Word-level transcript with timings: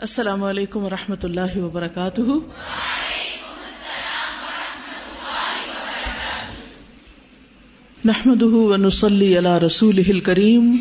السلام 0.00 0.44
علیکم 0.44 0.84
و 0.84 0.90
رحمۃ 0.90 1.16
اللہ 1.22 1.56
وبرکاتہ۔ 1.56 2.20
نحمد 8.04 8.42
ونسلی 8.42 9.38
علی 9.38 9.66
رسول 9.66 10.20
کریم 10.20 10.76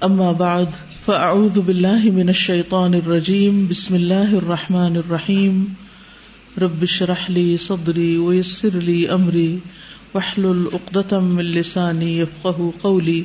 اما 0.00 0.32
بعد، 0.32 0.64
فاعوذ 1.04 1.58
باللہ 1.58 2.10
من 2.12 2.28
الشیطان 2.28 2.94
الرجیم۔ 2.94 3.66
بسم 3.66 3.94
اللہ 3.94 4.34
الرحمن 4.36 4.96
الرحیم۔ 4.96 5.64
رب 6.60 6.82
اشرح 6.82 7.24
لي 7.28 7.56
صدری 7.56 8.16
ويسر 8.16 8.80
لي 8.80 9.08
امری۔ 9.08 9.58
واحلل 10.14 10.66
عقدة 10.72 11.18
من 11.18 11.44
لسانی 11.44 12.20
يفقهوا 12.20 12.70
قولی۔ 12.80 13.24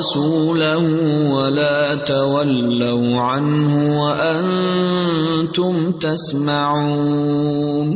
ورسوله 0.00 0.84
ولا 1.30 1.94
تولوا 1.94 3.20
عنه 3.20 3.72
وأنتم 4.00 5.92
تسمعون. 6.04 7.90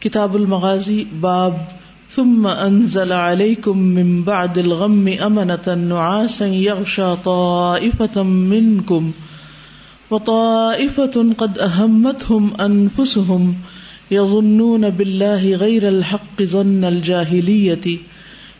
کتاب 0.00 0.36
المغازی 0.36 1.06
باب 1.22 1.56
ثم 2.10 2.46
انزل 2.46 3.12
عليكم 3.12 3.78
من 3.78 4.22
بعد 4.22 4.58
الغم 4.58 5.08
امنة 5.08 5.74
نعاسا 5.74 6.46
يغشى 6.46 7.16
طائفة 7.24 8.22
منكم 8.22 9.12
وطائفة 10.10 11.34
قد 11.38 11.58
اهمتهم 11.58 12.60
انفسهم 12.60 13.54
يظنون 14.10 14.90
بالله 14.90 15.54
غير 15.54 15.88
الحق 15.88 16.42
ظن 16.42 16.84
الجاهلية 16.84 17.98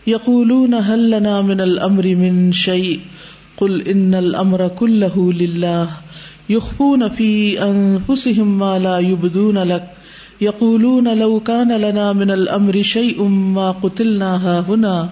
يقولون 0.06 0.74
هل 0.74 1.10
لنا 1.10 1.42
من 1.42 1.60
الامر 1.60 2.14
من 2.14 2.52
شيء 2.52 3.00
قل 3.56 3.80
ان 3.80 4.14
الامر 4.14 4.68
كله 4.68 5.32
لله 5.32 5.88
يخفون 6.50 7.08
في 7.08 7.62
انفسهم 7.62 8.58
ما 8.58 8.78
لا 8.78 8.98
يبدون 8.98 9.58
لك 9.58 9.90
يقولون 10.40 11.18
لو 11.18 11.40
كان 11.40 11.72
لنا 11.80 12.12
من 12.12 12.30
الامر 12.30 12.82
شيء 12.82 13.22
ما 13.22 13.70
قتلنا 13.70 14.36
هاهنا. 14.46 15.10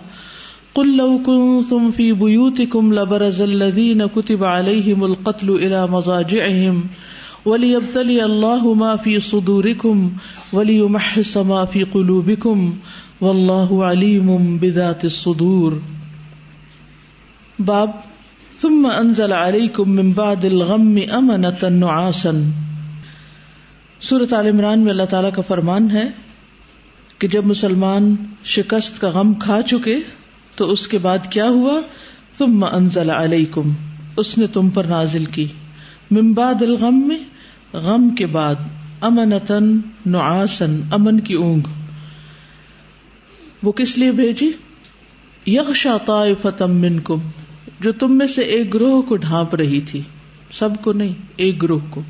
قل 0.75 0.97
لو 0.97 1.19
كنتم 1.27 1.91
في 1.91 2.13
بيوتكم 2.13 2.95
لبرز 2.95 3.41
الذين 3.43 4.07
كتب 4.07 4.45
عليهم 4.45 5.05
القتل 5.05 5.51
الى 5.51 5.87
مضاجعهم 5.87 6.85
ولی 7.47 7.75
وليبتلي 7.75 8.23
الله 8.23 8.75
ما 8.75 8.97
في 8.97 9.21
صدوركم 9.21 10.09
وليمحص 10.53 11.37
ما 11.37 11.65
في 11.65 11.83
قلوبكم 11.83 12.73
والله 13.21 13.85
عليم 13.85 14.57
بذات 14.57 15.05
الصدور. 15.05 15.73
باب 17.59 17.91
ثم 18.61 18.87
انزل 18.87 19.33
عليكم 19.33 19.91
من 19.91 20.13
بعد 20.13 20.45
الغم 20.45 20.99
امنة 21.13 21.69
نعاسا. 21.69 22.33
صورت 24.01 24.33
عال 24.33 24.47
عمران 24.47 24.81
میں 24.81 24.91
اللہ 24.91 25.03
تعالیٰ 25.03 25.33
کا 25.33 25.43
فرمان 25.43 25.91
ہے 25.91 26.09
کہ 27.19 27.29
جب 27.29 27.47
مسلمان 27.47 28.17
شکست 28.45 29.01
کا 29.01 29.09
غم 29.09 29.35
کھا 29.35 29.63
چکے 29.63 29.99
تو 30.57 30.71
اس 30.71 30.89
کے 30.89 30.99
بعد 30.99 31.19
کیا 31.31 31.49
ہوا؟ 31.49 31.81
تم 32.39 32.65
انزل 32.73 33.11
علیکم 33.11 33.71
اس 34.17 34.39
نے 34.39 34.47
تم 34.47 34.71
پر 34.71 34.85
نازل 34.85 35.25
کی. 35.25 35.47
ممباد 36.11 36.63
الغم 36.63 37.09
میں 37.09 37.19
غم 37.73 38.11
کے 38.11 38.27
بعد 38.27 38.55
امنتن 39.01 39.81
نعاسن 40.07 40.81
امن 40.93 41.21
کی 41.21 41.35
اونگ۔ 41.35 41.61
وہ 43.63 43.73
کس 43.73 43.99
لیے 43.99 44.13
بھیجی؟ 44.13 44.51
یکشا 45.47 45.97
طائفتم 46.07 46.77
منکم، 46.77 47.19
جو 47.81 47.93
تم 47.93 48.19
میں 48.19 48.27
سے 48.27 48.43
ایک 48.43 48.75
گروہ 48.75 49.03
کو 49.03 49.17
ڈھانپ 49.17 49.55
رہی 49.55 49.81
تھی۔ 49.81 50.03
سب 50.53 50.71
کو 50.83 50.93
نہیں، 50.93 51.13
ایک 51.37 51.63
گروہ 51.63 51.79
کو۔ 51.91 52.01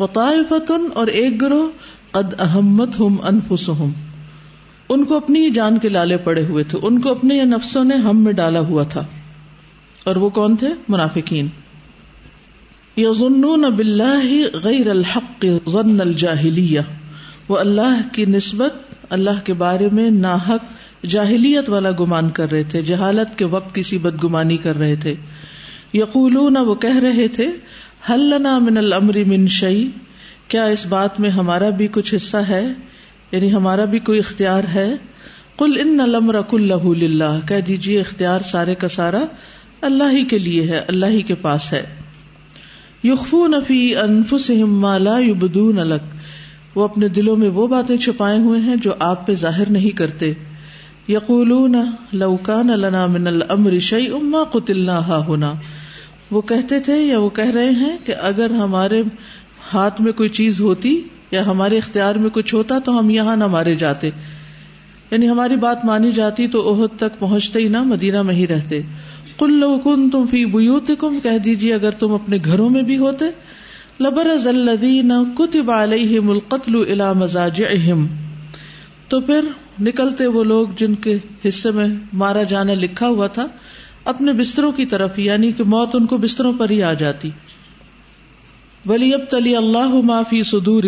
وطائفتن 0.00 0.88
اور 0.94 1.06
ایک 1.06 1.40
گروہ، 1.42 1.70
قد 2.10 2.40
احمد 2.40 3.00
ہم 3.00 3.16
انفس 3.22 3.70
ان 4.88 5.04
کو 5.04 5.16
اپنی 5.16 5.44
ہی 5.44 5.50
جان 5.50 5.78
کے 5.78 5.88
لالے 5.88 6.16
پڑے 6.16 6.44
ہوئے 6.44 6.64
تھے۔ 6.64 6.78
ان 6.82 7.00
کو 7.00 7.10
اپنے 7.10 7.44
نفسوں 7.44 7.84
نے 7.84 7.94
ہم 7.94 8.24
میں 8.24 8.32
ڈالا 8.32 8.60
ہوا 8.60 8.82
تھا۔ 8.82 9.04
اور 10.04 10.16
وہ 10.16 10.28
کون 10.28 10.56
تھے؟ 10.56 10.68
منافقین۔ 10.88 11.48
یظنون 12.96 13.60
باللہ 13.60 14.46
غیر 14.64 14.90
الحق 14.90 15.44
ظن 15.68 16.00
الجاہلیہ، 16.00 16.80
وہ 17.48 17.58
اللہ 17.58 18.00
کی 18.12 18.24
نسبت، 18.24 18.74
اللہ 19.10 19.44
کے 19.44 19.54
بارے 19.54 19.88
میں 19.92 20.10
ناحق 20.10 21.06
جاہلیت 21.06 21.68
والا 21.70 21.90
گمان 22.00 22.30
کر 22.30 22.50
رہے 22.50 22.62
تھے، 22.62 22.82
جہالت 22.82 23.38
کے 23.38 23.44
وقت 23.44 23.74
کسی 23.74 23.98
بدگمانی 23.98 24.56
کر 24.56 24.76
رہے 24.76 24.96
تھے۔ 24.96 25.14
یقولون 25.92 26.56
وہ 26.56 26.74
کہہ 26.74 26.96
رہے 26.96 27.28
تھے 27.28 27.46
حل 28.10 28.20
لنا 28.20 28.58
من 28.58 28.76
الامر 28.76 29.16
من 29.26 29.46
شعی 29.46 29.88
کیا 30.48 30.64
اس 30.64 30.86
بات 30.86 31.20
میں 31.20 31.30
ہمارا 31.30 31.70
بھی 31.70 31.88
کچھ 31.88 32.14
حصہ 32.14 32.36
ہے؟ 32.36 32.64
یعنی 33.32 33.52
ہمارا 33.52 33.84
بھی 33.84 33.98
کوئی 33.98 34.18
اختیار 34.18 34.64
ہے؟ 34.74 34.96
کل 35.58 35.72
ان 35.80 36.00
الامر 36.00 36.42
کل 36.42 36.72
للہ، 36.96 37.38
کہہ 37.48 37.60
دیجیے 37.60 38.00
اختیار 38.00 38.40
سارے 38.40 38.74
کا 38.74 38.88
سارا 38.88 39.24
اللہ 39.80 40.12
ہی 40.12 40.24
کے 40.24 40.38
لیے 40.38 40.62
ہے، 40.62 40.78
اللہ 40.78 41.06
ہی 41.06 41.22
کے 41.22 41.34
پاس 41.34 41.72
ہے۔ 41.72 42.05
یخفون 43.06 43.54
فی 43.66 43.96
انفسہم 43.96 44.78
ما 44.80 44.98
لا 44.98 45.18
یبدون 45.18 45.76
لک۔ 45.76 46.04
وہ 46.74 46.84
اپنے 46.84 47.08
دلوں 47.08 47.36
میں 47.36 47.48
وہ 47.48 47.66
باتیں 47.66 47.96
چھپائے 47.96 48.38
ہوئے 48.38 48.60
ہیں 48.60 48.76
جو 48.76 48.92
آپ 48.98 49.26
پہ 49.26 49.34
ظاہر 49.34 49.70
نہیں 49.70 49.90
کرتے۔ 49.90 50.32
یقولون 51.08 51.74
لو 52.12 52.36
کان 52.36 52.66
لنا 52.66 53.06
من 53.06 53.26
الامر 53.26 53.78
شیء 53.78 54.14
ما 54.22 54.44
قتلنا 54.44 54.98
ہا 54.98 55.26
ہونا 55.26 55.52
وہ 56.30 56.40
کہتے 56.40 56.80
تھے 56.80 56.96
یا 57.02 57.18
وہ 57.18 57.28
کہہ 57.28 57.50
رہے 57.50 57.70
ہیں 57.70 57.96
کہ 58.04 58.14
اگر 58.20 58.50
ہمارے 58.50 59.02
ہاتھ 59.74 60.00
میں 60.00 60.12
کوئی 60.12 60.28
چیز 60.28 60.60
ہوتی 60.60 61.00
یا 61.30 61.46
ہمارے 61.46 61.78
اختیار 61.78 62.14
میں 62.14 62.30
کچھ 62.30 62.54
ہوتا 62.54 62.78
تو 62.78 62.98
ہم 62.98 63.10
یہاں 63.10 63.36
نہ 63.36 63.46
مارے 63.46 63.74
جاتے۔ 63.74 64.10
یعنی 65.10 65.28
ہماری 65.28 65.56
بات 65.56 65.84
مانی 65.84 66.10
جاتی 66.12 66.48
تو 66.48 66.74
عہد 66.74 66.98
تک 66.98 67.18
پہنچتے 67.18 67.58
ہی 67.58 67.68
نہ 67.68 67.82
مدینہ 67.82 68.22
میں 68.22 68.34
ہی 68.34 68.46
رہتے۔ 68.46 68.82
کل 69.38 69.52
لو 69.52 69.78
کن 69.78 70.10
تم 70.10 70.26
فی 70.26 70.44
بوت 70.44 70.90
کم 70.98 71.18
کہہ 71.22 71.38
دیجیے 71.38 71.74
اگر 71.74 71.90
تم 71.90 72.12
اپنے 72.12 72.38
گھروں 72.44 72.70
میں 72.70 72.82
بھی 72.82 72.98
ہوتے۔ 72.98 73.24
لبر 74.00 74.26
الدین 74.46 75.12
کتب 75.34 75.70
علیہم 75.70 76.30
القتل 76.30 76.74
الا 76.90 77.12
مزاج 77.12 77.62
اہم 77.70 78.06
تو 79.08 79.20
پھر 79.20 79.44
نکلتے 79.80 80.26
وہ 80.26 80.44
لوگ 80.44 80.66
جن 80.76 80.94
کے 80.94 81.18
حصے 81.48 81.70
میں 81.70 81.86
مارا 82.12 82.42
جانا 82.42 82.74
لکھا 82.74 83.08
ہوا 83.08 83.26
تھا، 83.26 83.46
اپنے 84.04 84.32
بستروں 84.32 84.72
کی 84.72 84.86
طرف 84.86 85.18
یعنی 85.18 85.52
کہ 85.52 85.64
موت 85.64 85.90
ان 85.94 86.06
کو 86.06 86.18
بستروں 86.18 86.52
پر 86.52 86.70
ہی 86.70 86.82
آ 86.82 86.92
جاتی۔ 86.92 87.30
ولی 88.88 89.14
اب 89.14 89.20
تلی 89.30 89.56
اللہ 89.56 89.94
معافی 90.04 90.42
سدور 90.42 90.82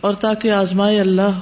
اور 0.00 0.14
تاکہ 0.14 0.50
آزمائے 0.50 1.00
اللہ 1.00 1.38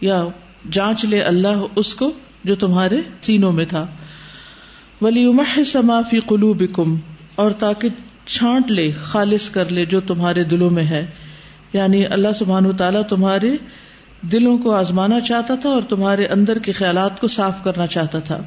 یا 0.00 0.24
جانچ 0.70 1.04
لے 1.04 1.20
اللہ 1.20 1.64
اس 1.76 1.94
کو 1.94 2.12
جو 2.44 2.54
تمہارے 2.54 3.00
سینوں 3.20 3.52
میں 3.52 3.64
تھا۔ 3.64 3.86
ولی 5.02 5.32
معافی 5.82 6.18
قلو 6.20 6.54
اور 7.34 7.50
تاکہ 7.50 7.88
چھانٹ 8.24 8.70
لے، 8.70 8.92
خالص 9.02 9.50
کر 9.50 9.68
لے 9.68 9.84
جو 9.84 10.00
تمہارے 10.00 10.44
دلوں 10.44 10.70
میں 10.70 10.84
ہے۔ 10.84 11.06
یعنی 11.72 12.06
اللہ 12.06 12.32
سبحان 12.34 12.76
تعالیٰ 12.76 13.02
تمہارے 13.02 13.56
دلوں 14.22 14.58
کو 14.58 14.72
آزمانا 14.72 15.20
چاہتا 15.20 15.54
تھا 15.54 15.70
اور 15.70 15.82
تمہارے 15.82 16.26
اندر 16.26 16.58
کے 16.58 16.72
خیالات 16.72 17.20
کو 17.20 17.26
صاف 17.26 17.64
کرنا 17.64 17.86
چاہتا 17.86 18.18
تھا۔ 18.18 18.42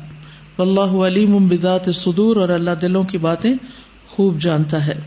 اللہ 0.58 0.82
علیم 0.82 1.48
بذات 1.48 1.90
صدور 1.94 2.36
اور 2.36 2.50
اللہ 2.50 2.72
دلوں 2.82 3.04
کی 3.04 3.18
باتیں 3.18 3.54
خوب 4.08 4.42
جانتا 4.42 4.88
ہے۔ 4.88 5.00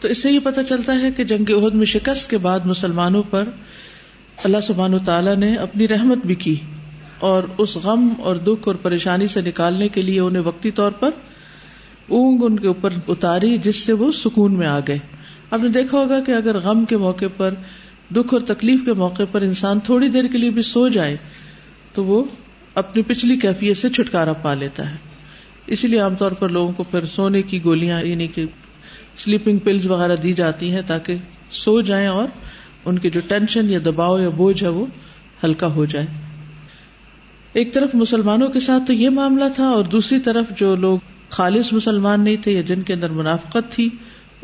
تو 0.00 0.08
اس 0.08 0.22
سے 0.22 0.30
یہ 0.30 0.40
پتہ 0.44 0.60
چلتا 0.68 1.00
ہے 1.00 1.10
کہ 1.10 1.24
جنگ 1.24 1.64
عہد 1.64 1.74
میں 1.74 1.86
شکست 1.86 2.30
کے 2.30 2.38
بعد 2.38 2.60
مسلمانوں 2.64 3.22
پر 3.30 3.44
اللہ 4.44 4.60
سبحان 4.62 4.98
تعالیٰ 4.98 5.36
نے 5.36 5.54
اپنی 5.54 5.88
رحمت 5.88 6.18
بھی 6.26 6.34
کی۔ 6.34 6.56
اور 7.22 7.42
اس 7.58 7.76
غم 7.76 8.08
اور 8.18 8.36
دکھ 8.36 8.68
اور 8.68 8.74
پریشانی 8.74 9.26
سے 9.26 9.40
نکالنے 9.40 9.88
کے 9.88 10.02
لیے 10.02 10.20
انہیں 10.20 10.42
وقتی 10.42 10.70
طور 10.70 10.92
پر 10.92 11.10
اونگ 12.08 12.42
ان 12.42 12.58
کے 12.58 12.66
اوپر 12.66 12.90
اتاری 13.08 13.58
جس 13.58 13.76
سے 13.76 13.92
وہ 13.92 14.12
سکون 14.12 14.54
میں 14.54 14.66
آ 14.66 14.78
گئے۔ 14.88 14.98
آپ 15.50 15.60
نے 15.62 15.68
دیکھا 15.68 15.98
ہوگا 15.98 16.20
کہ 16.20 16.32
اگر 16.32 16.58
غم 16.58 16.84
کے 16.84 16.96
موقع 16.96 17.24
پر، 17.36 17.54
دکھ 18.14 18.34
اور 18.34 18.40
تکلیف 18.40 18.80
کے 18.84 18.92
موقع 18.92 19.22
پر 19.32 19.42
انسان 19.42 19.80
تھوڑی 19.80 20.08
دیر 20.08 20.24
کے 20.24 20.38
لیے 20.38 20.50
بھی 20.50 20.62
سو 20.62 20.88
جائے، 20.88 21.16
تو 21.94 22.04
وہ 22.04 22.24
اپنی 22.74 23.02
پچھلی 23.02 23.36
کیفیت 23.36 23.76
سے 23.76 23.88
چھٹکارا 23.88 24.32
پا 24.32 24.54
لیتا 24.54 24.90
ہے۔ 24.90 24.96
اسی 25.66 25.88
لیے 25.88 26.00
عام 26.00 26.14
طور 26.14 26.32
پر 26.32 26.48
لوگوں 26.48 26.72
کو 26.72 26.82
پھر 26.82 27.06
سونے 27.06 27.42
کی 27.42 27.64
گولیاں 27.64 28.02
یعنی 28.02 28.26
کہ 28.26 28.44
سلیپنگ 29.16 29.58
پلز 29.58 29.86
وغیرہ 29.86 30.16
دی 30.16 30.32
جاتی 30.32 30.72
ہیں 30.72 30.82
تاکہ 30.86 31.16
سو 31.50 31.80
جائیں 31.80 32.08
اور 32.08 32.28
ان 32.84 32.98
کی 32.98 33.10
جو 33.10 33.20
ٹینشن 33.28 33.70
یا 33.70 33.78
دباؤ 33.86 34.18
یا 34.18 34.28
بوجھ 34.28 34.64
ہے 34.64 34.68
وہ 34.68 34.86
ہلکا 35.44 35.66
ہو 35.66 35.84
جائے۔ 35.84 36.06
ایک 37.52 37.74
طرف 37.74 37.94
مسلمانوں 37.94 38.48
کے 38.48 38.60
ساتھ 38.60 38.82
تو 38.86 38.92
یہ 38.92 39.10
معاملہ 39.10 39.44
تھا 39.54 39.68
اور 39.68 39.84
دوسری 39.84 40.18
طرف 40.18 40.44
جو 40.56 40.74
لوگ 40.74 40.98
خالص 41.30 41.72
مسلمان 41.72 42.20
نہیں 42.20 42.36
تھے 42.36 42.52
یا 42.52 42.62
جن 42.62 42.82
کے 42.82 42.92
اندر 42.92 43.10
منافقت 43.10 43.72
تھی، 43.72 43.88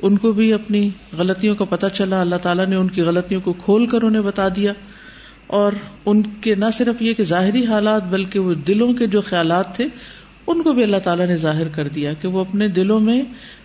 ان 0.02 0.16
کو 0.16 0.32
بھی 0.32 0.52
اپنی 0.52 0.90
غلطیوں 1.18 1.54
کا 1.54 1.64
پتہ 1.64 1.86
چلا۔ 1.92 2.20
اللہ 2.20 2.36
تعالیٰ 2.36 2.66
نے 2.66 2.76
ان 2.76 2.88
کی 2.88 3.02
غلطیوں 3.02 3.40
کو 3.40 3.52
کھول 3.52 3.86
کر 3.86 4.02
انہیں 4.02 4.22
بتا 4.22 4.48
دیا۔ 4.56 4.72
اور 5.46 5.72
ان 6.06 6.22
کے 6.22 6.54
نہ 6.54 6.64
صرف 6.72 7.02
یہ 7.02 7.14
کہ 7.14 7.24
ظاہری 7.24 7.66
حالات، 7.66 8.04
بلکہ 8.04 8.38
وہ 8.38 8.54
دلوں 8.54 8.92
کے 8.92 9.06
جو 9.06 9.20
خیالات 9.20 9.76
تھے، 9.76 9.86
ان 10.46 10.62
کو 10.62 10.72
بھی 10.72 10.82
اللہ 10.82 10.96
تعالیٰ 10.96 11.26
نے 11.26 11.36
ظاہر 11.36 11.68
کر 11.68 11.88
دیا 11.88 12.12
کہ 12.12 12.28
وہ 12.28 12.40
اپنے 12.40 12.68
دلوں 12.68 13.00
میں 13.00 13.22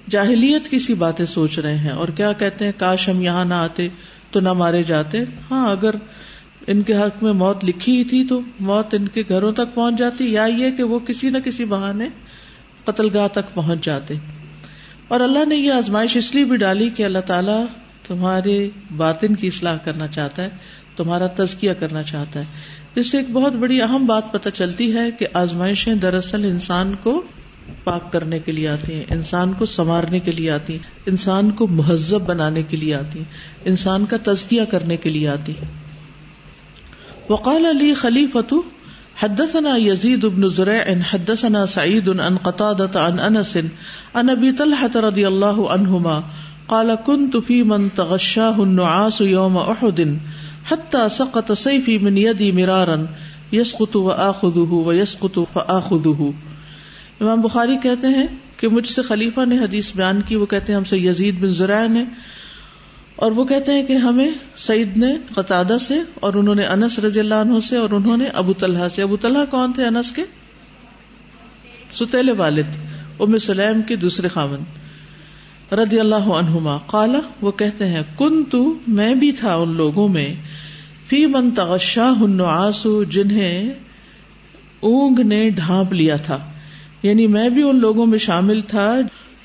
جاہلیت 0.10 0.68
کی 0.68 0.80
سی 0.80 0.94
باتیں 0.94 1.25
سوچ 1.25 1.60
رہے 1.60 1.78
ہیں۔ 1.78 1.89
اور 1.89 2.07
کیا 2.07 2.34
کہتے 2.34 2.66
ہیں، 2.66 2.72
کاش 2.78 3.10
ہم 3.10 3.22
یہاں 3.22 3.46
نہ 3.46 3.54
آتے 3.54 3.88
تو 4.31 4.39
نہ 4.39 4.54
مارے 4.54 4.84
جاتے۔ 4.84 5.19
ہاں 5.51 5.72
اگر 5.72 5.96
ان 6.68 6.81
کے 6.81 6.95
حق 6.95 7.24
میں 7.24 7.33
موت 7.33 7.65
لکھی 7.65 7.98
ہی 7.98 8.04
تھی 8.04 8.27
تو 8.27 8.42
موت 8.60 8.94
ان 8.94 9.07
کے 9.07 9.24
گھروں 9.30 9.51
تک 9.51 9.74
پہنچ 9.74 10.00
جاتی 10.00 10.33
یا 10.33 10.45
یہ 10.45 10.71
کہ 10.71 10.83
وہ 10.83 11.00
کسی 11.00 11.30
نہ 11.30 11.38
کسی 11.38 11.65
بہانے 11.65 12.10
قتل 12.83 13.07
گاہ 13.13 13.27
تک 13.27 13.54
پہنچ 13.54 13.86
جاتے۔ 13.86 14.13
اور 15.07 15.19
اللہ 15.19 15.45
نے 15.45 15.56
یہ 15.56 15.71
آزمائش 15.71 16.18
اس 16.18 16.36
لیے 16.36 16.45
بھی 16.45 16.57
ڈالی 16.57 16.89
کہ 16.89 17.06
اللہ 17.06 17.19
تعالیٰ 17.19 17.65
تمہارے 18.07 18.69
باطن 18.98 19.36
کی 19.36 19.48
اصلاح 19.48 19.77
کرنا 19.77 20.07
چاہتا 20.07 20.44
ہے، 20.44 20.50
تمہارا 20.98 21.27
تزکیہ 21.27 21.74
کرنا 21.74 22.04
چاہتا 22.04 22.39
ہے۔ 22.39 22.45
جس 22.95 23.12
سے 23.12 23.18
ایک 23.18 23.30
بہت 23.31 23.54
بڑی 23.54 23.81
اہم 23.81 24.06
بات 24.06 24.33
پتہ 24.33 24.50
چلتی 24.50 24.95
ہے 24.95 25.12
کہ 25.12 25.27
آزمائشیں 25.33 25.95
دراصل 25.95 26.45
انسان 26.45 26.95
کو 27.04 27.24
پاک 27.83 28.13
کرنے 28.13 28.39
کے 28.39 28.51
لیے 28.51 28.69
آتی 28.69 28.94
ہیں، 28.94 29.04
انسان 29.10 29.54
کو 29.54 29.65
سنوارنے 29.65 30.19
کے 30.19 30.31
لیے 30.31 30.51
آتی 30.51 30.74
ہیں، 30.74 30.80
انسان 31.06 31.51
کو 31.51 31.68
مہذب 31.68 32.21
بنانے 32.21 32.63
کے 32.63 32.77
لیے 32.77 32.95
آتی 32.95 33.19
ہیں، 33.19 33.25
انسان 33.65 34.06
کا 34.06 34.18
تزکیہ 34.24 34.62
کرنے 34.63 34.98
کے 34.98 35.10
لیے 35.10 35.30
آتی 35.30 35.51
ہیں۔ 35.51 35.83
وقال 37.30 37.66
علی 37.66 37.94
خلیفۃ 37.94 38.54
حدثنا 39.22 39.74
يزيد 39.78 40.25
بن 40.25 40.48
زريع، 40.50 40.94
حدثنا 41.10 41.66
سعيد 41.66 42.10
عن 42.10 42.38
قتادة 42.38 43.02
عن 43.02 43.20
انس 43.20 43.58
عن 44.16 44.30
ابي 44.30 44.52
طلحة 44.52 45.04
رضي 45.06 45.28
الله 45.28 45.72
عنهما، 45.72 46.16
قال 46.68 46.96
كنت 46.96 47.38
في 47.38 47.64
من 47.64 47.94
تغشاه 47.94 48.64
النعاس 48.64 49.22
يوم 49.22 49.58
احد 49.58 50.18
حتى 50.66 51.10
سقط 51.10 51.52
سيفي 51.52 51.98
من 52.00 52.18
يدي 52.18 52.52
مرارا، 52.52 52.98
يسقط 53.54 53.96
واخذه 53.96 54.84
ويسقط 54.88 55.40
فاخذه 55.54 56.31
امام 57.22 57.42
بخاری 57.42 57.78
کہتے 57.81 58.08
ہیں 58.08 58.28
کہ 58.58 58.68
مجھ 58.68 58.88
سے 58.88 59.02
خلیفہ 59.02 59.46
نے 59.46 59.60
حدیث 59.60 59.96
بیان 59.96 60.22
کی، 60.22 60.36
وہ 60.36 60.46
کہتے 60.46 60.74
ہیں 60.74 60.80
ہم 60.80 60.84
سے 60.84 60.98
یزید 60.98 61.42
بن 61.42 61.60
زرع 61.62 61.86
نے 61.88 62.04
اور 63.15 63.31
وہ 63.31 63.45
کہتے 63.45 63.74
ہیں 63.74 63.86
کہ 63.86 63.94
ہمیں 63.94 64.31
سعید 64.56 64.98
نے 64.98 65.18
قطادہ 65.36 65.77
سے 65.80 66.01
اور 66.15 66.33
انہوں 66.33 66.56
نے 66.56 66.65
انس 66.65 67.00
رضی 67.00 67.19
اللہ 67.19 67.36
عنہ 67.36 67.60
سے 67.60 67.77
اور 67.77 67.89
انہوں 67.89 68.18
نے 68.18 68.25
ابو 68.25 68.54
طلحہ 68.54 68.88
سے۔ 68.88 69.01
ابو 69.01 69.18
طلحہ 69.18 69.45
کون 69.50 69.74
تھے 69.74 69.86
انس 69.86 70.12
کے؟ 70.12 70.21
ستیل 71.92 72.30
والد، 72.38 72.68
ام 73.19 73.38
سلیم 73.38 73.81
کے 73.81 73.95
دوسرے 73.95 74.27
خامن 74.27 74.60
رضی 75.74 76.00
اللہ 76.00 76.15
عنہما۔ 76.15 76.77
قالا، 76.77 77.19
وہ 77.42 77.51
کہتے 77.51 77.88
ہیں 77.88 78.01
کن 78.18 78.44
تو 78.44 78.77
میں 78.88 79.15
بھی 79.15 79.31
تھا 79.31 79.56
ان 79.56 79.75
لوگوں 79.75 80.07
میں۔ 80.07 80.33
فی 81.07 81.25
من 81.25 81.51
تغشاہ 81.51 82.21
النعاس، 82.21 82.88
جنہیں 83.10 83.69
اونگ 84.80 85.19
نے 85.19 85.50
ڈھانپ 85.50 85.94
لیا 85.94 86.15
تھا۔ 86.15 86.51
یعنی 87.04 87.27
میں 87.27 87.50
بھی 87.50 87.63
ان 87.63 87.80
لوگوں 87.80 88.06
میں 88.06 88.18
شامل 88.18 88.62
تھا۔ 88.62 88.95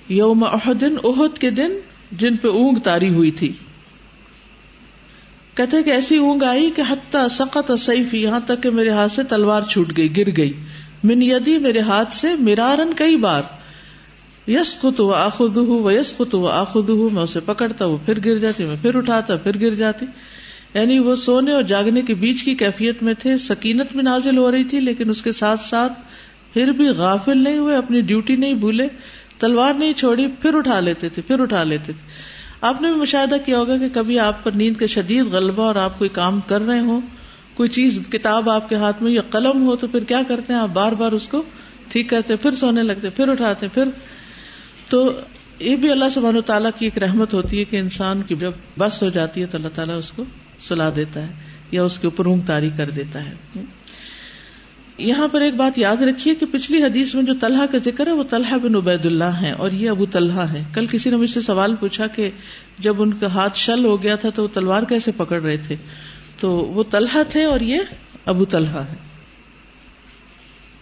یوم 0.08 0.44
احدن 0.44 0.94
احد 1.04 1.38
کے 1.38 1.50
دن 1.50 1.70
جن 2.12 2.37
پہ 2.37 2.49
اونگ 2.49 2.78
تاری 2.78 3.08
ہوئی 3.08 3.31
تھی۔ 3.31 3.52
کہتے 5.55 5.82
کہ 5.82 5.90
ایسی 5.90 6.16
اونگ 6.16 6.43
آئی 6.43 6.70
کہ 6.76 6.82
حتیٰ 6.88 7.28
سقط 7.28 7.72
سیف، 7.78 8.14
یہاں 8.14 8.40
تک 8.40 8.62
کہ 8.62 8.70
میرے 8.70 8.90
ہاتھ 8.90 9.12
سے 9.12 9.22
تلوار 9.22 9.62
چھوٹ 9.62 9.96
گئی، 9.96 10.16
گر 10.16 10.37
گئی۔ 10.37 10.52
من 11.05 11.22
یدی 11.22 11.58
میرے 11.58 11.81
ہاتھ 11.81 12.12
سے 12.12 12.28
میرارن 12.38 12.93
کئی 12.96 13.16
بار۔ 13.16 13.43
یس 14.49 14.76
خط 14.78 15.00
و 15.00 15.12
آخد 15.12 15.56
ہوں 15.56 15.93
یس 15.93 16.16
خط 16.16 16.34
و 16.34 16.46
آخد 16.46 16.90
ہوں 16.90 17.10
میں 17.10 17.22
اسے 17.22 17.40
پکڑتا، 17.40 17.84
وہ 17.84 17.99
پھر 18.05 18.19
گر 18.25 18.38
جاتی، 18.38 18.64
میں 18.64 18.76
پھر 18.82 18.94
اٹھاتا، 18.94 19.37
پھر 19.37 19.61
گر 19.61 19.75
جاتی۔ 19.75 20.06
یعنی 20.75 20.99
وہ 20.99 21.16
سونے 21.16 21.52
اور 21.52 21.62
جاگنے 21.62 22.02
کے 22.02 22.14
بیچ 22.14 22.43
کی 22.43 22.54
کیفیت 22.54 23.02
میں 23.02 23.14
تھے، 23.14 23.37
سکینت 23.37 23.96
میں 23.96 24.04
نازل 24.04 24.38
ہو 24.38 24.52
رہی 24.52 24.64
تھی، 24.64 24.81
لیکن 24.81 25.11
اس 25.11 25.22
کے 25.22 25.32
ساتھ 25.32 25.61
ساتھ 25.61 25.93
پھر 26.52 26.69
بھی 26.69 26.88
غافل 26.88 27.38
نہیں 27.38 27.58
ہوئے، 27.58 27.76
اپنی 27.76 28.00
ڈیوٹی 28.00 28.37
نہیں 28.37 28.54
بھولے۔ 28.54 28.87
تلوار 29.38 29.75
نہیں 29.75 29.93
چھوڑی، 29.93 30.26
پھر 30.40 30.55
اٹھا 30.55 30.81
لیتے 30.81 31.08
تھے، 31.08 31.23
پھر 31.23 31.40
اٹھا 31.40 31.62
لیتے 31.62 31.93
تھے۔ 31.93 32.38
آپ 32.61 32.82
نے 32.82 32.93
بھی 32.93 33.00
مشاہدہ 33.00 33.35
کیا 33.46 33.58
ہوگا 33.58 33.79
کہ 33.79 33.88
کبھی 33.93 34.19
آپ 34.19 34.44
پر 34.44 34.52
نیند 34.52 34.76
کا 34.76 34.87
شدید 34.87 35.26
غلبہ 35.26 35.62
اور 35.62 35.75
آپ 35.75 35.99
کوئی 35.99 36.11
کام 36.11 36.40
کر 36.40 36.61
رہے 36.61 36.81
ہوں، 36.81 37.00
کوئی 37.55 37.69
چیز، 37.69 37.99
کتاب 38.12 38.50
آپ 38.50 38.69
کے 38.69 38.75
ہاتھ 38.75 39.02
میں 39.02 39.12
یا 39.12 39.23
قلم 39.31 39.67
ہو 39.67 39.76
تو 39.76 39.87
پھر 39.87 40.05
کیا 40.05 40.23
کرتے 40.29 40.52
ہیں؟ 40.52 40.61
آپ 40.61 40.69
بار 40.73 40.93
بار 40.93 41.12
اس 41.12 41.29
کو 41.29 41.43
ٹھیک 41.88 42.08
کرتے، 42.08 42.37
پھر 42.37 42.55
سونے 42.55 42.82
لگتے، 42.82 43.11
پھر 43.11 43.29
اٹھاتے، 43.29 43.69
پھر۔ 43.75 43.88
تو 44.88 45.12
یہ 45.58 45.76
بھی 45.76 45.90
اللہ 45.90 46.05
سبحانہ 46.14 46.38
و 46.38 46.40
تعالیٰ 46.40 46.70
کی 46.79 46.87
ایک 46.87 46.99
رحمت 46.99 47.35
ہوتی 47.35 47.58
ہے 47.58 47.64
کہ 47.64 47.76
انسان 47.76 48.23
کی 48.23 48.35
جب 48.35 48.52
بس 48.79 49.02
ہو 49.02 49.08
جاتی 49.08 49.40
ہے 49.40 49.46
تو 49.46 49.58
اللہ 49.58 49.69
تعالیٰ 49.69 49.99
اس 49.99 50.11
کو 50.11 50.25
سلا 50.61 50.90
دیتا 50.96 51.23
ہے 51.23 51.32
یا 51.70 51.82
اس 51.82 51.99
کے 51.99 52.06
اوپر 52.06 52.26
اونگ 52.26 52.40
تاری 52.40 52.70
کر 52.76 52.90
دیتا 52.90 53.25
ہے۔ 53.25 53.35
یہاں 54.98 55.28
پر 55.28 55.40
ایک 55.40 55.54
بات 55.54 55.78
یاد 55.78 56.02
رکھیے 56.02 56.34
کہ 56.34 56.46
پچھلی 56.46 56.82
حدیث 56.82 57.14
میں 57.14 57.22
جو 57.22 57.32
طلحہ 57.40 57.66
کا 57.66 57.78
ذکر 57.78 58.06
ہے 58.06 58.12
وہ 58.12 58.22
طلحہ 58.30 58.58
بن 58.58 58.74
عبید 58.74 59.06
اللہ 59.06 59.24
ہے 59.24 59.52
اور 59.52 59.70
یہ 59.70 59.90
ابو 59.90 60.06
طلحہ 60.06 60.52
ہے 60.52 60.64
کل 60.74 60.86
کسی 60.86 61.10
نے 61.10 61.16
مجھ 61.16 61.30
سے 61.30 61.40
سوال 61.40 61.76
پوچھا 61.76 62.06
کہ 62.06 62.30
جب 62.78 63.02
ان 63.02 63.12
کا 63.12 63.26
ہاتھ 63.26 63.58
شل 63.58 63.84
ہو 63.84 64.02
گیا 64.02 64.16
تھا 64.16 64.30
تو 64.30 64.42
وہ 64.42 64.48
تلوار 64.48 64.82
کیسے 64.82 65.10
پکڑ 65.16 65.42
رہے 65.42 65.56
تھے؟ 65.56 65.76
تو 66.40 66.50
وہ 66.50 66.84
طلحہ 66.90 67.22
تھے 67.28 67.44
اور 67.44 67.60
یہ 67.60 67.78
ابو 68.24 68.44
طلحہ 68.44 68.80
ہے 68.80 68.96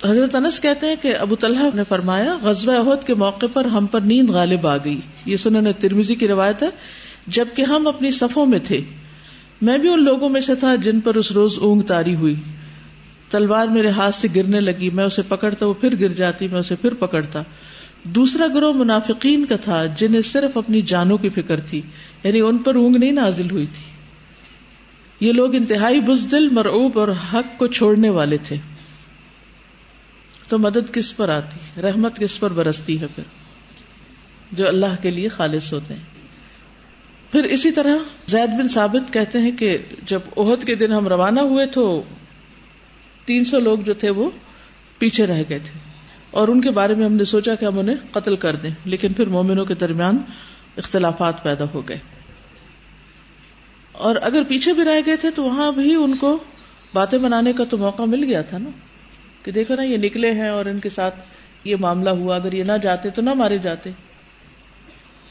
حضرت 0.04 0.34
انس 0.34 0.60
کہتے 0.60 0.86
ہیں 0.86 0.96
کہ 1.02 1.16
ابو 1.16 1.36
طلحہ 1.36 1.68
نے 1.74 1.82
فرمایا 1.88 2.36
غزب 2.42 2.70
عہد 2.70 3.06
کے 3.06 3.14
موقع 3.14 3.46
پر 3.52 3.64
ہم 3.64 3.86
پر 3.86 4.00
نیند 4.00 4.30
غالب 4.30 4.66
آ 4.66 4.76
گئی۔ 4.76 5.00
یہ 5.26 5.36
سنن 5.36 5.72
ترمیزی 5.80 6.14
کی 6.14 6.28
روایت 6.28 6.62
ہے۔ 6.62 6.68
جبکہ 7.26 7.62
ہم 7.62 7.86
اپنی 7.86 8.10
صفوں 8.10 8.46
میں 8.46 8.58
تھے۔ 8.58 8.80
میں 9.62 9.78
بھی 9.78 9.88
ان 9.88 10.04
لوگوں 10.04 10.28
میں 10.28 10.40
سے 10.40 10.54
تھا 10.54 10.74
جن 10.74 11.00
پر 11.00 11.14
اس 11.14 11.32
روز 11.32 11.58
اونگ 11.60 11.80
تاری 11.80 12.14
ہوئی۔ 12.14 12.34
تلوار 13.30 13.66
میرے 13.66 13.88
ہاتھ 13.88 14.14
سے 14.14 14.28
گرنے 14.36 14.60
لگی، 14.60 14.90
میں 14.90 15.04
اسے 15.04 15.22
پکڑتا، 15.22 15.66
وہ 15.66 15.74
پھر 15.74 16.00
گر 16.00 16.08
جاتی، 16.08 16.48
میں 16.48 16.58
اسے 16.58 16.74
پھر 16.74 16.94
پکڑتا۔ 16.94 17.42
دوسرا 18.04 18.46
گروہ 18.46 18.72
منافقین 18.72 19.44
کا 19.44 19.56
تھا، 19.56 19.86
جنہیں 19.86 20.22
صرف 20.22 20.56
اپنی 20.56 20.82
جانوں 20.82 21.18
کی 21.18 21.28
فکر 21.28 21.60
تھی 21.60 21.82
یعنی 22.24 22.40
ان 22.40 22.58
پر 22.58 22.74
اونگ 22.74 22.96
نہیں 22.96 23.12
نازل 23.12 23.50
ہوئی 23.50 23.66
تھی۔ 23.66 23.96
یہ 25.26 25.32
لوگ 25.32 25.54
انتہائی 25.54 26.00
بزدل، 26.00 26.48
مرعوب 26.48 26.98
اور 26.98 27.08
حق 27.08 27.58
کو 27.58 27.66
چھوڑنے 27.66 28.08
والے 28.08 28.38
تھے۔ 28.38 28.56
تو 30.48 30.58
مدد 30.58 30.94
کس 30.94 31.16
پر 31.16 31.28
آتی؟ 31.28 31.80
رحمت 31.80 32.18
کس 32.18 32.40
پر 32.40 32.52
برستی 32.52 33.00
ہے 33.00 33.06
پھر؟ 33.06 33.24
جو 34.52 34.68
اللہ 34.68 35.02
کے 35.02 35.10
لیے 35.10 35.28
خالص 35.28 35.72
ہوتے 35.72 35.94
ہیں۔ 35.94 36.02
پھر 37.32 37.44
اسی 37.44 37.70
طرح 37.70 37.96
زید 38.26 38.50
بن 38.50 38.68
ثابت 38.68 39.12
کہتے 39.12 39.38
ہیں 39.38 39.50
کہ 39.50 39.78
جب 40.06 40.20
عہد 40.36 40.64
کے 40.64 40.74
دن 40.74 40.92
ہم 40.92 41.08
روانہ 41.08 41.40
ہوئے 41.40 41.66
تو 41.66 42.02
تین 43.26 43.44
سو 43.44 43.58
لوگ 43.58 43.78
جو 43.78 43.94
تھے 43.94 44.10
وہ 44.10 44.30
پیچھے 44.98 45.26
رہ 45.26 45.42
گئے 45.48 45.58
تھے۔ 45.58 45.78
اور 46.30 46.48
ان 46.48 46.60
کے 46.60 46.70
بارے 46.70 46.94
میں 46.94 47.04
ہم 47.04 47.12
نے 47.12 47.24
سوچا 47.24 47.54
کہ 47.54 47.64
ہم 47.64 47.78
انہیں 47.78 47.96
قتل 48.12 48.36
کر 48.36 48.56
دیں، 48.56 48.70
لیکن 48.84 49.12
پھر 49.12 49.26
مومنوں 49.26 49.64
کے 49.64 49.74
درمیان 49.74 50.18
اختلافات 50.76 51.42
پیدا 51.42 51.64
ہو 51.74 51.88
گئے۔ 51.88 51.98
اور 53.92 54.16
اگر 54.22 54.42
پیچھے 54.48 54.72
بھی 54.72 54.84
رہ 54.84 55.00
گئے 55.06 55.16
تھے 55.16 55.30
تو 55.30 55.42
وہاں 55.44 55.72
بھی 55.72 55.94
ان 55.94 56.16
کو 56.16 56.38
باتیں 56.92 57.18
بنانے 57.18 57.52
کا 57.52 57.64
تو 57.64 57.78
موقع 57.78 58.02
مل 58.02 58.24
گیا 58.24 58.42
تھا 58.42 58.58
نا۔ 58.58 58.70
کہ 59.42 59.52
دیکھو 59.52 59.74
نا، 59.74 59.82
یہ 59.82 59.96
نکلے 59.96 60.30
ہیں 60.30 60.48
اور 60.48 60.66
ان 60.66 60.78
کے 60.78 60.90
ساتھ 60.90 61.14
یہ 61.64 61.76
معاملہ 61.80 62.10
ہوا۔ 62.10 62.36
اگر 62.36 62.52
یہ 62.52 62.64
نہ 62.64 62.72
جاتے 62.82 63.10
تو 63.10 63.22
نہ 63.22 63.34
مارے 63.34 63.58
جاتے۔ 63.58 63.90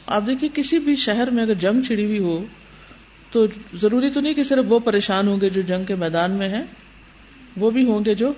آپ 0.06 0.22
دیکھیے، 0.26 0.50
کسی 0.54 0.78
بھی 0.78 0.96
شہر 0.96 1.30
میں 1.30 1.42
اگر 1.42 1.54
جنگ 1.54 1.82
چھڑی 1.82 2.04
ہوئی 2.04 2.18
ہو 2.18 2.44
تو 3.30 3.46
ضروری 3.74 4.10
تو 4.10 4.20
نہیں 4.20 4.34
کہ 4.34 4.42
صرف 4.42 4.64
وہ 4.68 4.78
پریشان 4.78 5.28
ہوں 5.28 5.40
گے 5.40 5.50
جو 5.50 5.62
جنگ 5.62 5.84
کے 5.84 5.94
میدان 5.94 6.30
میں 6.30 6.48
ہیں۔ 6.48 6.64
وہ 7.56 7.70
بھی 7.70 7.84
ہوں 7.84 8.04
گے 8.04 8.14
جو 8.14 8.32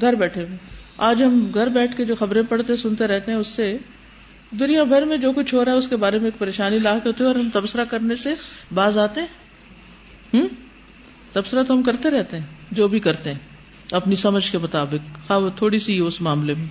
گھر 0.00 0.12
بیٹھے 0.12 0.44
ہوئے۔ 0.44 0.56
آج 0.96 1.22
ہم 1.22 1.50
گھر 1.54 1.66
بیٹھ 1.66 1.96
کے 1.96 2.04
جو 2.04 2.14
خبریں 2.14 2.42
پڑھتے 2.48 2.76
سنتے 2.76 3.06
رہتے 3.06 3.32
ہیں، 3.32 3.38
اس 3.38 3.48
سے 3.48 3.76
دنیا 4.50 4.84
بھر 4.84 5.02
میں 5.02 5.16
جو 5.16 5.32
کچھ 5.32 5.54
ہو 5.54 5.64
رہا 5.64 5.72
ہے، 5.72 5.76
اس 5.76 5.88
کے 5.88 5.96
بارے 5.96 6.18
میں 6.18 6.26
ایک 6.26 6.38
پریشانی 6.38 6.78
لاحق 6.78 7.06
ہوتی 7.06 7.24
ہے 7.24 7.28
اور 7.28 7.34
ہم 7.34 7.50
تبصرہ 7.52 7.84
کرنے 7.84 8.16
سے 8.16 8.34
باز 8.74 8.98
آتے 8.98 9.20
ہیں۔ 9.20 9.28
تبصرہ 11.32 11.62
تو 11.62 11.74
ہم 11.74 11.82
کرتے 11.82 12.10
رہتے 12.10 12.38
ہیں، 12.38 12.46
جو 12.70 12.88
بھی 12.88 13.00
کرتے 13.00 13.32
ہیں، 13.32 13.38
اپنی 13.92 14.14
سمجھ 14.14 14.52
کے 14.52 14.58
مطابق۔ 14.58 15.26
خواہ 15.26 15.38
وہ 15.38 15.50
تھوڑی 15.56 15.78
سی 15.78 15.98
اس 15.98 16.20
معاملے 16.20 16.54
میں۔ 16.54 16.66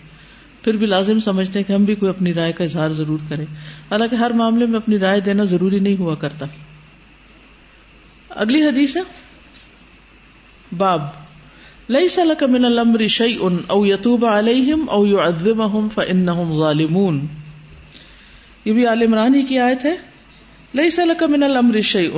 پھر 0.63 0.73
بھی 0.73 0.85
لازم 0.85 1.19
سمجھتے 1.19 1.59
ہیں 1.59 1.67
کہ 1.67 1.73
ہم 1.73 1.83
بھی 1.83 1.95
کوئی 1.95 2.09
اپنی 2.09 2.33
رائے 2.33 2.53
کا 2.53 2.63
اظہار 2.63 2.89
ضرور 2.89 3.19
کریں۔ 3.29 3.45
حالانکہ 3.91 4.15
ہر 4.15 4.31
معاملے 4.31 4.65
میں 4.65 4.79
اپنی 4.79 4.97
رائے 4.97 5.19
دینا 5.19 5.43
ضروری 5.43 5.79
نہیں 5.79 5.99
ہوا 5.99 6.15
کرتا۔ 6.15 6.45
اگلی 8.29 8.63
حدیث 8.63 8.97
ہے۔ 8.97 9.01
باب۔ 10.77 11.24
لئی 11.89 12.07
سلک 12.09 12.43
من 12.43 12.65
الامر 12.65 13.05
شیء 13.07 13.37
او 13.67 13.85
یتوب 13.85 14.25
علیہم 14.25 14.89
او 14.89 15.05
یعذبہم 15.07 15.87
فانہم 15.93 16.55
ظالمون 16.57 17.19
یہ 18.65 18.73
بھی 18.73 18.85
عال 18.87 19.01
عمران 19.01 19.35
ہی 19.35 19.41
کی 19.41 19.59
آیت 19.59 19.85
ہے۔ 19.85 19.95
لئی 20.73 20.89
سلک 20.89 21.23
من 21.29 21.43
الامر 21.43 21.81
شیء 21.81 22.09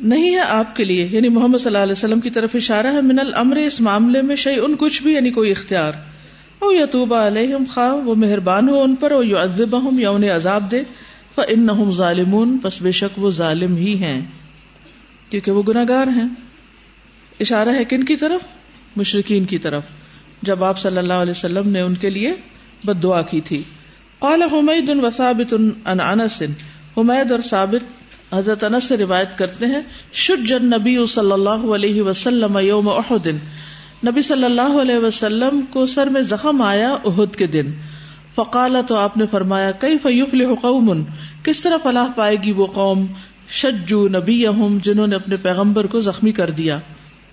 نہیں 0.00 0.34
ہے 0.34 0.40
آپ 0.48 0.74
کے 0.76 0.84
لیے 0.84 1.06
یعنی 1.12 1.28
محمد 1.28 1.58
صلی 1.58 1.70
اللہ 1.70 1.82
علیہ 1.82 1.92
وسلم 1.92 2.20
کی 2.20 2.30
طرف 2.30 2.54
اشارہ 2.54 2.92
ہے، 2.92 3.00
من 3.02 3.18
الامر 3.18 3.56
اس 3.56 3.80
معاملے 3.80 4.22
میں 4.22 4.36
شیء 4.36 4.60
کچھ 4.78 5.02
بھی 5.02 5.14
یعنی 5.14 5.30
کوئی 5.30 5.50
اختیار۔ 5.50 5.92
او 6.58 6.72
یتوب 6.72 7.14
علیہم 7.14 7.64
خواہ 7.70 7.94
وہ 8.06 8.14
مہربان 8.14 8.68
ہو 8.68 8.82
ان 8.82 8.94
پر 8.94 9.10
او 9.10 9.22
یعذبہم 9.22 9.98
یا 9.98 10.10
انہیں 10.10 10.30
عذاب 10.30 10.70
دے 10.70 10.82
فانہم 11.34 11.90
ظالمون۔ 11.96 12.58
پس 12.62 12.80
بے 12.82 12.90
شک 12.90 13.18
وہ 13.18 13.30
ظالم 13.30 13.76
ہی 13.76 13.96
ہیں، 14.02 14.20
کیونکہ 15.30 15.52
وہ 15.52 15.62
گناگار 15.68 16.08
ہیں۔ 16.16 16.28
اشارہ 17.40 17.68
ہے 17.68 17.84
کن 17.84 18.04
کی 18.04 18.16
طرف؟ 18.16 18.40
مشرقین 18.96 19.44
کی 19.44 19.58
طرف۔ 19.58 19.82
جب 20.42 20.64
آپ 20.64 20.78
صلی 20.78 20.98
اللہ 20.98 21.12
علیہ 21.12 21.30
وسلم 21.30 21.68
نے 21.68 21.80
ان 21.80 21.94
کے 21.94 22.10
لیے 22.10 22.32
بد 22.84 23.02
دعا 23.02 23.22
کی 23.22 23.40
تھی۔ 23.40 23.62
قال 24.18 24.42
حمید 24.42 24.88
و 25.02 25.10
ثابت 25.16 25.54
عن 25.84 26.00
انس۔ 26.00 26.42
حمید 26.96 27.30
اور 27.30 27.40
ثابت 27.40 28.02
حضرت 28.34 28.64
انس 28.64 28.84
سے 28.84 28.96
روایت 28.96 29.38
کرتے 29.38 29.66
ہیں، 29.66 29.80
شج 30.12 30.52
النبی 30.52 31.06
صلی 31.06 31.32
اللہ 31.32 31.74
علیہ 31.74 32.02
وسلم 32.02 32.58
یوم 32.58 32.88
احد۔ 32.88 33.26
نبی 34.06 34.22
صلی 34.22 34.44
اللہ 34.44 34.80
علیہ 34.82 34.98
وسلم 34.98 35.60
کو 35.70 35.86
سر 35.86 36.06
میں 36.06 36.20
زخم 36.20 36.62
آیا 36.62 36.92
احد 37.04 37.36
کے 37.36 37.46
دن۔ 37.46 37.72
فقالا 38.34 38.80
تو 38.80 38.94
آپ 38.94 39.16
نے 39.16 39.24
فرمایا 39.30 39.70
کئی 39.70 39.98
فیوفلح 39.98 40.54
قوم؟ 40.54 41.04
کس 41.42 41.60
طرح 41.60 41.76
فلاح 41.82 42.06
پائے 42.16 42.36
گی 42.36 42.52
وہ 42.52 42.66
قوم؟ 42.66 43.06
شجو 43.48 44.08
نبی 44.08 44.44
جنہوں 44.82 45.06
نے 45.06 45.14
اپنے 45.14 45.36
پیغمبر 45.36 45.86
کو 45.86 46.00
زخمی 46.00 46.32
کر 46.32 46.50
دیا۔ 46.50 46.78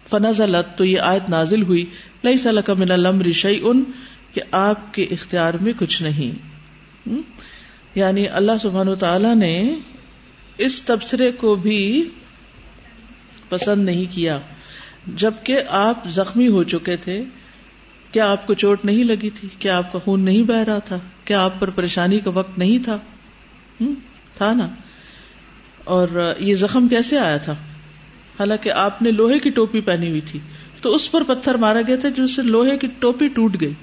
فنزلت، 0.09 0.77
تو 0.77 0.85
یہ 0.85 0.99
آیت 0.99 1.29
نازل 1.29 1.63
ہوئی 1.63 1.85
لئی 2.23 2.37
سلک 2.37 2.69
من 2.69 2.91
الامر 2.91 3.31
شیء 3.31 3.63
کہ 4.33 4.41
آپ 4.51 4.93
کے 4.93 5.03
اختیار 5.03 5.53
میں 5.53 5.73
کچھ 5.79 6.03
نہیں۔ 6.03 6.31
یعنی 7.95 8.27
اللہ 8.27 8.51
سبحانہ 8.61 8.95
تعالی 8.95 9.33
نے 9.33 9.75
اس 10.57 10.81
تبصرے 10.81 11.31
کو 11.31 11.55
بھی 11.55 12.09
پسند 13.49 13.85
نہیں 13.85 14.05
کیا۔ 14.11 14.39
جبکہ 15.15 15.61
آپ 15.69 16.07
زخمی 16.07 16.47
ہو 16.47 16.63
چکے 16.63 16.95
تھے، 16.95 17.23
کیا 18.11 18.31
آپ 18.31 18.47
کو 18.47 18.53
چوٹ 18.53 18.85
نہیں 18.85 19.03
لگی 19.03 19.29
تھی؟ 19.29 19.47
کیا 19.59 19.77
آپ 19.77 19.91
کا 19.91 19.99
خون 19.99 20.21
نہیں 20.21 20.43
بہ 20.43 20.55
رہا 20.55 20.79
تھا؟ 20.79 20.97
کیا 21.25 21.43
آپ 21.43 21.59
پر 21.59 21.69
پریشانی 21.69 22.19
کا 22.19 22.31
وقت 22.31 22.57
نہیں 22.57 22.83
تھا؟ 22.83 22.97
تھا 24.33 24.53
نا۔ 24.53 24.67
اور 25.83 26.33
یہ 26.39 26.55
زخم 26.55 26.87
کیسے 26.87 27.19
آیا 27.19 27.37
تھا؟ 27.37 27.55
حالانکہ 28.39 28.71
آپ 28.71 29.01
نے 29.01 29.11
لوہے 29.11 29.39
کی 29.39 29.49
ٹوپی 29.49 29.81
پہنی 29.81 30.09
ہوئی 30.09 30.21
تھی، 30.21 30.39
تو 30.81 30.89
اس 30.89 31.11
پر 31.11 31.23
پتھر 31.23 31.55
مارا 31.55 31.81
گیا 31.87 31.95
تھا 31.95 32.09
جس 32.09 32.35
سے 32.35 32.41
لوہے 32.41 32.77
کی 32.77 32.87
ٹوپی 32.99 33.27
ٹوٹ 33.27 33.55
گئی، 33.61 33.73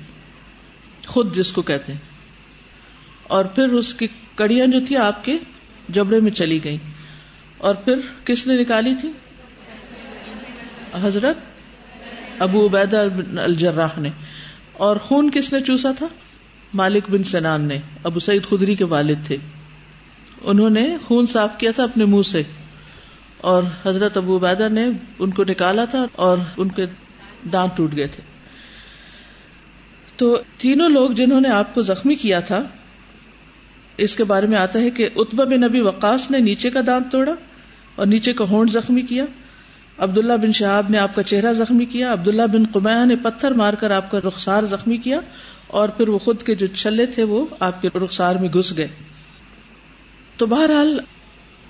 خود 1.06 1.36
جس 1.36 1.52
کو 1.52 1.62
کہتے 1.62 1.92
ہیں۔ 1.92 2.00
اور 3.22 3.44
پھر 3.44 3.68
اس 3.68 3.94
کی 3.94 4.06
کڑیاں 4.34 4.66
جو 4.66 4.78
تھی 4.88 4.96
آپ 4.96 5.25
کے 5.25 5.38
جبڑے 5.88 6.20
میں 6.20 6.30
چلی 6.30 6.64
گئی 6.64 6.76
اور 7.58 7.75
پھر 7.75 7.94
کس 8.25 8.46
نے 8.46 8.60
نکالی 8.60 8.94
تھی؟ 9.00 9.10
حضرت 11.02 11.36
ابو 12.38 12.66
عبید 12.66 12.94
الجراح 13.38 13.88
نے۔ 13.96 14.10
اور 14.72 14.96
خون 14.96 15.30
کس 15.30 15.52
نے 15.52 15.60
چوسا 15.60 15.92
تھا؟ 15.92 16.06
مالک 16.75 17.10
بن 17.10 17.22
سنان 17.22 17.64
نے، 17.64 17.78
ابو 18.04 18.20
سعید 18.20 18.46
خدری 18.46 18.75
کے 18.75 18.84
والد 18.84 19.26
تھے۔ 19.26 19.36
انہوں 20.42 20.70
نے 20.70 20.96
خون 21.02 21.26
صاف 21.26 21.58
کیا 21.58 21.70
تھا 21.70 21.84
اپنے 21.84 22.04
منہ 22.04 22.22
سے۔ 22.22 22.42
اور 23.38 23.62
حضرت 23.85 24.16
ابو 24.16 24.37
عبیدہ 24.37 24.69
نے 24.69 24.88
ان 25.19 25.31
کو 25.31 25.45
نکالا 25.49 25.85
تھا 25.85 26.07
اور 26.12 26.38
ان 26.57 26.69
کے 26.69 26.87
دانت 27.52 27.76
ٹوٹ 27.76 27.97
گئے 27.97 28.07
تھے۔ 28.07 28.23
تو 30.16 30.38
تینوں 30.57 30.88
لوگ 30.88 31.11
جنہوں 31.11 31.40
نے 31.40 31.49
آپ 31.49 31.75
کو 31.75 31.83
زخمی 31.83 32.14
کیا 32.14 32.40
تھا، 32.40 32.62
اس 33.97 34.16
کے 34.16 34.25
بارے 34.25 34.47
میں 34.47 34.59
آتا 34.59 34.78
ہے 34.78 34.90
کہ 34.90 35.09
اتبا 35.16 35.45
بن 35.45 35.61
نبی 35.61 35.81
وقاص 35.81 36.31
نے 36.31 36.38
نیچے 36.38 36.71
کا 36.71 36.81
دانت 36.87 37.12
توڑا 37.12 37.35
اور 37.95 38.07
نیچے 38.07 38.33
کا 38.33 38.45
ہونٹ 38.50 38.71
زخمی 38.71 39.02
کیا۔ 39.02 39.25
عبداللہ 39.99 40.33
بن 40.33 40.52
شہاب 40.52 40.90
نے 40.90 40.99
آپ 40.99 41.14
کا 41.14 41.23
چہرہ 41.23 41.52
زخمی 41.52 41.85
کیا، 41.85 42.12
عبداللہ 42.12 42.47
بن 42.52 42.64
قمیہ 42.73 43.05
نے 43.05 43.16
پتھر 43.16 43.50
مار 43.50 43.75
کر 43.75 43.90
آپ 43.90 44.11
کا 44.11 44.19
رخسار 44.19 44.62
زخمی 44.62 44.97
کیا 44.97 45.21
اور 45.66 45.88
پھر 45.88 46.09
وہ 46.09 46.19
خود 46.19 46.43
کے 46.43 46.55
جو 46.55 46.66
چھلے 46.66 47.07
تھے 47.07 47.23
وہ 47.23 47.47
آپ 47.61 47.83
کے 47.83 47.88
رخسار 47.88 48.35
میں 48.35 48.49
گھس 48.49 48.76
گئے۔ 48.76 48.88
تو 50.37 50.47
بہرحال 50.47 51.00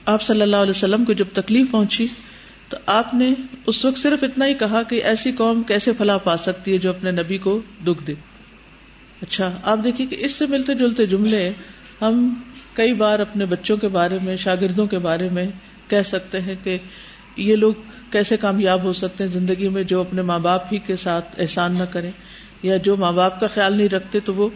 آپ 0.06 0.22
صلی 0.22 0.42
اللہ 0.42 0.56
علیہ 0.56 0.70
وسلم 0.70 1.04
کو 1.04 1.12
جب 1.12 1.24
تکلیف 1.32 1.70
پہنچی 1.70 2.06
تو 2.68 2.76
آپ 2.86 3.14
نے 3.14 3.34
اس 3.66 3.84
وقت 3.84 3.98
صرف 3.98 4.22
اتنا 4.22 4.46
ہی 4.46 4.54
کہا 4.54 4.82
کہ 4.82 5.02
ایسی 5.04 5.32
قوم 5.32 5.62
کیسے 5.62 5.92
فلاح 5.98 6.18
پا 6.18 6.36
سکتی 6.36 6.72
ہے 6.72 6.78
جو 6.78 6.90
اپنے 6.90 7.10
نبی 7.10 7.38
کو 7.38 7.60
دکھ 7.86 8.06
دے؟ 8.06 8.14
اچھا 9.22 9.50
آپ 9.62 9.78
دیکھیے 9.84 10.06
کہ 10.06 10.16
اس 10.18 10.32
سے 10.32 10.46
ملتے 10.46 10.74
جلتے 10.74 11.06
جملے 11.06 11.50
ہم 12.02 12.34
کئی 12.74 12.92
بار 12.92 13.18
اپنے 13.18 13.46
بچوں 13.46 13.76
کے 13.76 13.88
بارے 13.88 14.18
میں، 14.22 14.36
شاگردوں 14.36 14.86
کے 14.86 14.98
بارے 14.98 15.28
میں 15.32 15.46
کہہ 15.88 16.02
سکتے 16.02 16.40
ہیں 16.40 16.54
کہ 16.64 16.78
یہ 17.36 17.56
لوگ 17.56 17.74
کیسے 18.10 18.36
کامیاب 18.36 18.82
ہو 18.82 18.92
سکتے 18.92 19.24
ہیں 19.24 19.30
زندگی 19.30 19.68
میں 19.68 19.82
جو 19.82 20.00
اپنے 20.00 20.22
ماں 20.22 20.38
باپ 20.38 20.72
ہی 20.72 20.78
کے 20.78 20.96
ساتھ 20.96 21.40
احسان 21.40 21.74
نہ 21.78 21.84
کریں 21.90 22.10
یا 22.62 22.76
جو 22.76 22.96
ماں 22.96 23.12
باپ 23.12 23.40
کا 23.40 23.46
خیال 23.46 23.76
نہیں 23.76 23.88
رکھتے 23.88 24.20
تو 24.20 24.34
وہ، 24.34 24.48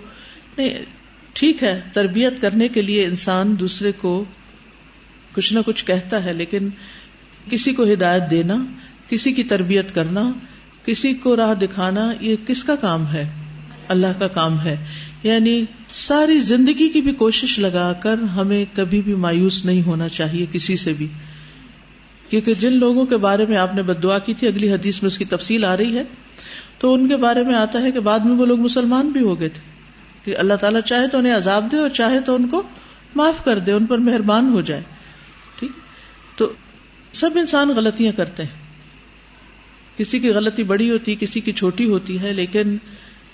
نہیں، 0.59 0.85
ٹھیک 1.33 1.63
ہے، 1.63 1.81
تربیت 1.93 2.41
کرنے 2.41 2.69
کے 2.69 2.83
لیے 2.83 3.05
انسان 3.05 3.61
دوسرے 3.61 3.93
کو 3.93 4.25
کچھ 5.35 5.53
نہ 5.53 5.61
کچھ 5.67 5.85
کہتا 5.85 6.25
ہے، 6.25 6.33
لیکن 6.33 6.69
کسی 7.51 7.73
کو 7.73 7.93
ہدایت 7.93 8.23
دینا، 8.31 8.65
کسی 9.09 9.33
کی 9.33 9.43
تربیت 9.43 9.95
کرنا، 9.95 10.33
کسی 10.85 11.15
کو 11.15 11.37
راہ 11.37 11.55
دکھانا، 11.55 12.13
یہ 12.21 12.37
کس 12.47 12.65
کا 12.65 12.77
کام 12.77 13.13
ہے؟ 13.13 13.31
اللہ 13.89 14.07
کا 14.19 14.29
کام 14.29 14.61
ہے۔ 14.61 14.87
یعنی 15.23 15.65
ساری 15.89 16.41
زندگی 16.41 16.89
کی 16.89 17.01
بھی 17.01 17.13
کوشش 17.13 17.59
لگا 17.59 17.93
کر 17.93 18.23
ہمیں 18.23 18.65
کبھی 18.75 19.03
بھی 19.03 19.15
مایوس 19.15 19.65
نہیں 19.65 19.83
ہونا 19.83 20.09
چاہیے 20.09 20.47
کسی 20.53 20.77
سے 20.77 20.93
بھی۔ 20.93 21.09
کیونکہ 22.31 22.55
جن 22.55 22.73
لوگوں 22.73 23.07
کے 23.07 23.17
بارے 23.17 23.45
میں 23.49 23.57
آپ 23.57 23.75
نے 23.75 23.83
بد 23.83 24.03
دعا 24.03 24.19
کی 24.19 24.35
تھی، 24.35 24.47
اگلی 24.47 24.73
حدیث 24.73 25.03
میں 25.03 25.07
اس 25.07 25.19
کی 25.19 25.25
تفصیل 25.25 25.65
آ 25.65 25.77
رہی 25.77 25.99
ہے، 25.99 26.03
تو 26.79 26.95
ان 26.95 27.09
کے 27.09 27.17
بارے 27.17 27.43
میں 27.43 27.55
آتا 27.55 27.83
ہے 27.83 27.91
کہ 27.91 28.01
بعد 28.01 28.19
میں 28.19 28.37
وہ 28.37 28.47
لوگ 28.47 28.61
مسلمان 28.61 29.09
بھی 29.09 29.21
ہو 29.21 29.41
گئے 29.41 29.49
تھے۔ 29.49 29.71
کہ 30.25 30.37
اللہ 30.37 30.55
تعالیٰ 30.55 30.81
چاہے 30.81 31.09
تو 31.09 31.19
انہیں 31.19 31.37
عذاب 31.37 31.73
دے 31.73 31.77
اور 31.77 31.89
چاہے 31.89 32.21
تو 32.21 32.35
ان 32.35 32.49
کو 32.49 32.63
معاف 33.15 33.45
کر 33.45 33.59
دے، 33.59 33.73
ان 33.73 33.87
پر 33.87 33.99
مہربان 33.99 34.53
ہو 34.53 34.61
جائے۔ 34.61 34.83
تو 36.41 36.53
سب 37.13 37.31
انسان 37.35 37.69
غلطیاں 37.69 38.13
کرتے 38.13 38.43
ہیں۔ 38.43 38.71
کسی 39.97 40.19
کی 40.19 40.31
غلطی 40.31 40.63
بڑی 40.63 40.91
ہوتی، 40.91 41.17
کسی 41.21 41.41
کی 41.41 41.53
چھوٹی 41.53 41.89
ہوتی 41.89 42.21
ہے، 42.21 42.33
لیکن 42.33 42.77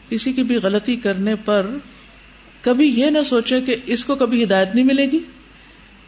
کسی 0.08 0.32
کی 0.32 0.42
بھی 0.42 0.56
غلطی 0.56 0.96
کرنے 0.96 1.34
پر 1.34 1.70
کبھی 2.60 3.00
یہ 3.00 3.06
نہ 3.06 3.18
سوچے 3.26 3.60
کہ 3.60 3.76
اس 3.86 4.04
کو 4.04 4.14
کبھی 4.14 4.44
ہدایت 4.44 4.74
نہیں 4.74 4.84
ملے 4.84 5.06
گی۔ 5.12 5.18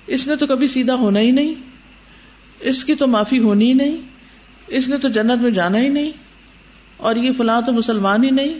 اس 0.06 0.26
نے 0.26 0.36
تو 0.36 0.46
کبھی 0.46 0.66
سیدھا 0.66 0.94
ہونا 0.94 1.20
ہی 1.20 1.30
نہیں۔ 1.30 1.54
اس 2.58 2.84
کی 2.84 2.94
تو 2.94 3.06
معافی 3.06 3.38
ہونی 3.38 3.68
ہی 3.68 3.74
نہیں۔ 3.74 3.96
اس 4.66 4.88
نے 4.88 4.96
تو 4.96 5.08
جنت 5.08 5.42
میں 5.42 5.50
جانا 5.50 5.78
ہی 5.78 5.88
نہیں۔ 5.88 6.10
اور 6.96 7.16
یہ 7.16 7.32
فلاں 7.32 7.60
تو 7.60 7.72
مسلمان 7.72 8.24
ہی 8.24 8.30
نہیں۔ 8.30 8.54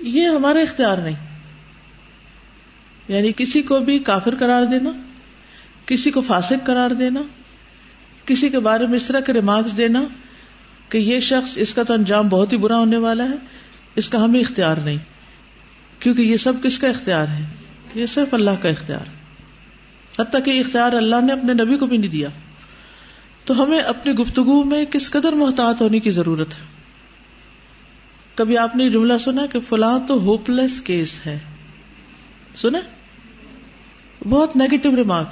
یہ 0.00 0.26
ہمارا 0.26 0.58
اختیار 0.58 0.98
نہیں۔ 0.98 1.38
یعنی 3.08 3.32
کسی 3.36 3.62
کو 3.62 3.80
بھی 3.80 3.98
کافر 3.98 4.34
قرار 4.34 4.64
دینا، 4.64 4.90
کسی 5.86 6.10
کو 6.10 6.20
فاسق 6.20 6.66
قرار 6.66 6.90
دینا 6.90 7.22
کسی 8.26 8.48
کے 8.48 8.58
بارے 8.58 8.86
میں 8.86 8.96
اس 8.96 9.06
طرح 9.06 9.20
کے 9.20 9.32
ریمارکس 9.32 9.76
دینا 9.76 10.04
کہ 10.88 10.98
یہ 10.98 11.20
شخص 11.20 11.58
اس 11.58 11.74
کا 11.74 11.82
تو 11.82 11.92
انجام 11.92 12.28
بہت 12.28 12.52
ہی 12.52 12.58
برا 12.58 12.78
ہونے 12.78 12.96
والا 12.96 13.24
ہے، 13.24 13.36
اس 13.96 14.08
کا 14.08 14.24
ہمیں 14.24 14.40
اختیار 14.40 14.76
نہیں۔ 14.76 14.98
کیونکہ 15.98 16.22
یہ 16.22 16.36
سب 16.36 16.52
کس 16.62 16.78
کا 16.78 16.88
اختیار 16.88 17.28
ہے؟ 17.28 17.44
یہ 17.94 18.06
صرف 18.06 18.34
اللہ 18.34 18.50
کا 18.60 18.68
اختیار۔ 18.68 19.16
حتیٰ 20.20 20.44
کہ 20.44 20.60
اختیار 20.60 20.92
اللہ 20.92 21.16
نے 21.26 21.32
اپنے 21.32 21.52
نبی 21.52 21.76
کو 21.76 21.86
بھی 21.86 21.96
نہیں 21.96 22.10
دیا۔ 22.10 22.28
تو 23.44 23.62
ہمیں 23.62 23.78
اپنی 23.78 24.12
گفتگو 24.12 24.64
میں 24.64 24.84
کس 24.84 25.10
قدر 25.10 25.32
محتاط 25.32 25.82
ہونے 25.82 26.00
کی 26.00 26.10
ضرورت 26.10 26.58
ہے؟ 26.58 26.64
کبھی 28.34 28.58
آپ 28.58 28.76
نے 28.76 28.90
جملہ 28.90 29.18
سنا 29.20 29.46
کہ 29.46 29.60
فلاں 29.68 29.98
تو 30.08 30.14
ہوپ 30.14 30.50
لیس 30.50 30.80
کیس 30.80 31.26
ہے۔ 31.26 31.38
سنا؟ 32.56 32.78
بہت 34.28 34.56
نیگیٹو 34.56 34.96
ریمارک 34.96 35.26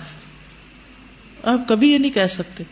آپ 1.46 1.68
کبھی 1.68 1.92
یہ 1.92 1.98
نہیں 1.98 2.12
کہہ 2.12 2.26
سکتے۔ 2.30 2.64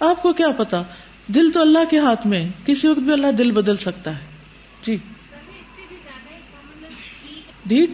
آپ 0.00 0.22
کو 0.22 0.32
کیا 0.32 0.50
پتا؟ 0.50 0.82
دل 1.26 1.50
تو 1.50 1.60
اللہ 1.60 1.78
کے 1.90 1.98
ہاتھ 1.98 2.26
میں 2.26 2.48
کسی 2.66 2.88
وقت 2.88 2.98
بھی 2.98 3.12
اللہ 3.12 3.32
دل 3.32 3.50
بدل 3.50 3.76
سکتا 3.76 4.10
ہے۔ 4.10 4.24
جی۔ 4.86 4.96
ڈیٹ؟ 7.66 7.90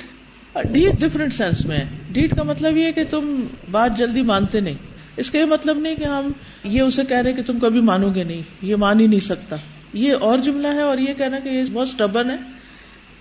ڈیٹ 0.73 1.01
ڈفرینٹ 1.01 1.35
سینس 1.35 1.65
میں 1.65 1.81
ڈیٹ 2.13 2.37
کا 2.37 2.43
مطلب 2.43 2.77
یہ 2.77 2.93
کہ 2.93 3.05
تم 3.11 3.47
بات 3.71 3.99
جلدی 3.99 4.23
مانتے 4.23 4.61
نہیں۔ 4.61 4.75
اس 5.17 5.31
کا 5.31 5.39
یہ 5.39 5.45
مطلب 5.45 5.79
نہیں 5.79 5.95
کہ 5.95 6.05
ہم 6.05 6.33
یہ 6.65 6.83
اسے 6.83 7.05
کہہ 7.05 7.17
رہے 7.17 7.33
کہ 7.33 7.43
تم 7.43 7.59
کبھی 7.59 7.81
مانو 7.81 8.15
گے 8.15 8.25
نہیں۔ 8.25 8.43
یہ 8.63 8.77
مان 8.77 9.01
ہی 9.01 9.07
نہیں 9.07 9.21
سکتا۔ 9.21 9.57
یہ 9.93 10.15
اور 10.21 10.39
جملہ 10.39 10.69
ہے 10.69 10.83
اور 10.83 10.99
یہ 10.99 11.15
کہنا 11.15 11.39
کہ 11.39 11.49
یہ 11.49 11.65
بہت 11.73 11.89
اسٹبن 11.89 12.31
ہے۔ 12.31 12.37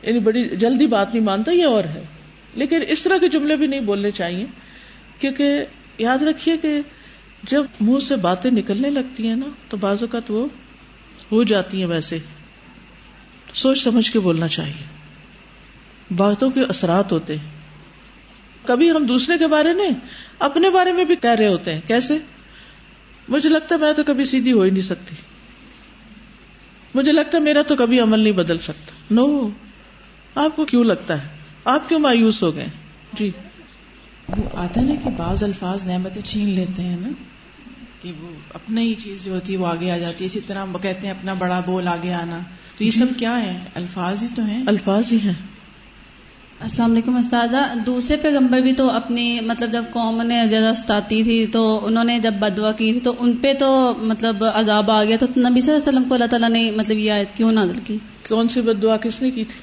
یعنی 0.01 0.19
بڑی 0.19 0.49
جلدی 0.49 0.87
بات 0.87 1.13
نہیں 1.13 1.23
مانتا، 1.23 1.51
یہ 1.51 1.65
اور 1.65 1.83
ہے۔ 1.83 2.05
لیکن 2.53 2.79
اس 2.87 3.03
طرح 3.03 3.17
کے 3.17 3.27
جملے 3.27 3.55
بھی 3.55 3.67
نہیں 3.67 3.79
بولنے 3.79 4.11
چاہیے۔ 4.11 4.45
کیونکہ 5.19 5.65
یاد 5.97 6.17
رکھیے 6.17 6.57
کہ 6.57 6.79
جب 7.43 7.65
منہ 7.81 7.99
سے 7.99 8.15
باتیں 8.15 8.51
نکلنے 8.51 8.89
لگتی 8.89 9.27
ہیں 9.27 9.35
نا، 9.35 9.45
تو 9.69 9.77
بعض 9.77 10.03
اوقات 10.03 10.31
وہ 10.31 10.47
ہو 11.31 11.43
جاتی 11.43 11.79
ہیں 11.79 11.85
ویسے۔ 11.85 12.17
سوچ 13.53 13.83
سمجھ 13.83 14.11
کے 14.11 14.19
بولنا 14.19 14.47
چاہیے۔ 14.47 14.85
باتوں 16.15 16.49
کے 16.49 16.61
اثرات 16.61 17.11
ہوتے 17.11 17.35
ہیں۔ 17.35 17.49
کبھی 18.65 18.91
ہم 18.91 19.05
دوسرے 19.05 19.37
کے 19.37 19.47
بارے 19.47 19.73
میں 19.73 19.89
اپنے 20.39 20.69
بارے 20.69 20.91
میں 20.91 21.05
بھی 21.05 21.15
کہہ 21.15 21.29
رہے 21.29 21.47
ہوتے 21.47 21.73
ہیں۔ 21.73 21.81
کیسے؟ 21.87 22.17
مجھے 23.27 23.49
لگتا 23.49 23.75
ہے 23.75 23.79
میں 23.79 23.93
تو 23.93 24.03
کبھی 24.03 24.25
سیدھی 24.25 24.51
ہو 24.51 24.61
ہی 24.61 24.69
نہیں 24.69 24.81
سکتی۔ 24.81 25.15
مجھے 26.95 27.11
لگتا 27.11 27.37
ہے 27.37 27.43
میرا 27.43 27.61
تو 27.61 27.75
کبھی 27.75 27.99
عمل 27.99 28.19
نہیں 28.19 28.33
بدل 28.33 28.57
سکتا۔ 28.57 29.13
نو، 29.13 29.49
آپ 30.35 30.55
کو 30.55 30.65
کیوں 30.65 30.83
لگتا 30.83 31.23
ہے؟ 31.23 31.27
آپ 31.65 31.89
کیوں 31.89 31.99
مایوس 31.99 32.43
ہو 32.43 32.55
گئے 32.55 32.67
جی۔ 33.13 33.31
وہ 34.37 34.43
آتا 34.53 34.81
نا 34.81 34.93
کہ 35.03 35.09
بعض 35.09 35.43
الفاظ 35.43 35.85
نعمتیں 35.85 36.21
چھین 36.21 36.49
لیتے 36.49 36.81
ہیں 36.81 36.97
نا۔ 36.99 37.09
کہ 38.03 38.11
وہ 38.21 38.27
اپنا 38.53 38.81
ہی 38.81 38.93
چیز 38.93 39.25
جو 39.25 39.35
ہوتی 39.35 39.53
ہے 39.53 39.57
وہ 39.57 39.67
آگے 39.67 39.91
آ 39.91 39.97
جاتی 39.97 40.23
ہے۔ 40.23 40.25
اسی 40.25 40.41
طرح 40.41 40.57
ہم 40.57 40.77
کہتے 40.81 41.07
ہیں 41.07 41.13
اپنا 41.13 41.33
بڑا 41.33 41.61
بول 41.65 41.87
آگے 41.87 42.13
آنا۔ 42.13 42.39
تو 42.77 42.83
یہ 42.83 42.89
جی۔ 42.89 42.99
سب 42.99 43.05
کیا 43.17 43.41
ہے 43.43 43.59
الفاظ 43.75 44.23
ہی 44.23 44.27
تو 44.35 44.41
ہیں۔ 44.43 44.63
الفاظ 44.67 45.11
ہی 45.11 45.17
ہیں۔ 45.17 45.33
السلام 46.59 46.91
علیکم 46.91 47.15
استاذہ۔ 47.15 47.77
دوسرے 47.85 48.17
پیغمبر 48.17 48.59
بھی 48.59 48.73
تو 48.73 48.89
اپنی 48.89 49.39
مطلب 49.41 49.73
جب 49.73 49.83
قوم 49.91 50.21
نے 50.21 50.47
زیادہ 50.47 50.71
ستاتی 50.75 51.23
تھی 51.23 51.45
تو 51.45 51.85
انہوں 51.85 52.03
نے 52.03 52.19
جب 52.19 52.33
بدوا 52.33 52.71
کی 52.71 52.91
تھی 52.91 52.99
تو 52.99 53.15
ان 53.19 53.37
پہ 53.37 53.53
تو 53.59 53.93
مطلب 54.01 54.43
عذاب 54.53 54.91
آ 54.91 55.03
گیا 55.03 55.17
تو 55.17 55.25
نبی 55.25 55.61
صلی 55.61 55.73
اللہ 55.73 55.89
علیہ 55.89 55.97
وسلم 55.97 56.03
کو 56.03 56.13
اللہ 56.13 56.25
تعالیٰ 56.25 56.49
نے 56.49 56.71
مطلب 56.71 56.97
یہ 56.97 57.11
آیت 57.11 57.37
کیوں 57.37 57.51
نازل 57.51 57.79
کی؟ 57.85 57.97
کون 58.29 58.47
سی 58.47 58.61
بد 58.61 58.81
دعا 58.81 58.97
کس 58.97 59.21
نے 59.21 59.31
کی 59.31 59.45
تھی؟ 59.45 59.61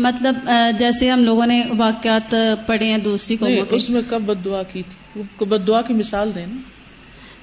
مطلب 0.00 0.50
جیسے 0.78 1.10
ہم 1.10 1.24
لوگوں 1.24 1.46
نے 1.46 1.62
واقعات 1.78 2.34
پڑھے 2.66 2.86
ہیں 2.86 2.98
دوسری 2.98 3.36
قوموں 3.36 3.64
کے۔ 3.64 3.76
اس 3.76 3.90
میں 3.90 4.02
کب 4.08 4.22
بد 4.22 4.44
دعا 4.44 4.62
کی 4.62 4.82
تھی؟ 4.82 5.44
بد 5.44 5.66
دعا 5.66 5.82
کی 5.82 5.94
مثال 5.94 6.34
دیں 6.34 6.46
نا۔ 6.46 6.56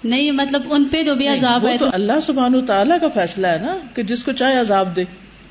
نہیں 0.03 0.31
مطلب 0.31 0.61
ان 0.69 0.85
پہ 0.91 1.03
جو 1.03 1.15
بھی 1.15 1.27
عذاب 1.27 1.67
آئے 1.67 1.77
تو 1.77 1.85
اللہ 1.93 2.19
سبحان 2.23 2.65
تعالیٰ 2.65 2.99
کا 3.01 3.07
فیصلہ 3.07 3.47
ہے 3.47 3.57
نا 3.57 3.77
کہ 3.95 4.03
جس 4.03 4.23
کو 4.23 4.31
چاہے 4.31 4.59
عذاب 4.59 4.95
دے۔ 4.95 5.03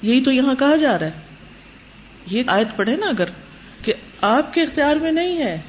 یہی 0.03 0.25
تو 0.25 0.33
یہاں 0.33 0.55
کہا 0.55 0.77
جا 0.77 0.99
رہا 0.99 1.07
ہے۔ 1.07 1.11
یہ 2.31 2.43
آیت 2.47 2.77
پڑھے 2.77 2.97
نا 2.97 3.07
اگر 3.07 3.25
کہ 3.85 3.93
آپ 4.21 4.55
کے 4.55 4.63
اختیار 4.63 4.97
میں 4.97 5.13
نہیں 5.13 5.39
ہے۔ 5.39 5.61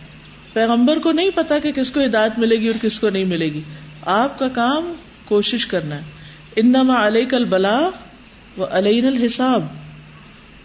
پیغمبر 0.53 0.99
کو 0.99 1.11
نہیں 1.11 1.29
پتا 1.35 1.59
کہ 1.59 1.71
کس 1.71 1.91
کو 1.91 1.99
ہدایت 2.05 2.39
ملے 2.39 2.55
گی 2.55 2.67
اور 2.67 2.83
کس 2.83 2.99
کو 2.99 3.09
نہیں 3.09 3.23
ملے 3.23 3.45
گی۔ 3.45 3.61
آپ 4.05 4.39
کا 4.39 4.47
کام 4.47 4.93
کوشش 5.25 5.65
کرنا 5.65 5.95
ہے۔ 5.95 6.01
انما 6.55 7.07
علیہ 7.07 7.25
کل 7.25 7.45
بلا 7.45 7.89
و 8.57 8.63
علیہ 8.71 9.07
الحساب۔ 9.07 9.65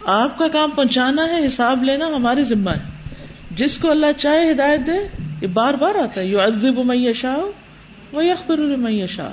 آپ 0.05 0.37
کا 0.37 0.47
کام 0.47 0.69
پہنچانا 0.69 1.23
ہے 1.23 1.45
حساب 1.45 1.83
لینا 1.83 2.07
ہماری 2.07 2.43
ذمہ 2.43 2.69
ہے۔ 2.69 3.13
جس 3.51 3.77
کو 3.77 3.91
اللہ 3.91 4.05
چاہے 4.17 4.51
ہدایت 4.51 4.79
دے 4.87 5.23
یہ 5.41 5.47
بار 5.47 5.73
بار 5.73 5.95
آتا 5.95 6.21
ہے۔ 6.21 6.25
یو 6.25 6.41
ادب 6.41 6.85
میشا 6.85 7.35
وہ 8.11 8.21
اخبر 8.21 8.57
میشا 8.57 9.29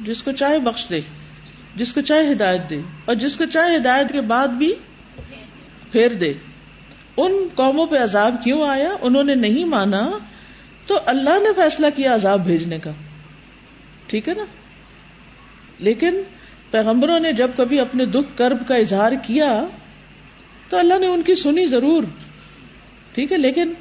جس 0.00 0.22
کو 0.22 0.32
چاہے 0.32 0.58
بخش 0.58 0.90
دے، 0.90 1.00
جس 1.76 1.92
کو 1.92 2.00
چاہے 2.00 2.32
ہدایت 2.32 2.70
دے، 2.70 2.80
اور 3.04 3.14
جس 3.14 3.36
کو 3.36 3.44
چاہے 3.44 3.76
ہدایت 3.76 4.12
کے 4.12 4.20
بعد 4.20 4.48
بھی 4.48 4.74
پھیر 5.92 6.12
دے۔ 6.12 6.32
ان 7.16 7.48
قوموں 7.54 7.86
پہ 7.86 7.96
عذاب 7.96 8.34
کیوں 8.44 8.68
آیا؟ 8.68 8.90
انہوں 9.00 9.24
نے 9.24 9.34
نہیں 9.34 9.64
مانا 9.64 10.18
تو 10.86 10.98
اللہ 11.06 11.30
نے 11.30 11.48
فیصلہ 11.56 11.86
کیا 11.96 12.14
عذاب 12.14 12.44
بھیجنے 12.44 12.78
کا۔ 12.78 12.90
ٹھیک 14.06 14.28
ہے 14.28 14.34
نا؟ 14.34 14.44
لیکن 15.78 16.22
پیغمبروں 16.70 17.20
نے 17.20 17.32
جب 17.32 17.50
کبھی 17.56 17.80
اپنے 17.80 18.04
دکھ 18.04 18.38
کرب 18.38 18.68
کا 18.68 18.74
اظہار 18.74 19.12
کیا 19.22 19.64
تو 20.68 20.78
اللہ 20.78 20.98
نے 20.98 21.06
ان 21.06 21.22
کی 21.22 21.34
سنی 21.34 21.66
ضرور۔ 21.66 22.04
ٹھیک 23.12 23.32
ہے، 23.32 23.36
لیکن 23.36 23.72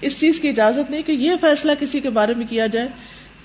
اس 0.00 0.20
چیز 0.20 0.40
کی 0.40 0.48
اجازت 0.48 0.90
نہیں 0.90 1.02
کہ 1.02 1.12
یہ 1.12 1.32
فیصلہ 1.40 1.72
کسی 1.80 2.00
کے 2.00 2.10
بارے 2.10 2.34
میں 2.34 2.46
کیا 2.50 2.66
جائے۔ 2.66 2.88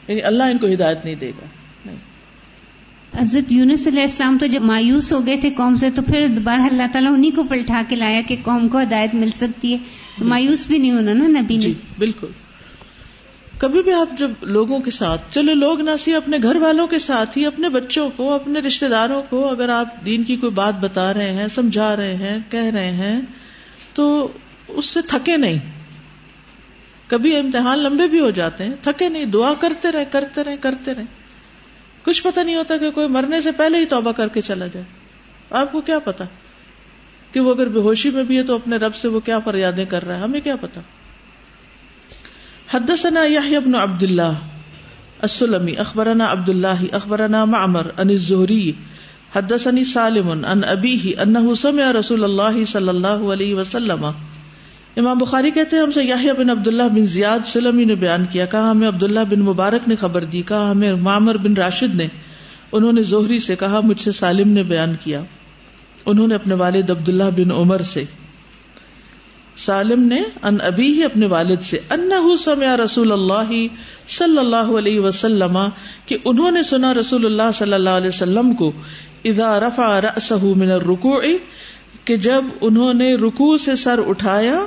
یعنی 0.10 0.22
اللہ 0.22 0.44
ان 0.44 0.58
کو 0.58 0.68
ہدایت 0.68 1.06
نہیں 1.06 1.16
دے 1.16 1.30
گا۔ 1.30 1.46
نہیں۔ 1.86 1.96
حضرت 3.20 3.52
یونس 3.52 3.88
علیہ 3.88 4.02
السلام 4.02 4.38
تو 4.38 4.46
جب 4.46 4.62
مایوس 4.62 5.14
ہو 5.14 5.26
گئے 5.26 5.36
تھے 5.36 5.50
قوم 5.50 5.76
سے 5.76 5.92
تو 5.92 6.02
پھر 6.02 6.28
دوبارہ 6.28 6.62
اللہ 6.62 6.84
تعالیٰ 6.94 7.14
انہیں 7.14 7.36
کو 7.36 7.44
پلٹا 7.44 7.82
کے 7.90 7.96
لایا 7.96 8.22
کہ 8.28 8.36
قوم 8.44 8.68
کو 8.68 8.80
ہدایت 8.80 9.16
مل 9.16 9.30
سکتی 9.30 9.74
ہے۔ 9.74 9.78
تو 10.20 10.26
مایوس 10.26 10.68
بھی 10.68 10.78
نہیں 10.78 10.92
ہونا 10.92 11.14
نا 11.14 11.28
نبی 11.28 11.56
نے۔ 11.56 11.62
جی 11.62 11.74
بالکل۔ 11.98 12.28
کبھی 13.58 13.84
بھی 13.84 13.94
آپ 13.94 14.20
جب 14.20 14.32
لوگوں 14.42 14.80
کے 14.80 14.92
ساتھ 14.92 15.22
چلو 15.32 15.54
لوگ 15.54 15.82
نہ 15.82 15.90
سی 16.00 16.16
اپنے 16.16 16.38
گھر 16.44 16.56
والوں 16.56 16.88
کے 16.88 17.00
ساتھ 17.00 17.38
ہی 17.38 17.46
اپنے 17.46 17.70
بچوں 17.70 18.10
کو 18.16 18.34
اپنے 18.34 18.60
رشتے 18.60 18.88
داروں 18.88 19.22
کو 19.30 19.50
اگر 19.50 19.70
آپ 19.70 20.06
دین 20.06 20.24
کی 20.24 20.36
کوئی 20.36 20.52
بات 20.52 20.80
بتا 20.80 21.14
رہے 21.14 21.34
ہیں 21.34 21.48
سمجھا 21.48 21.96
رہے 21.96 22.16
ہیں 22.16 22.40
کہہ 22.50 22.70
رہے 22.74 22.92
ہیں 22.92 23.22
تو 23.94 24.28
اس 24.68 24.86
سے 24.86 25.00
تھکے 25.08 25.38
نہیں۔ 25.38 25.79
کبھی 27.10 27.38
امتحان 27.38 27.80
لمبے 27.80 28.08
بھی 28.08 28.20
ہو 28.20 28.30
جاتے 28.30 28.64
ہیں، 28.64 28.76
تھکے 28.82 29.10
نہیں، 29.10 29.26
دعا 29.26 29.54
کرتے 29.60 29.92
رہے 29.92 30.06
کرتے 30.06 30.44
رہے 30.44 30.58
کرتے 30.58 30.94
رہے۔ 30.94 31.04
کچھ 32.04 32.24
پتہ 32.24 32.40
نہیں 32.40 32.56
ہوتا 32.56 32.78
کہ 32.78 32.92
کوئی 32.92 33.08
مرنے 33.08 33.42
سے 33.42 33.52
پہلے 33.52 33.78
ہی 33.78 33.86
توبہ 33.86 34.12
کر 34.12 34.28
کے 34.28 34.42
چلا 34.42 34.68
جائے۔ 34.68 34.86
آپ 35.52 35.72
کو 35.72 35.82
کیا 35.82 36.00
پتا 36.00 36.26
کہ 37.32 37.40
وہ 37.40 37.54
اگر 37.54 37.68
بے 37.68 37.80
ہوشی 37.80 38.10
میں 38.10 38.24
بھی 38.24 38.38
ہے 38.38 38.44
تو 38.44 38.56
اپنے 38.56 38.78
رب 38.78 38.96
سے 38.96 39.08
وہ 39.08 39.20
کیا 39.20 39.40
فریادیں 39.40 39.86
کر 39.86 40.06
رہا 40.06 40.16
ہے؟ 40.16 40.22
ہمیں 40.22 40.42
کیا 40.42 40.56
پتا 40.56 40.82
حدثنا 42.74 43.24
يحيى 43.24 43.58
بن 43.58 43.76
عبد 43.76 44.04
الله 44.04 44.34
السلمي 45.22 45.74
اخبرنا 45.76 46.32
عبد 46.32 46.50
الله 46.50 46.88
اخبرنا 46.92 47.46
معمر 47.46 47.88
عن 47.98 48.10
الزهري 48.10 48.74
حدثني 49.36 49.84
سالم 49.84 50.30
عن 50.46 50.62
ابيه 50.64 51.16
انه 51.24 51.54
سمع 51.54 51.88
رسول 52.00 52.24
الله 52.24 52.66
صلى 52.66 52.92
الله 52.92 53.32
عليه 53.32 53.56
وسلم 53.56 54.06
امام 54.98 55.18
بخاری 55.18 55.52
کہتے 55.52 55.76
ہیں 55.76 55.84
ہم 55.84 55.92
سے 55.92 56.04
یحییٰ 56.04 56.36
بن 56.36 56.50
عبداللہ 56.50 56.84
بن 56.84 57.06
زیاد 57.06 57.40
سلمی 57.46 57.86
نے 57.86 57.96
بیان 57.96 58.26
کیا، 58.32 58.46
کہا، 58.46 58.72
ہمیں 58.72 58.88
عبداللہ 58.88 59.20
بن 59.20 59.40
مبارک 59.40 59.88
نے 59.88 59.96
خبر 59.96 60.24
دی، 60.24 60.42
کہا، 60.42 60.72
ہمیں 60.72 60.94
معمر 60.94 61.38
بن 61.38 61.54
راشد 61.54 61.96
نے، 61.96 62.08
انہوں 62.72 62.92
نے 62.92 63.04
زہری 63.04 63.40
سے 63.40 63.56
کہا، 63.56 63.80
مجھ 63.80 64.02
سے 64.02 64.12
سالم 64.12 64.50
نے 64.50 64.64
بیان 64.64 64.96
کیا۔ 65.04 65.22
انہوں 66.06 66.28
نے 66.28 66.36
اپنے 66.36 66.56
والد 66.56 66.90
عبداللہ 66.90 67.24
بن 67.24 67.52
عمر 67.52 67.82
سے۔ 67.82 68.04
سالم 69.58 70.02
نے 70.02 70.22
ان 70.44 70.58
ابھی 70.62 70.94
ہی 70.94 71.04
اپنے 71.04 71.26
والد 71.26 71.62
سے 71.62 71.78
انہ 71.90 72.36
سمع 72.36 72.78
رسول 72.78 73.12
اللہ 73.12 73.68
صلی 74.08 74.38
اللہ 74.38 74.78
علیہ 74.78 75.00
وسلم، 75.00 75.60
کہ 76.06 76.18
انہوں 76.26 76.52
نے 76.52 76.64
سنا 76.64 76.94
رسول 76.94 77.26
اللہ 77.26 77.52
صلی 77.54 77.74
اللہ 77.74 77.90
علیہ 77.90 78.08
وسلم 78.08 78.54
کو، 78.54 78.72
اذا 79.26 79.60
رفع 79.60 80.02
رأسه 80.02 80.54
من 80.56 80.72
الرکوع 80.72 81.22
کہ 82.10 82.18
جب 82.18 82.46
انہوں 82.62 82.94
نے 82.94 83.14
رکوع 83.16 83.56
سے 83.58 83.76
سر 83.76 84.00
اٹھایا، 84.08 84.60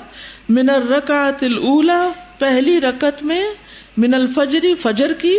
من 0.49 0.71
الرکعت 0.71 1.43
الاولى 1.43 2.03
پہلی 2.39 2.81
رکت 2.81 3.23
میں 3.23 3.43
من 3.97 4.15
الفجر، 4.15 4.67
فجر 4.83 5.13
کی 5.21 5.37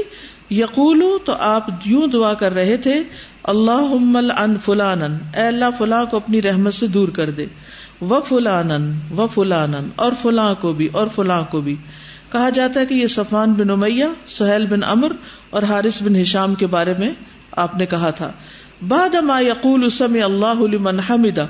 یقول 0.50 1.04
تو 1.26 1.34
آپ 1.40 1.70
یوں 1.86 2.08
دعا 2.08 2.34
کر 2.34 2.54
رہے 2.54 2.78
تھے 2.78 3.02
اللہ 3.44 3.94
ان 4.40 4.56
فلانن، 4.66 5.18
اے 5.36 5.46
اللہ 5.48 5.72
فلاں 5.78 6.04
کو 6.06 6.18
اپنی 6.18 6.42
رحمت 6.42 6.74
سے 6.74 6.88
دور 6.88 7.08
کر 7.10 7.30
دے، 7.30 7.46
و 8.02 8.20
فلانن 8.22 8.92
و 9.18 9.28
فلانن، 9.28 9.90
اور 9.96 10.12
فلاں 10.22 10.54
کو 10.62 10.74
بھی، 10.74 10.88
اور 10.92 11.08
فلاں 11.16 11.42
کو 11.52 11.62
بھی۔ 11.62 11.76
کہا 12.32 12.50
جاتا 12.50 12.80
ہے 12.80 12.86
کہ 12.86 12.94
یہ 12.94 13.08
صفان 13.08 13.54
بن 13.54 13.70
امیہ، 13.70 14.06
سہیل 14.28 14.66
بن 14.66 14.84
امر 14.84 15.12
اور 15.50 15.64
حارث 15.64 16.02
بن 16.04 16.16
ہشام 16.16 16.56
کے 16.56 16.68
بارے 16.68 16.94
میں 17.00 17.12
آپ 17.64 17.78
نے 17.78 17.86
کہا 17.86 18.10
تھا۔ 18.10 18.32
بعد 18.88 19.16
ما 19.24 19.40
یقول 19.40 19.90
سمع 19.90 20.24
اللہ 20.24 20.62
لمن 20.72 21.00
حمدہ 21.00 21.46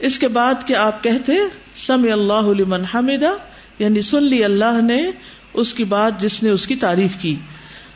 اس 0.00 0.18
کے 0.18 0.28
بعد 0.28 0.66
کہ 0.66 0.74
آپ 0.76 1.02
کہتے، 1.02 1.32
سمع 1.76 2.12
اللہ 2.12 2.48
لمن 2.58 2.84
حمدہ 2.84 3.32
یعنی 3.78 4.00
سن 4.00 4.22
لی 4.22 4.44
اللہ 4.44 4.80
نے 4.82 5.00
اس 5.54 5.74
کی 5.74 5.84
بات 5.84 6.20
جس 6.20 6.42
نے 6.42 6.50
اس 6.50 6.66
کی 6.66 6.76
تعریف 6.76 7.16
کی. 7.18 7.36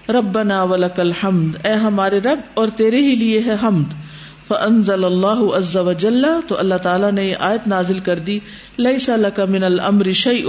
ربنا 0.08 0.62
ولک 0.62 1.00
الحمد، 1.00 1.56
اے 1.66 1.72
ہمارے 1.72 2.18
رب، 2.18 2.40
اور 2.54 2.68
تیرے 2.68 2.96
ہی 2.96 3.14
لیے 3.14 3.40
ہے 3.46 3.56
حمد. 3.62 3.92
فانزل 4.48 5.04
اللہ 5.04 5.42
عز 5.56 5.76
وجل 5.76 6.24
تو 6.48 6.58
اللہ 6.58 6.82
تعالیٰ 6.82 7.12
نے 7.12 7.24
یہ 7.24 7.36
آیت 7.40 7.68
نازل 7.68 7.98
کر 7.98 8.18
دی. 8.18 8.38
لیس 8.76 9.08
لک 9.08 9.40
من 9.40 9.64
الامر 9.64 10.10
شیء 10.12 10.42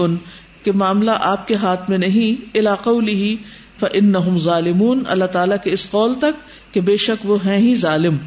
کہ 0.63 0.71
معاملہ 0.71 1.11
آپ 1.21 1.47
کے 1.47 1.55
ہاتھ 1.55 1.89
میں 1.89 1.97
نہیں 1.97 2.57
الا 2.57 2.75
قوله 2.75 3.35
فانهم 3.79 4.37
ظالمون. 4.39 5.03
اللہ 5.07 5.25
تعالیٰ 5.31 5.57
کے 5.63 5.71
اس 5.71 5.89
قول 5.89 6.13
تک 6.19 6.43
کہ 6.73 6.81
بے 6.81 6.95
شک 6.97 7.25
وہ 7.25 7.37
ہیں 7.45 7.57
ہی 7.57 7.75
ظالم. 7.75 8.17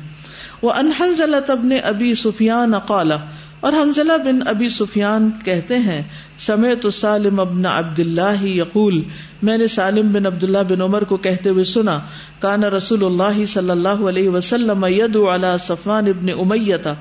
وان 0.63 0.91
حنزلہ 1.01 1.37
ابن 1.51 1.73
ابی 1.85 2.15
سفیان 2.15 2.79
قال، 2.87 3.13
اور 3.61 3.73
حنزلہ 3.73 4.13
بن 4.25 4.39
ابی 4.49 4.69
سفیان 4.69 5.31
کہتے 5.45 5.79
ہیں 5.79 6.03
سمیت 6.39 6.87
سالم 6.95 7.41
ابن 7.41 7.67
عبد 7.67 7.99
اللہ 7.99 8.45
یقول 8.45 9.03
میں 9.43 9.57
نے 9.59 9.67
سالم 9.69 10.13
بن 10.13 10.27
عبد 10.27 10.45
اللہ 10.45 10.63
بن 10.69 10.83
عمر 10.83 11.05
کو 11.05 11.17
کہتے 11.19 11.51
ہوئے 11.51 11.65
سنا، 11.67 11.99
کان 12.41 12.65
رسول 12.67 13.05
اللہ 13.05 13.45
صلی 13.47 13.71
اللہ 13.71 14.07
علیہ 14.09 14.29
وسلم 14.29 14.85
یدعو 14.91 15.35
علی 15.35 15.57
صفان 15.67 16.09
ابن 16.09 16.29
امیہ، 16.37 16.95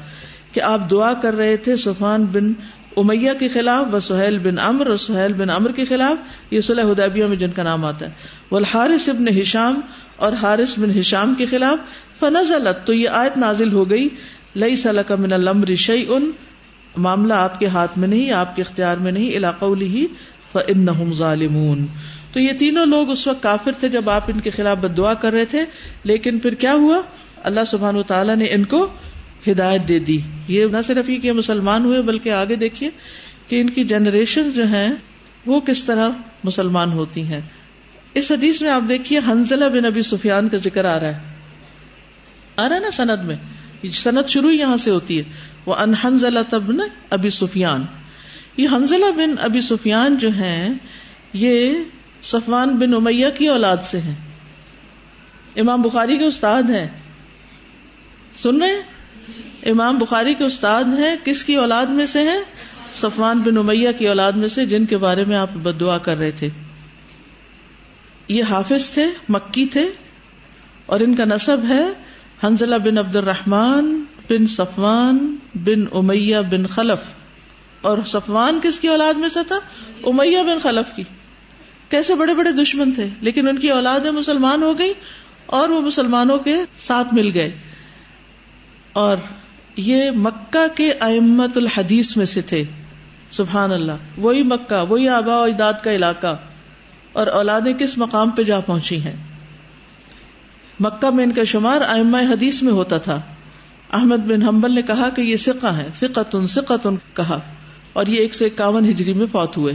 کہ 0.52 0.62
آپ 0.63 0.89
دعا 0.91 1.13
کر 1.22 1.36
رہے 1.36 1.58
تھے 1.58 1.76
صفان 1.78 2.26
بن 2.34 2.52
امیہ 2.98 3.32
کے 3.39 3.48
خلاف 3.50 3.93
و 3.93 4.00
سہیل 4.00 4.38
بن 4.39 4.60
امر 4.60 4.88
اور 4.88 4.98
سہیل 4.98 5.34
بن 5.38 5.50
امر 5.50 5.72
کے 5.72 5.86
خلاف، 5.86 6.54
یہ 6.54 6.62
صلح 6.62 6.91
حدیبیہ 6.91 7.26
میں 7.26 7.38
جن 7.38 7.52
کا 7.52 7.63
نام 7.63 7.86
آتا 7.86 8.06
ہے۔ 8.06 8.12
والحارث 8.52 9.08
ابن 9.10 9.28
ہشام 9.39 9.80
اور 10.17 10.34
حارث 10.34 10.80
بن 10.80 10.99
ہشام 10.99 11.34
کے 11.38 11.45
خلاف 11.45 11.77
فنزلت، 12.19 12.88
تو 12.88 12.93
یہ 12.93 13.10
آیت 13.10 13.38
نازل 13.38 13.73
ہو 13.73 13.89
گئی 13.89 14.08
لئی 14.56 14.75
سلک 14.75 15.12
من 15.12 15.34
الامر 15.34 15.75
شیء 15.75 16.08
معاملہ 16.97 17.34
آپ 17.34 17.60
کے 17.60 17.67
ہاتھ 17.67 17.97
میں 17.99 18.08
نہیں، 18.08 18.32
آپ 18.32 18.56
کے 18.56 18.62
اختیار 18.62 18.97
میں 18.97 19.12
نہیں 19.12 19.30
علاقہ 19.30 19.65
ہی 19.82 20.06
فانہم 20.51 21.13
ظالمون۔ 21.13 21.86
تو 22.34 22.39
یہ 22.39 22.53
تینوں 22.60 22.86
لوگ 22.86 23.10
اس 23.10 23.27
وقت 23.27 23.43
کافر 23.43 23.71
تھے 23.80 23.89
جب 23.89 24.10
آپ 24.10 24.23
ان 24.27 24.39
کے 24.39 24.49
خلاف 24.49 24.77
بد 24.77 24.97
دعا 24.97 25.13
کر 25.13 25.32
رہے 25.32 25.45
تھے، 25.45 25.65
لیکن 26.03 26.39
پھر 26.39 26.53
کیا 26.53 26.73
ہوا؟ 26.73 27.01
اللہ 27.43 27.60
سبحان 27.67 28.03
تعالیٰ 28.03 28.36
نے 28.36 28.45
ان 28.45 28.63
کو 28.63 28.88
ہدایت 29.47 29.88
دے 29.88 29.99
دی۔ 29.99 30.19
یہ 30.47 30.65
نہ 30.65 30.77
صرف 30.88 31.10
یہ 31.10 31.19
کہ 31.19 31.32
مسلمان 31.32 31.86
ہوئے، 31.86 32.01
بلکہ 32.01 32.30
آگے 32.30 32.56
دیکھیے 32.56 32.89
کہ 33.47 33.62
ان 33.62 33.69
کی 33.69 33.84
جنریشن 33.84 34.49
جو 34.56 34.67
ہیں، 34.67 34.89
وہ 35.45 35.60
کس 35.60 35.84
طرح 35.84 36.10
مسلمان 36.43 36.91
ہوتی 36.91 37.21
ہیں۔ 37.21 37.41
اس 38.17 38.32
حدیث 38.32 38.62
میں 38.62 38.69
آپ 38.69 38.82
دیکھیے 38.89 39.19
حنزلہ 39.27 39.65
بن 39.65 39.86
ابی 39.86 40.01
سفیان 40.01 40.49
کا 40.49 40.58
ذکر 40.58 40.86
آ 40.86 40.99
رہا 40.99 41.08
ہے۔ 41.08 41.19
آ 42.58 42.69
رہا 42.69 42.75
ہے 42.75 42.82
نا 42.82 42.91
سند 42.91 43.23
میں۔ 43.23 43.36
سند 43.89 44.30
شروع 44.30 44.51
یہاں 44.51 44.77
سے 44.77 44.91
ہوتی 44.91 45.17
ہے۔ 45.17 45.23
وہ 45.65 45.75
انحنزلہ 45.75 46.39
تبن 46.49 46.77
ابی 47.10 47.30
سفیان۔ 47.30 47.86
یہ 48.58 48.67
حنزلہ 48.71 49.12
بن 49.15 49.36
ابی 49.39 49.62
سفیان 49.62 50.17
جو 50.17 50.30
ہیں، 50.30 50.73
یہ 51.34 51.73
صفوان 52.21 52.69
بن 52.69 52.93
امیہ 52.93 53.27
کی 53.38 53.47
اولاد 53.47 53.77
سے 53.91 54.01
ہیں۔ 54.01 54.15
امام 55.56 55.82
بخاری 55.82 56.17
کے 56.17 56.25
استاد 56.25 56.63
ہیں۔ 56.63 56.88
سن 58.34 58.62
رہے 58.62 58.75
امام 59.69 59.97
بخاری 59.97 60.34
کے 60.34 60.43
استاد 60.43 60.84
ہیں۔ 60.84 61.15
کس 61.23 61.45
کی 61.45 61.56
اولاد 61.56 61.86
میں 61.86 62.06
سے 62.06 62.23
ہیں؟ 62.23 62.39
صفوان 62.91 63.39
بن 63.39 63.58
امیہ 63.58 63.89
کی 63.91 64.08
اولاد 64.08 64.32
میں 64.32 64.47
سے، 64.47 64.65
جن 64.65 64.86
کے 64.86 64.97
بارے 64.97 65.25
میں 65.25 65.38
آپ 65.38 65.53
بد 65.53 65.80
دعا 65.80 65.97
کر 65.97 66.17
رہے 66.17 66.32
تھے۔ 66.32 66.49
یہ 68.28 68.44
حافظ 68.44 68.90
تھے، 68.90 69.06
مکی 69.30 69.66
تھے، 69.66 69.90
اور 70.86 71.00
ان 71.00 71.16
کا 71.16 71.26
نصب 71.26 71.58
ہے 71.70 71.86
حنزلہ 72.44 72.76
بن 72.76 72.98
عبد 72.98 73.16
الرحمان 73.16 74.04
بن 74.30 74.48
صفوان 74.48 75.36
بن 75.56 75.86
امیہ 75.92 76.38
بن 76.52 76.68
خلف۔ 76.68 77.12
اور 77.82 77.98
صفوان 78.06 78.60
کس 78.63 78.80
کی 78.80 78.88
اولاد 78.88 79.13
میں 79.13 79.30
سے 79.30 79.40
تھا؟ 79.48 79.56
امیہ 80.04 80.44
بن 80.44 80.60
خلف 80.60 80.96
کی۔ 80.96 81.04
کیسے 81.90 82.16
بڑے 82.16 82.34
بڑے 82.34 82.52
دشمن 82.52 82.92
تھے، 82.92 83.10
لیکن 83.22 83.48
ان 83.48 83.58
کی 83.58 83.72
اولادیں 83.72 84.12
مسلمان 84.12 84.63
ہو 84.63 84.78
گئی 84.80 84.94
اور 85.46 85.70
وہ 85.70 85.82
مسلمانوں 85.82 86.38
کے 86.38 86.56
ساتھ 86.78 87.13
مل 87.13 87.32
گئے۔ 87.34 87.58
اور 88.94 89.18
یہ 89.76 90.12
مکہ 90.12 90.78
کے 90.78 90.92
امت 90.92 91.58
الحدیث 91.58 92.18
میں 92.18 92.26
سے 92.26 92.42
تھے۔ 92.42 92.63
سبحان 93.32 93.72
اللہ، 93.72 93.92
وہی 94.18 94.44
مکہ، 94.44 94.92
وہی 94.92 95.10
آبا 95.10 95.40
و 95.40 95.44
اجداد 95.44 95.74
کا 95.84 95.92
علاقہ۔ 95.92 96.36
اور 97.17 97.27
اولادیں 97.27 97.73
کس 97.73 97.97
مقام 97.97 98.30
پہ 98.30 98.43
جا 98.43 98.60
پہنچی 98.60 99.01
ہیں۔ 99.01 99.15
مکہ 100.80 101.10
میں 101.10 101.23
ان 101.23 101.32
کا 101.32 101.43
شمار 101.43 101.82
ام 101.82 102.15
حدیث 102.15 102.63
میں 102.63 102.73
ہوتا 102.73 102.97
تھا۔ 102.97 103.21
احمد 103.93 104.17
بن 104.17 104.41
حنبل 104.41 104.75
نے 104.75 104.82
کہا 104.82 105.10
کہ 105.10 105.21
یہ 105.21 105.36
سکہ 105.36 105.67
ہے 105.67 105.88
فقتن 105.99 106.47
سقتن 106.47 106.95
کہا۔ 107.13 107.39
اور 107.93 108.06
یہ 108.06 108.19
ایک 108.19 108.36
سو 108.36 108.45
اکاون 108.45 108.89
ہجری 108.89 109.13
میں 109.13 109.25
فوت 109.25 109.58
ہوئے۔ 109.58 109.73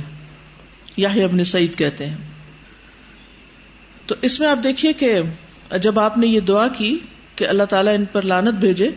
یا 0.96 1.08
ابن 1.08 1.44
سعید 1.44 1.76
کہتے 1.76 2.06
ہیں۔ 2.06 2.16
تو 4.06 4.14
اس 4.22 4.40
میں 4.40 4.48
آپ 4.48 4.64
دیکھیے 4.64 4.92
کہ 4.92 5.18
جب 5.82 6.00
آپ 6.00 6.18
نے 6.18 6.26
یہ 6.26 6.40
دعا 6.40 6.68
کی 6.68 6.98
کہ 7.36 7.46
اللہ 7.48 7.62
تعالیٰ 7.62 7.94
ان 7.94 8.04
پر 8.04 8.22
لانت 8.22 8.54
بھیجے 8.54 8.90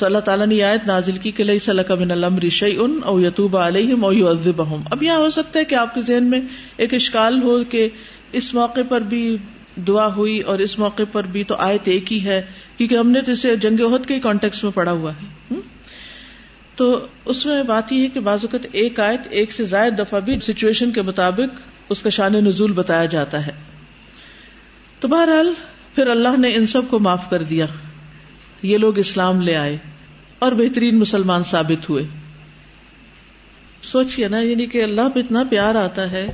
تو 0.00 0.06
اللہ 0.06 0.18
تعالیٰ 0.18 0.46
نے 0.46 0.62
آیت 0.62 0.86
نازل 0.86 1.16
کی 1.16 1.30
کہ 1.30 1.44
لئی 1.44 1.58
صلاح 1.58 1.94
بن 1.94 2.10
الامر 2.10 2.44
ان 2.62 3.00
او 3.04 3.20
یتوب 3.20 3.56
علیہم 3.56 4.04
او 4.04 4.12
یعذبہم۔ 4.12 4.82
اب 4.90 5.02
یہاں 5.02 5.18
ہو 5.18 5.30
سکتا 5.30 5.58
ہے 5.58 5.64
کہ 5.64 5.74
آپ 5.74 5.94
کے 5.94 6.00
ذہن 6.00 6.24
میں 6.24 6.40
ایک 6.76 6.94
اشکال 6.94 7.42
ہو 7.42 7.64
کہ 7.64 7.88
اس 8.32 8.54
موقع 8.54 8.80
پر 8.88 9.00
بھی 9.00 9.36
دعا 9.76 10.14
ہوئی 10.14 10.40
اور 10.40 10.58
اس 10.58 10.78
موقع 10.78 11.02
پر 11.12 11.24
بھی 11.24 11.44
تو 11.44 11.54
آیت 11.54 11.80
ایک 11.84 12.12
ہی 12.12 12.24
ہے، 12.24 12.42
کیونکہ 12.76 12.94
ہم 12.94 13.10
نے 13.10 13.20
تو 13.20 13.32
اسے 13.32 13.56
جنگ 13.56 13.80
عہد 13.80 14.06
کے 14.06 14.20
کانٹیکس 14.20 14.64
میں 14.64 14.72
پڑا 14.72 14.92
ہوا 14.92 15.12
ہے۔ 15.12 15.54
تو 16.76 17.06
اس 17.24 17.46
میں 17.46 17.62
بات 17.62 17.92
یہ 17.92 18.02
ہے 18.02 18.08
کہ 18.08 18.20
بعض 18.20 18.38
اوقات 18.42 18.66
ایک 18.72 19.00
آیت 19.00 19.20
ایک 19.30 19.52
سے 19.52 19.64
زائد 19.64 19.98
دفعہ 19.98 20.20
بھی 20.20 20.40
سچویشن 20.40 20.90
کے 20.90 21.02
مطابق 21.02 21.60
اس 21.88 22.02
کا 22.02 22.10
شان 22.10 22.32
نزول 22.32 22.72
بتایا 22.72 23.04
جاتا 23.04 23.46
ہے۔ 23.46 23.52
تو 25.00 25.08
بہرحال 25.08 25.52
پھر 25.94 26.06
اللہ 26.06 26.36
نے 26.38 26.54
ان 26.54 26.66
سب 26.66 26.82
کو 26.90 26.98
معاف 26.98 27.30
کر 27.30 27.42
دیا۔ 27.42 27.66
یہ 28.62 28.78
لوگ 28.78 28.98
اسلام 28.98 29.40
لے 29.40 29.56
آئے۔ 29.56 29.76
اور 30.40 30.52
بہترین 30.52 30.98
مسلمان 30.98 31.42
ثابت 31.42 31.90
ہوئے۔ 31.90 32.04
سوچیے 33.82 34.28
نا 34.28 34.40
یعنی 34.40 34.66
کہ 34.66 34.82
اللہ 34.82 35.08
پہ 35.14 35.20
اتنا 35.20 35.42
پیار 35.50 35.74
آتا 35.74 36.10
ہے 36.10 36.26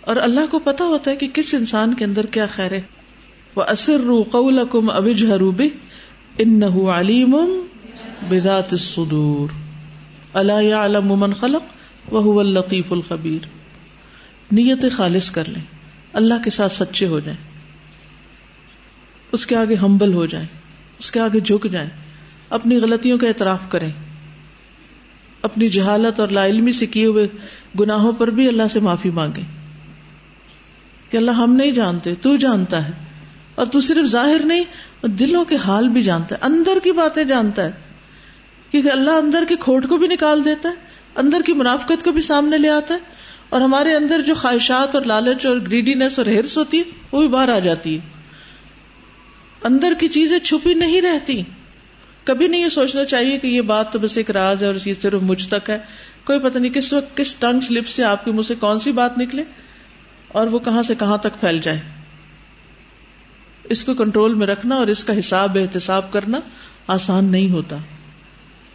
اور 0.00 0.16
اللہ 0.16 0.46
کو 0.50 0.58
پتا 0.58 0.84
ہوتا 0.84 1.10
ہے 1.10 1.16
کہ 1.16 1.28
کس 1.34 1.54
انسان 1.54 1.94
کے 1.94 2.04
اندر 2.04 2.26
کیا 2.26 2.46
خیر 2.46 2.72
ہے۔ 2.72 2.80
وہ 3.56 3.62
اصر 3.62 4.00
رو 4.00 4.22
قول 4.22 4.58
کم 4.70 4.90
ابج 4.90 5.24
حروب 5.24 5.62
ان 6.38 6.62
علیم 6.62 7.36
بدات 8.28 8.72
الصدور 8.72 9.48
اللہ 10.32 10.74
علم 10.74 11.20
من 11.20 11.32
خلق 11.32 11.62
وہ 12.14 12.40
الطیف 12.40 12.92
الخبیر 12.92 13.46
نیت 14.52 14.84
خالص 14.92 15.30
کر 15.30 15.48
لیں۔ 15.48 15.62
اللہ 16.12 16.34
کے 16.44 16.50
ساتھ 16.50 16.72
سچے 16.72 17.06
ہو 17.06 17.20
جائیں۔ 17.20 17.38
اس 19.32 19.46
کے 19.46 19.56
آگے 19.56 19.74
ہمبل 19.74 20.14
ہو 20.14 20.26
جائیں۔ 20.26 20.46
اس 20.98 21.10
کے 21.10 21.20
آگے 21.20 21.40
جھک 21.40 21.66
جائیں۔ 21.70 21.90
اپنی 22.52 22.76
غلطیوں 22.76 23.18
کا 23.18 23.28
اعتراف 23.28 23.60
کریں۔ 23.68 23.90
اپنی 25.42 25.68
جہالت 25.68 26.20
اور 26.20 26.28
لا 26.28 26.46
علمی 26.46 26.72
سے 26.72 26.86
کیے 26.86 27.06
ہوئے 27.06 27.28
گناہوں 27.80 28.12
پر 28.12 28.30
بھی 28.30 28.48
اللہ 28.48 28.62
سے 28.70 28.80
معافی 28.80 29.10
مانگے 29.10 29.40
کہ 31.10 31.16
اللہ 31.16 31.30
ہم 31.30 31.52
نہیں 31.52 31.70
جانتے، 31.70 32.14
تو 32.14 32.36
جانتا 32.36 32.88
ہے۔ 32.88 32.92
اور 33.54 33.66
تو 33.66 33.80
صرف 33.80 34.06
ظاہر 34.06 34.40
نہیں، 34.44 34.64
دلوں 35.06 35.44
کے 35.44 35.56
حال 35.56 35.88
بھی 35.88 36.02
جانتا 36.02 36.34
ہے، 36.34 36.40
اندر 36.42 36.78
کی 36.82 36.92
باتیں 36.92 37.24
جانتا 37.24 37.64
ہے۔ 37.64 37.70
کیونکہ 38.70 38.88
اللہ 38.88 39.10
اندر 39.10 39.44
کی 39.48 39.54
کھوٹ 39.60 39.88
کو 39.88 39.96
بھی 39.96 40.06
نکال 40.06 40.44
دیتا 40.44 40.68
ہے، 40.68 40.74
اندر 41.16 41.40
کی 41.46 41.52
منافقت 41.52 42.04
کو 42.04 42.12
بھی 42.12 42.22
سامنے 42.22 42.58
لے 42.58 42.68
آتا 42.68 42.94
ہے۔ 42.94 42.98
اور 43.48 43.60
ہمارے 43.60 43.94
اندر 43.94 44.20
جو 44.20 44.34
خواہشات 44.34 44.94
اور 44.94 45.04
لالچ 45.04 45.46
اور 45.46 45.56
گریڈینس 45.56 46.18
اور 46.18 46.26
ہرس 46.26 46.58
ہوتی 46.58 46.78
ہے، 46.78 46.82
وہ 47.12 47.20
بھی 47.20 47.28
باہر 47.28 47.48
آ 47.48 47.58
جاتی 47.58 47.94
ہے۔ 47.94 48.00
اندر 49.64 49.92
کی 50.00 50.08
چیزیں 50.08 50.38
چھپی 50.38 50.74
نہیں 50.74 51.00
رہتی۔ 51.00 51.42
کبھی 52.24 52.48
نہیں 52.48 52.60
یہ 52.60 52.68
سوچنا 52.68 53.04
چاہیے 53.04 53.38
کہ 53.38 53.46
یہ 53.46 53.60
بات 53.60 53.92
تو 53.92 53.98
بس 53.98 54.16
ایک 54.16 54.30
راز 54.30 54.62
ہے 54.62 54.66
اور 54.66 54.74
یہ 54.84 54.94
صرف 54.94 55.22
مجھ 55.22 55.48
تک 55.48 55.70
ہے۔ 55.70 55.78
کوئی 56.24 56.40
پتہ 56.40 56.58
نہیں 56.58 56.72
کس 56.72 56.92
وقت 56.92 57.16
کس 57.16 57.34
ٹنگ 57.34 57.60
سلپ 57.60 57.86
سے 57.86 58.04
آپ 58.04 58.24
کے 58.24 58.32
منہ 58.32 58.42
سے 58.42 58.54
کون 58.54 58.80
سی 58.80 58.92
بات 58.92 59.18
نکلے 59.18 59.44
اور 60.28 60.46
وہ 60.46 60.58
کہاں 60.58 60.82
سے 60.82 60.94
کہاں 60.94 61.16
تک 61.16 61.40
پھیل 61.40 61.60
جائے۔ 61.62 61.80
اس 63.64 63.84
کو 63.84 63.94
کنٹرول 63.94 64.34
میں 64.34 64.46
رکھنا 64.46 64.74
اور 64.74 64.86
اس 64.86 65.04
کا 65.04 65.18
حساب 65.18 65.58
احتساب 65.60 66.12
کرنا 66.12 66.40
آسان 66.86 67.24
نہیں 67.24 67.50
ہوتا۔ 67.50 67.76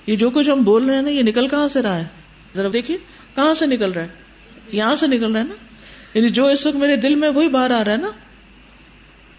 یہ 0.07 0.15
جو 0.15 0.29
کچھ 0.29 0.49
ہم 0.49 0.63
بول 0.63 0.85
رہے 0.85 0.95
ہیں 0.95 1.01
نا، 1.01 1.09
یہ 1.09 1.23
نکل 1.23 1.47
کہاں 1.47 1.67
سے 1.67 1.81
رہا 1.81 1.95
ہے؟ 1.95 2.05
ذرا 2.55 2.67
دیکھیے، 2.73 2.97
کہاں 3.35 3.53
سے 3.53 3.65
نکل 3.65 3.91
رہا 3.91 4.01
ہے؟ 4.01 4.07
یہاں 4.71 4.95
سے 4.95 5.07
نکل 5.07 5.31
رہا 5.31 5.39
ہے 5.39 5.45
نا۔ 5.45 5.53
یعنی 6.13 6.29
جو 6.29 6.47
اس 6.47 6.65
وقت 6.65 6.75
میرے 6.75 6.95
دل 6.95 7.15
میں 7.15 7.29
وہی 7.29 7.49
باہر 7.49 7.71
آ 7.71 7.83
رہا 7.83 7.91
ہے 7.91 7.97
نا۔ 7.97 8.09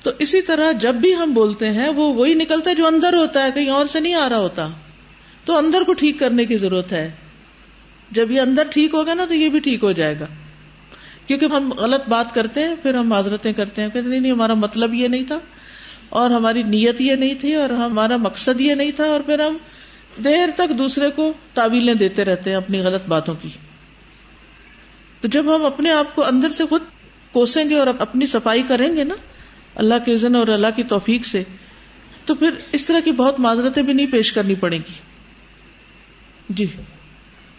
تو 0.08 0.14
اسی 0.18 0.42
طرح 0.42 0.72
جب 0.72 0.94
بھی 0.94 1.14
ہم 1.14 1.32
بولتے 1.32 1.70
ہیں، 1.70 1.88
وہ 1.88 2.14
وہی 2.14 2.34
نکلتا 2.34 2.70
ہے 2.70 2.74
جو 2.74 2.86
اندر 2.86 3.14
ہوتا 3.14 3.44
ہے، 3.44 3.50
کہیں 3.50 3.70
اور 3.70 3.86
سے 3.86 4.00
نہیں 4.00 4.14
آ 4.14 4.28
رہا 4.28 4.38
ہوتا۔ 4.38 4.68
تو 5.44 5.56
اندر 5.56 5.82
کو 5.82 5.92
ٹھیک 5.92 6.18
کرنے 6.18 6.44
کی 6.44 6.56
ضرورت 6.56 6.92
ہے۔ 6.92 7.10
جب 8.10 8.30
یہ 8.30 8.40
اندر 8.40 8.62
ٹھیک 8.70 8.94
ہوگا 8.94 9.14
نا، 9.14 9.24
تو 9.24 9.34
یہ 9.34 9.48
بھی 9.48 9.58
ٹھیک 9.58 9.82
ہو 9.82 9.92
جائے 9.92 10.20
گا۔ 10.20 10.24
کیونکہ 11.26 11.44
ہم 11.44 11.72
غلط 11.72 12.08
بات 12.08 12.34
کرتے 12.34 12.64
ہیں، 12.64 12.74
پھر 12.82 12.94
ہم 12.94 13.08
معذرتیں 13.08 13.52
کرتے 13.52 13.82
ہیں، 13.82 13.88
کہتے 13.88 14.08
نہیں 14.08 14.20
نہیں، 14.20 14.32
ہمارا 14.32 14.54
مطلب 14.54 14.94
یہ 14.94 15.08
نہیں 15.08 15.24
تھا۔ 15.24 15.38
اور 16.08 16.30
ہماری 16.30 16.62
نیت 16.62 17.00
یہ 17.00 17.14
نہیں 17.14 17.34
تھی، 17.34 17.54
اور 17.54 17.70
ہمارا 17.70 18.16
مقصد 18.16 18.60
یہ 18.60 18.74
نہیں 18.74 18.92
تھا۔ 18.92 19.04
اور 19.04 19.20
پھر 19.20 19.38
ہم 19.38 19.56
دیر 20.24 20.48
تک 20.56 20.78
دوسرے 20.78 21.10
کو 21.10 21.32
تعویلیں 21.54 21.94
دیتے 21.94 22.24
رہتے 22.24 22.50
ہیں 22.50 22.56
اپنی 22.56 22.80
غلط 22.80 23.08
باتوں 23.08 23.34
کی۔ 23.34 23.48
تو 25.20 25.28
جب 25.28 25.56
ہم 25.56 25.64
اپنے 25.64 25.90
آپ 25.90 26.14
کو 26.14 26.24
اندر 26.26 26.48
سے 26.48 26.66
خود 26.66 26.82
کوسیں 27.32 27.70
گے 27.70 27.78
اور 27.78 27.86
اپنی 27.86 28.26
صفائی 28.26 28.62
کریں 28.68 28.96
گے 28.96 29.04
نا 29.04 29.14
اللہ 29.74 29.94
کے 30.04 30.14
عزن 30.14 30.34
اور 30.34 30.48
اللہ 30.48 30.66
کی 30.76 30.82
توفیق 30.82 31.26
سے 31.26 31.42
تو 32.24 32.34
پھر 32.34 32.50
اس 32.72 32.84
طرح 32.84 33.00
کی 33.00 33.12
بہت 33.12 33.40
معذرتیں 33.40 33.82
بھی 33.82 33.92
نہیں 33.92 34.06
پیش 34.12 34.32
کرنی 34.32 34.54
پڑے 34.54 34.76
گی۔ 34.76 34.92
جی۔ 36.48 36.66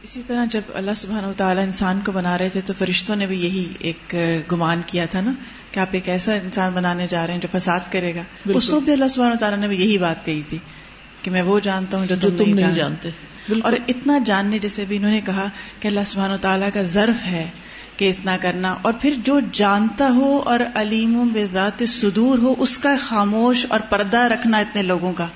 اسی 0.04 0.22
طرح 0.28 0.45
جب 0.52 0.62
اللہ 0.74 0.91
سبحانہ 0.95 1.28
و 1.28 1.34
تعالیٰ 1.38 1.63
انسان 1.63 2.00
کو 2.06 2.12
بنا 2.12 2.38
رہے 2.38 2.50
تھے 2.50 2.62
تو 2.62 2.74
فرشتوں 2.78 3.15
نے 3.15 3.28
بھی 3.28 3.39
یہی 3.39 3.65
ایک 3.80 4.15
گمان 4.52 4.82
کیا 4.86 5.06
تھا 5.06 5.22
نا 5.22 5.34
کہ 5.72 5.80
آپ 5.80 5.88
ایک 5.91 6.10
ایسا 6.10 6.34
انسان 6.34 6.74
بنانے 6.74 7.08
جا 7.10 7.28
رہے 7.28 7.34
ہیں 7.34 7.41
جو 7.41 7.60
فساد 7.60 7.80
کرے 7.91 8.15
گا۔ 8.15 8.22
اس 8.45 8.74
وقت 8.74 8.84
بھی 8.84 8.93
اللہ 8.93 9.08
سبحانہ 9.08 9.34
و 9.34 9.38
تعالیٰ 9.38 9.60
نے 9.60 9.67
بھی 9.67 9.82
یہی 9.82 9.98
بات 9.98 10.26
کہی 10.26 10.41
تھی 10.48 10.58
کہ 11.22 11.32
میں 11.32 11.41
وہ 11.41 11.60
جانتا 11.60 11.98
ہوں 11.98 12.06
جو 12.06 12.15
تم, 12.22 12.30
تم 12.38 12.43
نہیں 12.56 12.76
جانتے۔ 12.76 13.10
اور 13.63 13.74
اتنا 13.88 14.17
جاننے 14.26 14.60
جیسے 14.60 14.86
بھی 14.86 14.98
انہوں 14.98 15.12
نے 15.12 15.22
کہا 15.26 15.50
کہ 15.80 15.88
اللہ 15.88 16.00
سبحانہ 16.06 16.34
و 16.34 16.38
تعالیٰ 16.38 16.69
کا 16.74 16.82
ضرف 16.82 17.26
ہے۔ 17.26 17.50
کہ 18.00 18.10
اتنا 18.10 18.38
کرنا 18.38 18.76
اور 18.82 18.94
پھر 19.02 19.14
جو 19.24 19.40
جانتا 19.52 20.10
ہو 20.10 20.40
اور 20.46 20.60
علیم 20.76 21.28
بے 21.34 21.48
ذات 21.52 21.84
صدور 21.88 22.38
ہو 22.38 22.56
اس 22.58 22.78
کا 22.78 22.96
خاموش 23.00 23.66
اور 23.70 23.80
پردہ 23.80 24.18
رکھنا 24.18 24.58
اتنے 24.58 24.84
لوگوں 24.84 25.14
کا۔ 25.14 25.28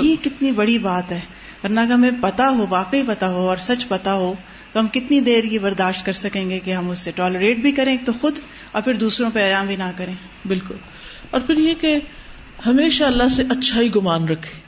یہ 0.00 0.24
کتنی 0.24 0.52
بڑی 0.52 0.78
بات 0.78 1.12
ہے۔ 1.12 1.20
ورنہ 1.64 1.80
کہ 1.88 1.92
ہمیں 1.92 2.10
پتا 2.20 2.48
ہو 2.48 2.66
واقعی 2.70 3.02
پتا 3.06 3.28
ہو 3.28 3.48
اور 3.48 3.56
سچ 3.56 3.88
پتا 3.88 4.14
ہو 4.14 4.34
تو 4.72 4.80
ہم 4.80 4.88
کتنی 4.88 5.20
دیر 5.20 5.44
یہ 5.44 5.58
برداشت 5.58 6.06
کر 6.06 6.12
سکیں 6.12 6.50
گے 6.50 6.58
کہ 6.58 6.74
ہم 6.74 6.90
اس 6.90 6.98
سے 6.98 7.10
ٹالریٹ 7.14 7.58
بھی 7.58 7.72
کریں 7.72 7.96
تو 8.04 8.12
خود 8.20 8.38
اور 8.72 8.82
پھر 8.82 8.94
دوسروں 8.94 9.30
پہ 9.30 9.40
ایام 9.40 9.66
بھی 9.66 9.76
نہ 9.76 9.90
کریں۔ 9.96 10.14
بالکل۔ 10.46 10.74
اور 11.30 11.40
پھر 11.40 11.56
یہ 11.56 11.74
کہ 11.80 11.96
ہمیشہ 12.66 13.04
اللہ 13.04 13.28
سے 13.28 13.42
اچھا 13.42 13.80
ہی 13.80 13.88
گمان 13.96 14.28
رکھے۔ 14.28 14.60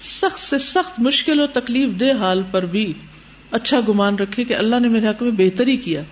سخت 0.00 0.38
سے 0.38 0.58
سخت 0.58 1.00
مشکل 1.00 1.40
اور 1.40 1.48
تکلیف 1.48 2.00
دہ 2.00 2.18
حال 2.18 2.42
پر 2.50 2.66
بھی 2.66 2.92
اچھا 3.50 3.80
گمان 3.88 4.14
رکھے 4.16 4.44
کہ 4.44 4.56
اللہ 4.56 4.80
نے 4.80 4.88
میرے 4.88 5.08
حق 5.08 5.22
میں 5.22 5.30
بہتری 5.30 5.76
کیا۔ 5.76 6.02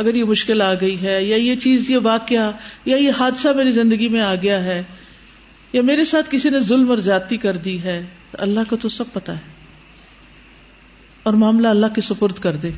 اگر 0.00 0.14
یہ 0.14 0.24
مشکل 0.24 0.62
آ 0.62 0.74
گئی 0.74 1.02
ہے، 1.02 1.24
یا 1.24 1.36
یہ 1.36 1.56
چیز، 1.56 1.90
یہ 1.90 1.98
واقعہ، 2.02 2.52
یا 2.84 2.96
یہ 2.96 3.10
حادثہ 3.18 3.48
میری 3.48 3.72
زندگی 3.72 4.08
میں 4.08 4.20
آ 4.20 4.34
گیا 4.34 4.64
ہے، 4.64 4.82
یا 5.72 5.82
میرے 5.82 6.04
ساتھ 6.04 6.30
کسی 6.30 6.50
نے 6.50 6.60
ظلم 6.60 6.90
اور 6.90 6.98
زیادتی 6.98 7.36
کر 7.36 7.56
دی 7.56 7.82
ہے 7.82 8.06
اللہ 8.32 8.60
کو 8.68 8.76
تو 8.76 8.88
سب 8.88 9.04
پتا 9.12 9.32
ہے۔ 9.32 9.40
اور 11.22 11.34
معاملہ 11.34 11.68
اللہ 11.68 11.86
کے 11.94 12.00
سپرد 12.00 12.38
کر 12.38 12.56
دے۔ 12.56 12.70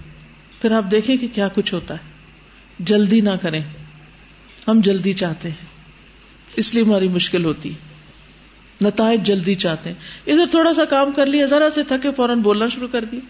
پھر 0.61 0.73
آپ 0.73 0.85
دیکھیں 0.91 1.17
کہ 1.17 1.29
کیا 1.33 1.49
کچھ 1.49 1.75
ہوتا 1.75 1.95
ہے۔ 1.95 2.11
جلدی 2.79 3.21
نہ 3.21 3.31
کریں۔ 3.31 3.61
ہم 4.69 4.81
جلدی 4.81 5.13
چاہتے 5.13 5.49
ہیں۔ 5.49 5.67
اس 6.57 6.75
لیے 6.75 6.83
ہماری 6.83 7.09
مشکل 7.09 7.45
ہوتی 7.45 7.73
ہے۔ 7.73 7.77
نتائج 8.85 9.27
جلدی 9.27 9.55
چاہتے 9.55 9.91
ہیں۔ 9.91 9.97
ادھر 10.27 10.47
تھوڑا 10.47 10.75
سا 10.75 10.85
کام 10.85 11.13
کر 11.13 11.27
لیا، 11.27 11.47
ذرا 11.47 11.69
سے 11.75 11.83
تھکے 11.83 12.11
فوراً 12.17 12.41
بولنا 12.41 12.69
شروع 12.69 12.89
کر 12.89 13.05
دیا۔ 13.05 13.21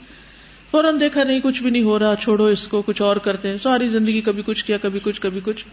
فوراً 0.73 1.01
دیکھا 1.01 1.25
نہیں، 1.25 1.41
کچھ 1.41 1.63
بھی 1.63 1.71
نہیں 1.71 1.83
ہو 1.83 1.99
رہا، 1.99 2.15
چھوڑو 2.21 2.45
اس 2.45 2.69
کو، 2.69 2.83
کچھ 2.83 3.03
اور 3.03 3.17
کرتے 3.17 3.49
ہیں۔ 3.49 3.57
ساری 3.63 3.89
زندگی 3.89 4.21
کبھی 4.21 4.43
کچھ 4.47 4.65
کیا، 4.65 4.79
کبھی 4.79 5.01
کچھ 5.03 5.21
کبھی 5.21 5.41
کچھ۔ 5.45 5.65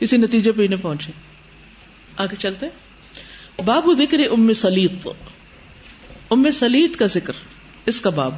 کسی 0.00 0.16
نتیجے 0.16 0.52
پہ 0.52 0.62
ہی 0.62 0.68
نہیں 0.68 0.82
پہنچے۔ 0.82 1.12
آگے 2.16 2.36
چلتے۔ 2.38 2.66
بابو 3.64 3.94
ذکر 3.94 4.18
ام 4.30 4.52
سلیت 4.52 5.08
ام 6.30 6.50
سلیت 6.50 6.96
کا 6.96 7.06
ذکر، 7.06 7.32
اس 7.86 8.00
کا 8.00 8.10
باب۔ 8.10 8.34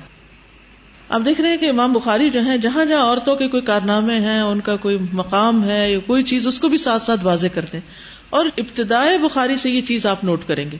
آپ 1.08 1.20
دیکھ 1.24 1.40
رہے 1.40 1.50
ہیں 1.50 1.56
کہ 1.56 1.68
امام 1.68 1.92
بخاری 1.92 2.30
جو 2.30 2.44
ہے 2.44 2.58
جہاں 2.58 2.84
جہاں 2.84 3.02
عورتوں 3.02 3.36
کے 3.36 3.48
کوئی 3.48 3.62
کارنامے 3.62 4.18
ہیں، 4.18 4.40
ان 4.40 4.60
کا 4.60 4.76
کوئی 4.76 4.98
مقام 5.12 5.68
ہے 5.68 5.92
یا 5.92 5.98
کوئی 5.98 6.22
چیز، 6.22 6.46
اس 6.46 6.58
کو 6.58 6.68
بھی 6.68 6.76
ساتھ 6.76 7.02
ساتھ 7.02 7.24
واضح 7.24 7.46
کرتے 7.54 7.78
ہیں۔ 7.78 7.90
اور 8.30 8.46
ابتدائے 8.58 9.18
بخاری 9.18 9.56
سے 9.56 9.70
یہ 9.70 9.80
چیز 9.80 10.06
آپ 10.06 10.24
نوٹ 10.24 10.40
کریں 10.46 10.70
گے۔ 10.70 10.76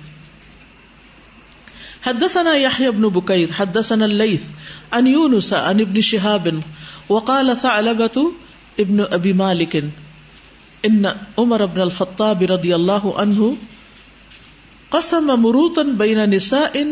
حدثنا 2.07 2.55
يحيى 2.55 2.91
بن 2.91 3.09
بكير، 3.09 3.53
حدثنا 3.53 4.05
الليث 4.05 4.43
عن 4.93 5.07
يونس 5.07 5.53
عن 5.53 5.81
ابن 5.81 6.01
شهاب 6.01 6.61
وقال 7.09 7.57
ثعلبة 7.57 8.33
ابن 8.79 9.01
ابي 9.13 9.33
مالك 9.33 9.85
ان 10.87 11.07
عمر 11.39 11.67
بن 11.67 11.81
الخطاب 11.81 12.43
رضي 12.43 12.75
الله 12.75 13.21
عنه 13.21 13.57
قسم 14.91 15.27
مروطا 15.43 15.83
بين 15.83 16.31
نساء 16.31 16.87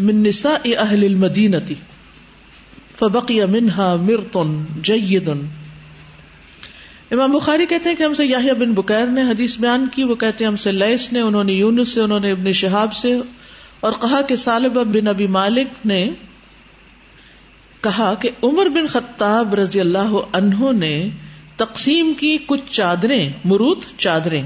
من 0.00 0.22
نساء 0.22 0.76
اهل 0.78 1.04
المدينه 1.04 1.68
فبقي 2.98 3.46
منها 3.46 3.94
مرط 4.02 4.36
جيد. 4.82 5.28
امام 7.12 7.32
بخاری 7.32 7.66
کہتے 7.66 7.88
ہیں 7.88 7.96
کہ 7.96 8.02
ہم 8.02 8.14
سے 8.14 8.24
یاہیا 8.26 8.52
بن 8.54 8.72
بکیر 8.72 9.06
نے 9.06 9.22
حدیث 9.22 9.58
بیان 9.58 9.86
کی، 9.92 10.04
وہ 10.04 10.14
کہتے 10.14 10.44
ہیں 10.44 10.50
ہم 10.50 10.56
سے 10.56 10.72
لیس 10.72 11.12
نے، 11.12 11.20
انہوں 11.20 11.44
نے 11.44 11.52
یونس 11.52 11.88
سے، 11.88 12.00
انہوں 12.00 12.20
نے 12.20 12.30
ابن 12.30 12.52
شہاب 12.52 12.92
سے 12.92 13.16
اور 13.80 13.92
کہا 13.92 14.22
کہ 14.22 14.36
سالب 14.36 14.72
بن 14.72 15.08
ابی 15.08 15.26
مالک 15.26 15.86
نے 15.86 16.10
کہا 17.80 18.14
کہ 18.14 18.30
عمر 18.42 18.68
بن 18.68 18.86
خطاب 18.86 19.54
رضی 19.54 19.80
اللہ 19.80 20.14
عنہ 20.32 20.72
نے 20.72 21.08
تقسیم 21.56 22.12
کی 22.16 22.38
کچھ 22.46 22.60
چادریں 22.68 23.30
مروت 23.44 23.78
چادریں۔ 23.96 24.42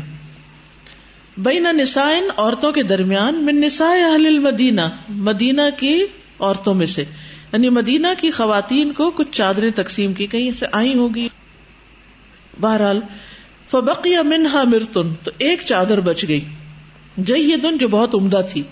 بین 1.36 1.62
نسائن 1.62 2.24
عورتوں 2.36 2.72
کے 2.72 2.82
درمیان، 2.82 3.44
من 3.44 3.60
نساء 3.60 3.90
اہل 3.90 4.26
المدینہ، 4.26 4.80
مدینہ 5.08 5.62
کی 5.76 6.02
عورتوں 6.40 6.74
میں 6.74 6.86
سے۔ 6.86 7.04
یعنی 7.52 7.68
مدینہ 7.68 8.06
کی 8.18 8.30
خواتین 8.30 8.92
کو 8.92 9.10
کچھ 9.10 9.28
چادریں 9.30 9.70
تقسیم 9.74 10.12
کی، 10.12 10.26
کہیں 10.26 10.50
سے 10.58 10.66
آئی 10.72 10.94
ہوگی 10.94 11.28
بہرحال، 12.60 13.00
فبقی 13.70 14.16
منہا 14.24 14.62
مرتن، 14.64 15.14
تو 15.14 15.30
ایک 15.38 15.60
چادر 15.64 16.00
بچ 16.00 16.24
گئی۔ 16.28 16.40
جیدن 17.16 17.78
جو 17.78 17.88
بہت 17.88 18.14
عمدہ 18.14 18.40
تھی۔ 18.52 18.62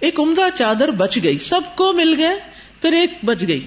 ایک 0.00 0.20
عمدہ 0.20 0.42
چادر 0.58 0.90
بچ 0.90 1.18
گئی، 1.22 1.38
سب 1.38 1.60
کو 1.76 1.92
مل 1.92 2.14
گئے، 2.18 2.38
پھر 2.80 2.92
ایک 2.92 3.10
بچ 3.24 3.44
گئی۔ 3.48 3.66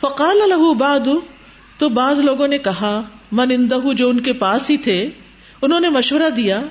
فقال 0.00 0.48
لہو 0.48 0.74
باد 0.74 1.08
تو 1.78 1.88
بعض 1.88 2.18
لوگوں 2.18 2.48
نے 2.48 2.58
کہا، 2.58 3.02
من 3.32 3.50
اندہ 3.50 3.92
جو 3.96 4.08
ان 4.08 4.20
کے 4.20 4.32
پاس 4.32 4.70
ہی 4.70 4.76
تھے، 4.76 5.08
انہوں 5.62 5.80
نے 5.80 5.88
مشورہ 5.88 6.30
دیا، 6.30 6.62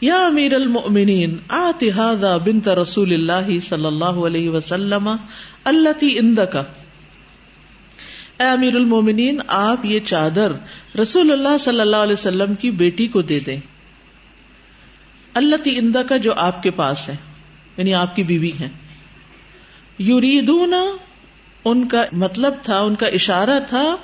یا 0.00 0.26
امیر 0.26 0.54
المؤمنین 0.54 1.36
آتی 1.48 1.90
هذا 1.96 2.36
بنت 2.36 2.68
رسول 2.68 3.12
اللہ 3.12 3.58
صلی 3.58 3.86
اللہ 3.86 4.04
علیہ 4.04 4.50
وسلم 4.50 5.10
اللہ 5.64 5.88
تی 5.98 6.18
کا 6.52 6.62
اے 8.38 8.46
امیر 8.46 8.74
المومنین 8.74 9.40
آپ 9.46 9.84
یہ 9.84 10.00
چادر 10.00 10.52
رسول 10.98 11.32
اللہ 11.32 11.58
صلی 11.60 11.80
اللہ 11.80 11.96
علیہ 11.96 12.12
وسلم 12.12 12.54
کی 12.54 12.70
بیٹی 12.70 13.06
کو 13.06 13.22
دے 13.22 13.40
دیں۔ 13.40 13.60
اللہ 15.34 15.56
تی 15.56 15.78
اندا 15.78 16.02
کا 16.02 16.16
جو 16.16 16.34
آپ 16.36 16.62
کے 16.62 16.70
پاس 16.70 17.08
ہے۔ 17.08 17.16
یعنی 17.76 17.94
آپ 17.94 18.16
کی 18.16 18.22
بیوی 18.22 18.50
ہے 18.60 18.68
یوریدون 19.98 20.74
ان 21.64 21.88
کا 21.88 22.04
مطلب 22.12 22.54
تھا، 22.62 22.80
ان 22.80 22.94
کا 22.94 23.06
اشارہ 23.06 23.60
تھا، 23.68 23.96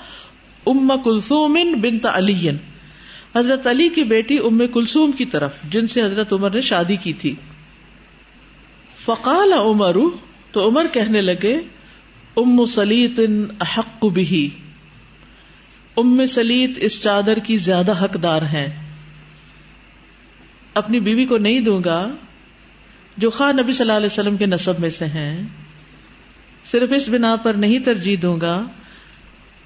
ام 0.67 0.93
کلثوم 1.05 1.59
بنت 1.83 2.07
علی 2.07 2.49
حضرت 3.37 3.67
علی 3.67 3.89
کی 3.89 4.05
بیٹی 4.05 4.39
ام 4.39 4.63
کلثوم 4.75 5.13
کی 5.13 5.25
طرف، 5.25 5.55
جن 5.71 5.87
سے 5.87 6.03
حضرت 6.03 6.33
عمر 6.33 6.51
نے 6.55 6.61
شادی 6.61 6.97
کی 6.97 7.13
تھی۔ 7.13 7.35
فقال 9.05 9.53
عمر، 9.53 9.97
تو 10.53 10.69
عمر 10.69 10.87
کہنے 10.93 11.21
لگے، 11.21 11.61
ام 12.37 12.65
سلیت 12.65 13.21
احق 13.61 14.05
بھی 14.05 14.51
ام 15.97 16.27
سلیت 16.27 16.71
اس 16.77 17.03
چادر 17.03 17.39
کی 17.39 17.57
زیادہ 17.57 18.05
حقدار 18.05 18.43
ہیں۔ 18.43 18.97
اپنی 20.75 21.01
بیوی 21.01 21.25
کو 21.25 21.39
نہیں 21.39 21.61
دوں 21.61 21.81
گا 21.85 22.11
جو 23.17 23.31
خواہ 23.31 23.53
نبی 23.53 23.73
صلی 23.73 23.81
اللہ 23.81 23.93
علیہ 23.93 24.07
وسلم 24.07 24.37
کے 24.37 24.47
نصب 24.47 24.73
میں 24.79 24.91
سے 24.91 25.05
ہیں، 25.05 25.43
صرف 26.65 26.93
اس 26.97 27.09
بنا 27.09 27.37
پر 27.37 27.55
نہیں 27.55 27.79
ترجیح 27.79 28.17
دوں 28.23 28.41
گا، 28.41 28.63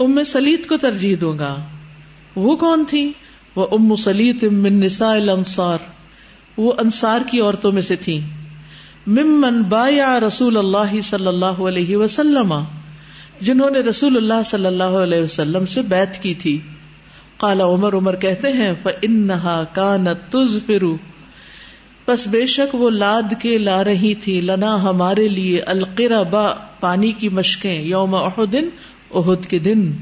ام 0.00 0.22
سلیت 0.22 0.68
کو 0.68 0.76
ترجیح 0.76 1.16
دوں 1.20 1.38
گا۔ 1.38 1.56
وہ 2.37 2.56
کون 2.56 2.85
تھی؟ 2.88 3.12
وہ 3.56 3.66
ام 3.72 3.96
سلیت 3.96 4.44
من 4.44 4.80
نساء 4.80 5.14
الانصار۔ 5.14 5.78
وہ 6.56 6.72
انصار 6.78 7.20
کی 7.30 7.40
عورتوں 7.40 7.72
میں 7.72 7.82
سے 7.82 7.96
تھیں۔ 7.96 8.20
ممن 9.06 9.62
بایا 9.62 10.20
رسول 10.20 10.56
اللہ 10.56 11.00
صلی 11.00 11.26
اللہ 11.26 11.44
علیہ 11.46 11.96
وسلم، 11.96 12.54
جنہوں 13.40 13.70
نے 13.70 13.78
رسول 13.78 14.16
اللہ 14.16 14.42
صلی 14.44 14.66
اللہ 14.66 14.85
علیہ 14.85 15.20
وسلم 15.20 15.66
سے 15.66 15.82
بیت 15.82 16.22
کی 16.22 16.35
تھی۔ 16.35 16.61
کالا 17.37 17.64
عمر 17.64 17.94
عمر 17.94 18.16
کہتے 18.16 18.52
ہیں 18.52 18.72
انہا 19.02 19.64
کانت 19.72 20.32
تز 20.32 20.59
بس 22.09 22.29
بے 22.29 22.47
شک 22.47 22.75
وہ 22.75 22.90
لاد 22.90 23.35
کے 23.38 23.59
لا 23.59 23.85
رہی 23.85 24.14
تھی، 24.14 24.40
لنا 24.40 24.83
ہمارے 24.83 25.29
لیے 25.29 25.61
القرا 25.61 26.23
با 26.23 26.55
پانی 26.81 27.12
کی 27.12 27.29
مشقیں، 27.29 27.83
یوم 27.83 28.14
احدن 28.14 28.69
احد 29.11 29.47
کے 29.47 29.59
دن۔ 29.59 29.92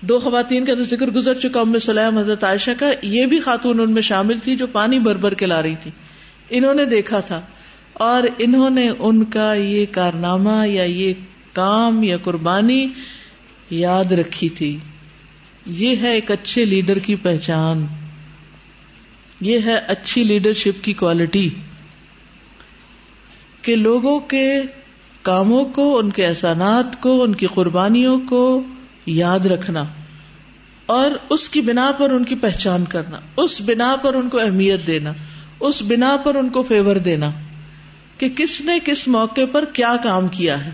دو 0.00 0.18
خواتین 0.18 0.64
کا 0.64 0.74
تو 0.74 0.84
ذکر 0.84 1.06
گزر 1.10 1.34
چکا، 1.34 1.60
ام 1.60 1.78
سلیم، 1.78 2.18
حضرت 2.18 2.44
عائشہ 2.44 2.70
کا، 2.78 2.92
یہ 3.02 3.26
بھی 3.26 3.40
خاتون 3.40 3.80
ان 3.80 3.90
میں 3.90 4.02
شامل 4.02 4.38
تھی 4.38 4.56
جو 4.56 4.66
پانی 4.66 4.98
بھر 4.98 5.14
بھر 5.14 5.34
کے 5.34 5.46
لا 5.46 5.62
رہی 5.62 5.74
تھی۔ 5.80 5.90
انہوں 6.50 6.74
نے 6.74 6.84
دیکھا 6.84 7.20
تھا۔ 7.20 7.40
اور 7.92 8.22
انہوں 8.38 8.70
نے 8.70 8.88
ان 8.98 9.24
کا 9.24 9.54
یہ 9.54 9.86
کارنامہ 9.90 10.68
یا 10.68 10.82
یہ 10.82 11.12
کام 11.52 12.02
یا 12.02 12.16
قربانی 12.16 12.86
یاد 13.70 14.12
رکھی 14.12 14.48
تھی۔ 14.48 14.78
یہ 15.66 15.96
ہے 15.96 16.12
ایک 16.14 16.30
اچھے 16.30 16.64
لیڈر 16.64 16.98
کی 16.98 17.16
پہچان۔ 17.16 17.86
یہ 19.42 19.58
ہے 19.64 19.76
اچھی 19.88 20.24
لیڈرشپ 20.24 20.84
کی 20.84 20.92
کوالٹی 20.92 21.48
کہ 23.62 23.76
لوگوں 23.76 24.20
کے 24.20 24.62
کاموں 25.22 25.64
کو، 25.64 25.98
ان 25.98 26.10
کے 26.10 26.26
احسانات 26.26 27.00
کو، 27.00 27.22
ان 27.22 27.34
کی 27.34 27.46
قربانیوں 27.46 28.18
کو 28.20 28.62
یاد 29.06 29.46
رکھنا 29.46 29.84
اور 30.86 31.10
اس 31.30 31.48
کی 31.48 31.60
بنا 31.60 31.90
پر 31.98 32.10
ان 32.10 32.24
کی 32.24 32.34
پہچان 32.34 32.84
کرنا، 32.84 33.20
اس 33.36 33.60
بنا 33.60 33.94
پر 34.02 34.14
ان 34.14 34.28
کو 34.28 34.38
اہمیت 34.38 34.86
دینا، 34.86 35.12
اس 35.60 35.82
بنا 35.82 36.16
پر 36.16 36.34
ان 36.34 36.48
کو 36.48 36.62
فیور 36.62 36.96
دینا 36.96 37.30
کہ 38.18 38.28
کس 38.28 38.60
نے 38.60 38.78
کس 38.84 39.06
موقع 39.08 39.46
پر 39.52 39.64
کیا 39.64 39.94
کام 40.02 40.28
کیا 40.28 40.64
ہے، 40.64 40.70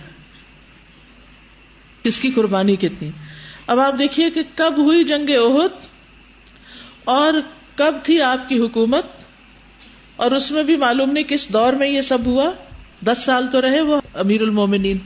کس 2.03 2.21
کی 2.21 2.31
قربانی 2.31 2.77
کتنی۔ 2.77 3.11
اب 3.67 3.81
آپ 3.81 3.99
دیکھیے 3.99 4.31
کہ 4.31 4.43
کب 4.55 4.75
ہوئی 4.79 5.05
جنگ 5.05 5.31
عہد 5.31 5.87
اور 7.05 7.33
کب 7.79 7.95
تھی 8.03 8.23
آپ 8.23 8.49
کی 8.49 8.59
حکومت 8.59 9.07
اور 10.17 10.31
اس 10.31 10.51
میں 10.51 10.63
بھی 10.63 10.77
معلوم 10.77 11.11
نہیں 11.11 11.25
کس 11.25 11.49
دور 11.49 11.73
میں 11.73 11.89
یہ 11.89 12.03
سب 12.03 12.19
ہوا 12.27 12.51
دس 13.05 13.25
سال 13.25 13.47
تو 13.53 13.61
رہے 13.61 13.81
وہ 13.81 14.01
امیر 14.15 14.43
المومنین 14.43 14.97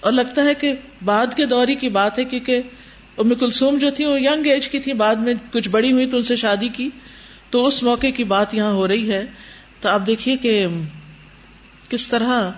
اور 0.00 0.12
لگتا 0.12 0.44
ہے 0.44 0.54
کہ 0.54 0.72
بعد 1.04 1.26
کے 1.36 1.46
دوری 1.46 1.74
کی 1.74 1.88
بات 1.88 2.18
ہے 2.18 2.24
کیونکہ 2.24 2.60
ام 3.18 3.34
کلسوم 3.34 3.78
جو 3.78 3.90
تھی 3.90 4.04
وہ 4.04 4.20
یگ 4.20 4.46
ایج 4.46 4.68
کی 4.68 4.78
تھی، 4.80 4.92
بعد 4.92 5.14
میں 5.14 5.34
کچھ 5.52 5.68
بڑی 5.68 5.92
ہوئی 5.92 6.06
تو 6.06 6.16
ان 6.16 6.22
سے 6.22 6.36
شادی 6.36 6.68
کی۔ 6.68 6.90
تو 7.50 7.66
اس 7.66 7.82
موقع 7.82 8.06
کی 8.06 8.24
بات 8.24 8.54
یہاں 8.54 8.72
ہو 8.72 8.88
رہی 8.88 9.12
ہے۔ 9.12 9.26
تو 9.80 9.88
آپ 9.88 10.00
دیکھیے 10.06 10.36
کہ 10.36 10.66
کس 11.88 12.08
طرح 12.08 12.50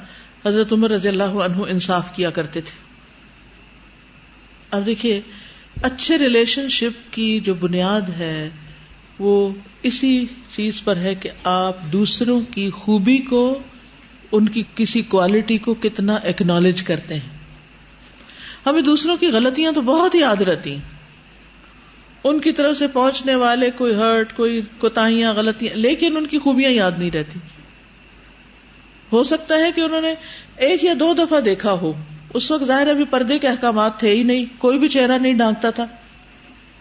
حضرت 0.47 0.73
عمر 0.73 0.91
رضی 0.91 1.09
اللہ 1.09 1.25
عنہ 1.25 1.57
انصاف 1.69 2.17
کیا 2.17 2.31
کرتے 2.31 2.61
تھے۔ 2.61 2.85
اب 4.71 4.87
دیکھیے 4.87 5.21
اچھے 5.83 6.19
ریلیشن 6.19 6.69
شپ 6.69 7.13
کی 7.13 7.41
جو 7.41 7.55
بنیاد 7.55 8.01
ہے، 8.01 8.51
وہ 9.19 9.51
اسی 9.83 10.27
چیز 10.57 10.85
پر 10.85 10.97
ہے 10.97 11.15
کہ 11.15 11.31
آپ 11.45 11.77
دوسروں 11.93 12.41
کی 12.41 12.71
خوبی 12.71 13.19
کو، 13.19 13.59
ان 14.33 14.49
کی 14.49 14.63
کسی 14.75 15.03
کوالٹی 15.03 15.59
کو 15.59 15.75
کتنا 15.75 16.15
اکنالج 16.15 16.83
کرتے 16.83 17.15
ہیں۔ 17.15 17.39
ہمیں 18.67 18.83
دوسروں 18.83 19.17
کی 19.17 19.27
غلطیاں 19.27 19.73
تو 19.73 19.83
بہت 19.83 20.15
ہی 20.15 20.21
یاد 20.21 20.43
رہتی 20.43 20.73
ہیں۔ 20.73 20.81
ان 22.25 22.41
کی 22.41 22.53
طرف 22.53 22.77
سے 22.77 22.87
پہنچنے 22.87 23.35
والے 23.35 23.71
کوئی 23.71 23.95
ہرٹ 23.95 24.37
کوئی 24.37 24.61
کوتاہیاں، 24.79 25.35
غلطیاں، 25.35 25.77
لیکن 25.77 26.17
ان 26.17 26.27
کی 26.27 26.39
خوبیاں 26.39 26.71
یاد 26.71 26.93
نہیں 26.99 27.11
رہتی۔ 27.11 27.39
ہو 29.13 29.23
سکتا 29.23 29.55
ہے 29.55 29.73
کہ 29.75 29.81
انہوں 29.81 30.01
نے 30.01 30.15
ایک 30.57 30.85
یا 30.85 30.93
دو 31.01 31.15
دفعہ 31.15 31.41
دیکھا 31.41 31.73
ہو۔ 31.73 31.93
اس 32.35 32.51
وقت 32.51 32.65
ظاہر 32.65 32.89
ابھی 32.89 33.05
پردے 33.05 33.39
کے 33.39 33.49
احکامات 33.49 33.99
تھے 33.99 34.11
ہی 34.11 34.23
نہیں، 34.23 34.45
کوئی 34.59 34.79
بھی 34.79 34.89
چہرہ 34.89 35.19
نہیں 35.19 35.35
ڈانکتا 35.35 35.71
تھا۔ 35.71 35.87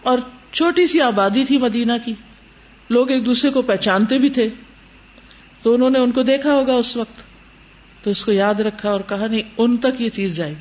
اور 0.02 0.18
چھوٹی 0.52 0.86
سی 0.86 1.00
آبادی 1.00 1.44
تھی 1.44 1.58
مدینہ 1.58 1.92
کی۔ 2.04 2.14
لوگ 2.90 3.10
ایک 3.10 3.26
دوسرے 3.26 3.50
کو 3.50 3.62
پہچانتے 3.62 4.18
بھی 4.18 4.28
تھے۔ 4.28 4.48
تو 5.62 5.74
انہوں 5.74 5.90
نے 5.90 5.98
ان 5.98 6.10
کو 6.10 6.22
دیکھا 6.22 6.54
ہوگا 6.54 6.72
اس 6.72 6.96
وقت۔ 6.96 7.22
تو 8.04 8.10
اس 8.10 8.24
کو 8.24 8.32
یاد 8.32 8.54
رکھا 8.54 8.90
اور 8.90 9.00
کہا، 9.08 9.26
نہیں، 9.26 9.42
ان 9.58 9.76
تک 9.76 10.00
یہ 10.00 10.08
چیز 10.08 10.36
جائے۔ 10.36 10.54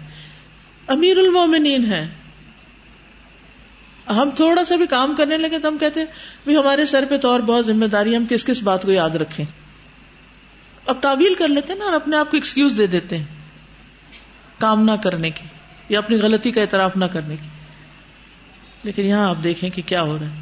امیر 0.88 1.17
المومنین 1.17 1.86
ہے 1.86 2.10
ہم 4.10 4.30
تھوڑا 4.36 4.63
سا 4.63 4.76
بھی 4.76 4.86
کام 4.86 5.15
کرنے 5.17 5.38
لگے 5.38 5.60
تو 5.60 5.67
ہم 5.67 5.78
کہتے 5.78 6.00
ہیں 6.00 6.56
ہمارے 6.56 6.86
سر 6.86 7.06
پہ 7.10 7.17
تو 7.17 7.30
اور 7.30 7.39
بہت 7.39 7.65
ذمہ 7.65 7.86
داری 7.86 8.15
ہم 8.15 8.26
کس 8.30 8.45
کس 8.45 8.63
بات 8.63 8.82
کو 8.82 8.91
یاد 8.91 9.10
رکھیں۔ 9.10 9.45
اب 10.86 10.97
تعویل 11.02 11.34
کر 11.34 11.47
لیتے 11.47 11.73
ہیں 11.73 11.80
نا 11.80 11.86
اور 11.86 11.93
اپنے 11.93 12.17
آپ 12.17 12.32
کو 12.32 12.38
ایکسکیوز 12.38 12.78
دے 12.78 12.88
دیتے 12.88 13.17
ہیں۔ 13.17 13.37
کام 14.58 14.86
نہ 14.86 14.91
کرنے 14.91 15.30
کی 15.30 15.48
یا 15.89 16.00
اپنی 16.00 16.22
غلطی 16.22 16.52
کا 16.52 16.62
اعتراف 16.62 16.98
نہ 16.98 17.06
کرنے 17.06 17.36
کی۔ 17.36 17.48
لیکن 18.84 19.04
یہاں 19.04 19.30
آپ 19.30 19.38
دیکھیں 19.43 19.70
کہ 19.70 19.82
کیا 19.86 20.02
ہو 20.02 20.17
رہا 20.17 20.26
ہے۔ 20.26 20.36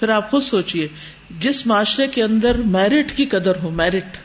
پھر 0.00 0.08
آپ 0.08 0.30
خود 0.30 0.42
سوچئے، 0.42 0.88
جس 1.30 1.66
معاشرے 1.66 2.06
کے 2.06 2.22
اندر 2.22 2.56
میرٹ 2.64 3.12
کی 3.16 3.26
قدر 3.26 3.56
ہو 3.62 3.70
میرٹ 3.70 4.18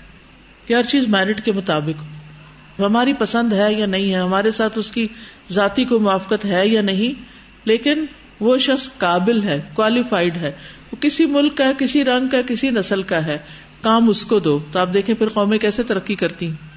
کہ 0.67 0.73
ہر 0.73 0.83
چیز 0.83 1.07
میرٹ 1.07 1.45
کے 1.45 1.51
مطابق 1.51 2.01
ہو۔ 2.01 2.85
ہماری 2.85 3.13
پسند 3.13 3.53
ہے 3.53 3.73
یا 3.73 3.85
نہیں 3.85 4.13
ہے، 4.13 4.19
ہمارے 4.19 4.51
ساتھ 4.51 4.77
اس 4.77 4.91
کی 4.91 5.07
ذاتی 5.49 5.85
کو 5.85 5.99
موافقت 5.99 6.45
ہے 6.45 6.67
یا 6.67 6.81
نہیں، 6.81 7.21
لیکن 7.63 8.05
وہ 8.39 8.57
شخص 8.57 8.89
قابل 8.97 9.43
ہے 9.43 9.61
کوالیفائڈ 9.73 10.37
ہے۔ 10.37 10.51
وہ 10.91 11.01
کسی 11.01 11.25
ملک 11.25 11.57
کا 11.57 11.63
ہے، 11.63 11.71
کسی 11.77 12.05
رنگ 12.05 12.27
کا 12.27 12.41
کسی 12.47 12.69
نسل 12.69 13.03
کا 13.03 13.25
ہے۔ 13.25 13.37
کام 13.81 14.09
اس 14.09 14.25
کو 14.25 14.39
دو۔ 14.39 14.59
تو 14.71 14.79
آپ 14.79 14.89
دیکھیں 14.93 15.15
پھر 15.15 15.29
قومیں 15.29 15.57
کیسے 15.57 15.83
ترقی 15.83 16.15
کرتی 16.15 16.47
ہیں 16.47 16.70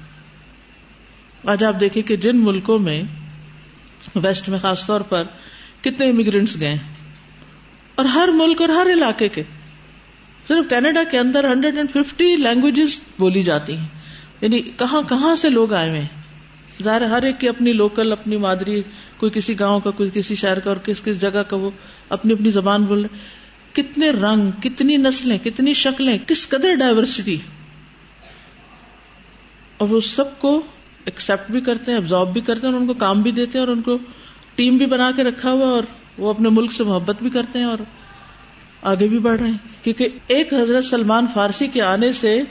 آج 1.45 1.63
آپ 1.63 1.79
دیکھیں 1.79 2.03
کہ 2.03 2.15
جن 2.15 2.37
ملکوں 2.37 2.79
میں 2.79 3.03
ویسٹ 4.15 4.49
میں 4.49 4.59
خاص 4.61 4.85
طور 4.85 5.01
پر 5.01 5.23
کتنے 5.81 6.09
امیگرینٹس 6.09 6.59
گئے 6.59 6.77
اور 7.95 8.05
ہر 8.05 8.29
ملک 8.33 8.61
اور 8.61 8.69
ہر 8.69 8.87
علاقے 8.93 9.29
کے، 9.29 9.43
صرف 10.47 10.69
کینیڈا 10.69 11.03
کے 11.11 11.19
اندر 11.19 11.51
ہنڈریڈ 11.51 11.77
اینڈ 11.77 11.89
ففٹی 11.89 12.35
لینگویجز 12.35 13.01
بولی 13.19 13.43
جاتی 13.43 13.77
ہیں۔ 13.77 13.87
یعنی 14.41 14.61
کہاں 14.61 15.01
کہاں 15.01 15.35
سے 15.35 15.49
لوگ 15.49 15.73
آئے 15.73 15.89
ہوئے 15.89 16.05
ظاہر 16.83 17.01
ہر 17.01 17.23
ایک 17.23 17.39
کی 17.39 17.47
اپنی 17.47 17.73
لوکل 17.73 18.11
اپنی 18.11 18.37
مادری، 18.37 18.81
کوئی 19.17 19.31
کسی 19.35 19.59
گاؤں 19.59 19.79
کا، 19.79 19.91
کوئی 19.91 20.09
کسی 20.13 20.35
شہر 20.35 20.59
کا 20.59 20.69
اور 20.69 20.77
کس 20.77 21.01
کس 21.01 21.21
جگہ 21.21 21.43
کا 21.43 21.55
وہ 21.55 21.69
اپنی 22.09 22.33
اپنی 22.33 22.49
زبان 22.49 22.83
بول 22.83 23.01
رہے 23.01 23.17
کتنے 23.73 24.09
رنگ، 24.09 24.51
کتنی 24.51 24.97
نسلیں، 24.97 25.37
کتنی 25.37 25.73
شکلیں، 25.73 26.17
کس 26.17 26.49
قدر 26.49 26.75
ڈائیورسٹی 26.75 27.37
اور 29.77 29.87
وہ 29.87 29.99
سب 29.99 30.39
کو 30.39 30.61
ایکسپٹ 31.05 31.51
بھی 31.51 31.61
کرتے 31.61 31.91
ہیں 31.91 31.97
ابزارو 31.97 32.25
بھی 32.25 32.41
کرتے 32.41 32.67
ہیں 32.67 32.73
اور 32.73 32.81
ان 32.81 32.87
کو 32.87 32.93
کام 32.93 33.21
بھی 33.21 33.31
دیتے 33.31 33.57
ہیں 33.59 33.65
اور 33.65 33.75
ان 33.75 33.81
کو 33.81 33.97
ٹیم 34.55 34.77
بھی 34.77 34.85
بنا 34.85 35.11
کے 35.15 35.23
رکھا 35.23 35.51
ہوا 35.51 35.67
اور 35.67 35.83
وہ 36.17 36.29
اپنے 36.29 36.49
ملک 36.49 36.71
سے 36.71 36.83
محبت 36.83 37.15
بھی 37.21 37.29
کرتے 37.29 37.59
ہیں 37.59 37.65
اور 37.65 37.77
آگے 38.81 39.07
بھی 39.07 39.19
بڑھ 39.19 39.41
رہے 39.41 39.49
ہیں۔ 39.49 39.83
کیونکہ 39.83 40.07
ایک 40.27 40.53
حضرت 40.53 40.85
سلمان 40.85 41.25
فارسی 41.33 41.67
کے 41.67 41.81
آنے 41.81 42.11
سے 42.13 42.41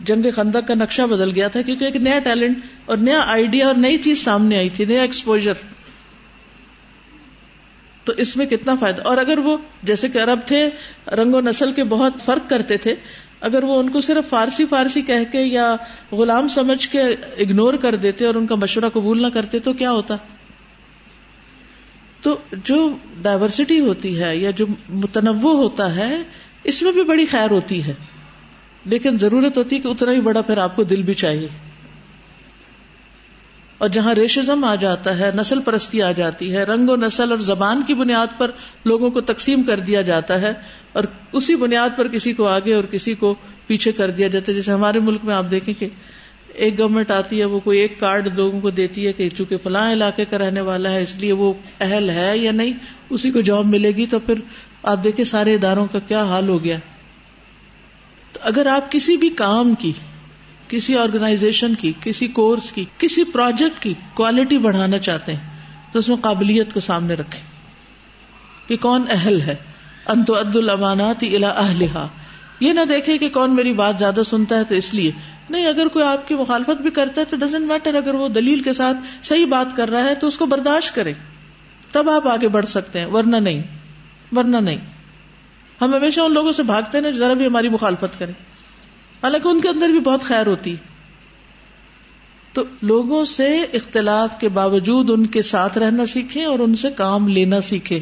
جنگ 0.00 0.26
خندق 0.36 0.68
کا 0.68 0.74
نقشہ 0.74 1.02
بدل 1.02 1.30
گیا 1.30 1.48
تھا، 1.48 1.62
کیونکہ 1.62 1.84
ایک 1.84 1.96
نیا 1.96 2.18
ٹیلنٹ 2.18 2.58
اور 2.86 2.96
نیا 2.96 3.20
آئیڈیا 3.26 3.66
اور 3.66 3.74
نئی 3.74 3.96
چیز 3.96 4.24
سامنے 4.24 4.56
آئی 4.56 4.68
تھی، 4.68 4.84
نیا 4.84 5.02
ایکسپوجر 5.02 5.52
تو 8.04 8.12
اس 8.16 8.36
میں 8.36 8.46
کتنا 8.46 8.74
فائدہ؟ 8.80 9.02
اور 9.02 9.16
اگر 9.16 9.38
وہ 9.38 9.56
جیسے 9.82 10.08
کہ 10.08 10.18
عرب 10.18 10.38
تھے، 10.46 10.70
رنگ 11.06 11.34
و 11.34 11.40
نسل 11.40 11.72
کے 11.72 11.84
بہت 11.84 12.12
فرق 12.24 12.48
کرتے 12.50 12.76
تھے 12.76 12.94
اگر 13.40 13.62
وہ 13.62 13.78
ان 13.78 13.88
کو 13.88 14.00
صرف 14.00 14.28
فارسی 14.28 14.66
فارسی 14.66 15.02
کہہ 15.02 15.32
کے 15.32 15.40
یا 15.40 15.76
غلام 16.12 16.48
سمجھ 16.48 16.88
کے 16.88 17.00
اگنور 17.38 17.74
کر 17.74 17.96
دیتے 17.96 18.26
اور 18.26 18.34
ان 18.34 18.46
کا 18.46 18.54
مشورہ 18.54 18.88
قبول 18.88 19.22
نہ 19.22 19.26
کرتے 19.26 19.58
تو 19.58 19.72
کیا 19.72 19.90
ہوتا؟ 19.90 20.16
تو 22.20 22.38
جو 22.64 22.96
ڈائیورسٹی 23.22 23.80
ہوتی 23.80 24.22
ہے 24.22 24.36
یا 24.36 24.50
جو 24.50 24.66
متنوع 24.88 25.52
ہوتا 25.52 25.94
ہے، 25.94 26.22
اس 26.64 26.82
میں 26.82 26.92
بھی 26.92 27.04
بڑی 27.04 27.26
خیر 27.26 27.50
ہوتی 27.50 27.84
ہے۔ 27.84 27.94
لیکن 28.84 29.18
ضرورت 29.18 29.58
ہوتی 29.58 29.76
ہے 29.76 29.80
کہ 29.80 29.88
اتنا 29.88 30.12
ہی 30.12 30.20
بڑا 30.20 30.40
پھر 30.40 30.58
آپ 30.58 30.76
کو 30.76 30.82
دل 30.82 31.02
بھی 31.02 31.14
چاہیے۔ 31.14 31.67
اور 33.78 33.88
جہاں 33.88 34.14
ریشزم 34.14 34.64
آ 34.64 34.74
جاتا 34.74 35.18
ہے، 35.18 35.30
نسل 35.34 35.60
پرستی 35.60 36.02
آ 36.02 36.12
جاتی 36.12 36.52
ہے، 36.56 36.62
رنگ 36.62 36.88
و 36.88 36.96
نسل 36.96 37.30
اور 37.30 37.38
زبان 37.38 37.82
کی 37.82 37.94
بنیاد 37.94 38.38
پر 38.38 38.50
لوگوں 38.84 39.10
کو 39.10 39.20
تقسیم 39.20 39.62
کر 39.62 39.80
دیا 39.80 40.02
جاتا 40.02 40.40
ہے 40.40 40.52
اور 40.92 41.04
اسی 41.32 41.56
بنیاد 41.56 41.96
پر 41.96 42.08
کسی 42.08 42.32
کو 42.32 42.46
آگے 42.46 42.74
اور 42.74 42.84
کسی 42.84 43.14
کو 43.14 43.34
پیچھے 43.66 43.92
کر 43.92 44.10
دیا 44.10 44.28
جاتا 44.28 44.52
ہے۔ 44.52 44.56
جیسے 44.56 44.72
ہمارے 44.72 45.00
ملک 45.00 45.24
میں 45.24 45.34
آپ 45.34 45.50
دیکھیں 45.50 45.74
کہ 45.74 45.88
ایک 46.54 46.78
گورنمنٹ 46.78 47.10
آتی 47.10 47.40
ہے، 47.40 47.44
وہ 47.44 47.60
کوئی 47.60 47.78
ایک 47.78 48.00
کارڈ 48.00 48.28
لوگوں 48.36 48.60
کو 48.60 48.70
دیتی 48.70 49.06
ہے 49.06 49.12
کہ 49.12 49.28
چونکہ 49.36 49.56
فلاں 49.62 49.92
علاقے 49.92 50.24
کا 50.24 50.38
رہنے 50.38 50.60
والا 50.60 50.90
ہے، 50.90 51.02
اس 51.02 51.16
لیے 51.16 51.32
وہ 51.32 51.52
اہل 51.80 52.10
ہے 52.10 52.38
یا 52.38 52.52
نہیں، 52.52 52.72
اسی 53.10 53.30
کو 53.30 53.40
جاب 53.40 53.66
ملے 53.66 53.90
گی 53.90 54.06
تو 54.06 54.18
پھر 54.18 54.34
آپ 54.82 55.04
دیکھیں 55.04 55.24
سارے 55.24 55.54
اداروں 55.54 55.86
کا 55.92 55.98
کیا 55.98 56.22
حال 56.22 56.48
ہو 56.48 56.64
گیا۔ 56.64 56.78
تو 58.32 58.40
اگر 58.42 58.66
آپ 58.66 58.92
کسی 58.92 59.16
بھی 59.16 59.28
کام 59.28 59.74
کی 59.74 59.92
کسی 60.68 60.96
آرگنائزیشن 60.96 61.74
کی، 61.74 61.92
کسی 62.00 62.28
کورس 62.28 62.72
کی، 62.72 62.84
کسی 62.98 63.24
پروجیکٹ 63.24 63.82
کی 63.82 63.94
کوالٹی 64.14 64.58
بڑھانا 64.58 64.98
چاہتے 64.98 65.34
ہیں، 65.34 65.50
تو 65.92 65.98
اس 65.98 66.08
میں 66.08 66.16
قابلیت 66.16 66.74
کو 66.74 66.80
سامنے 66.80 67.14
رکھے 67.14 67.40
کہ 68.66 68.76
کون 68.76 69.04
اہل 69.10 69.40
ہے۔ 69.40 69.54
انتو 70.06 70.40
عد 70.40 70.56
الامانات 70.56 71.16
الا 71.22 71.48
اہلہا۔ 71.48 72.08
یہ 72.60 72.72
نہ 72.72 72.80
دیکھے 72.88 73.18
کہ 73.18 73.28
کون 73.28 73.54
میری 73.54 73.72
بات 73.72 73.98
زیادہ 73.98 74.20
سنتا 74.26 74.58
ہے 74.58 74.64
تو 74.64 74.74
اس 74.74 74.94
لیے۔ 74.94 75.10
نہیں، 75.50 75.66
اگر 75.66 75.88
کوئی 75.88 76.04
آپ 76.04 76.28
کی 76.28 76.34
مخالفت 76.34 76.82
بھی 76.82 76.90
کرتا 76.90 77.20
ہے 77.20 77.26
تو 77.26 77.36
ڈزنٹ 77.36 77.66
میٹر 77.66 77.94
اگر 77.94 78.14
وہ 78.14 78.28
دلیل 78.28 78.62
کے 78.62 78.72
ساتھ 78.72 78.96
صحیح 79.22 79.46
بات 79.46 79.76
کر 79.76 79.88
رہا 79.88 80.02
ہے 80.02 80.14
تو 80.14 80.26
اس 80.26 80.38
کو 80.38 80.46
برداشت 80.46 80.94
کرے 80.94 81.12
تب 81.92 82.10
آپ 82.10 82.28
آگے 82.28 82.48
بڑھ 82.48 82.66
سکتے 82.66 82.98
ہیں، 82.98 83.06
ورنہ 83.06 83.36
نہیں 83.36 83.62
ورنہ 84.36 84.56
نہیں۔ 84.56 84.76
ہم 85.80 85.94
ہمیشہ 85.94 86.20
ان 86.20 86.32
لوگوں 86.32 86.52
سے 86.52 86.62
بھاگتے 86.62 86.98
ہیں 86.98 87.10
ذرا 87.10 87.32
بھی 87.32 87.46
ہماری 87.46 87.68
مخالفت 87.68 88.18
کریں۔ 88.18 88.32
حالانکہ 89.22 89.48
ان 89.48 89.60
کے 89.60 89.68
اندر 89.68 89.88
بھی 89.88 90.00
بہت 90.00 90.22
خیر 90.22 90.46
ہوتی۔ 90.46 90.76
تو 92.52 92.62
لوگوں 92.82 93.24
سے 93.24 93.58
اختلاف 93.72 94.40
کے 94.40 94.48
باوجود 94.48 95.10
ان 95.10 95.26
کے 95.26 95.42
ساتھ 95.42 95.78
رہنا 95.78 96.06
سیکھیں 96.06 96.44
اور 96.44 96.58
ان 96.58 96.74
سے 96.74 96.90
کام 96.90 97.28
لینا 97.28 97.60
سیکھے 97.60 98.00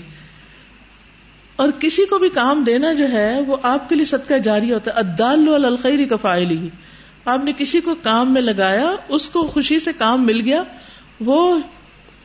اور 1.57 1.69
کسی 1.79 2.05
کو 2.05 2.19
بھی 2.19 2.29
کام 2.29 2.65
دینا 2.65 2.93
جو 2.93 3.13
ہے، 3.13 3.41
وہ 3.47 3.57
آپ 3.63 3.89
کے 3.89 3.95
لیے 3.95 4.05
صدقہ 4.05 4.35
جاری 4.35 4.73
ہوتا 4.73 4.91
ہے۔ 4.91 4.99
ادال 4.99 5.65
الخری 5.65 6.05
کا 6.05 6.17
فائل 6.17 6.51
ہی 6.51 6.69
آپ 7.25 7.45
نے 7.45 7.53
کسی 7.59 7.81
کو 7.81 7.95
کام 8.03 8.33
میں 8.33 8.43
لگایا، 8.43 8.93
اس 9.09 9.29
کو 9.29 9.47
خوشی 9.47 9.79
سے 9.79 9.93
کام 9.93 10.27
مل 10.27 10.41
گیا، 10.41 10.63
وہ 11.21 11.59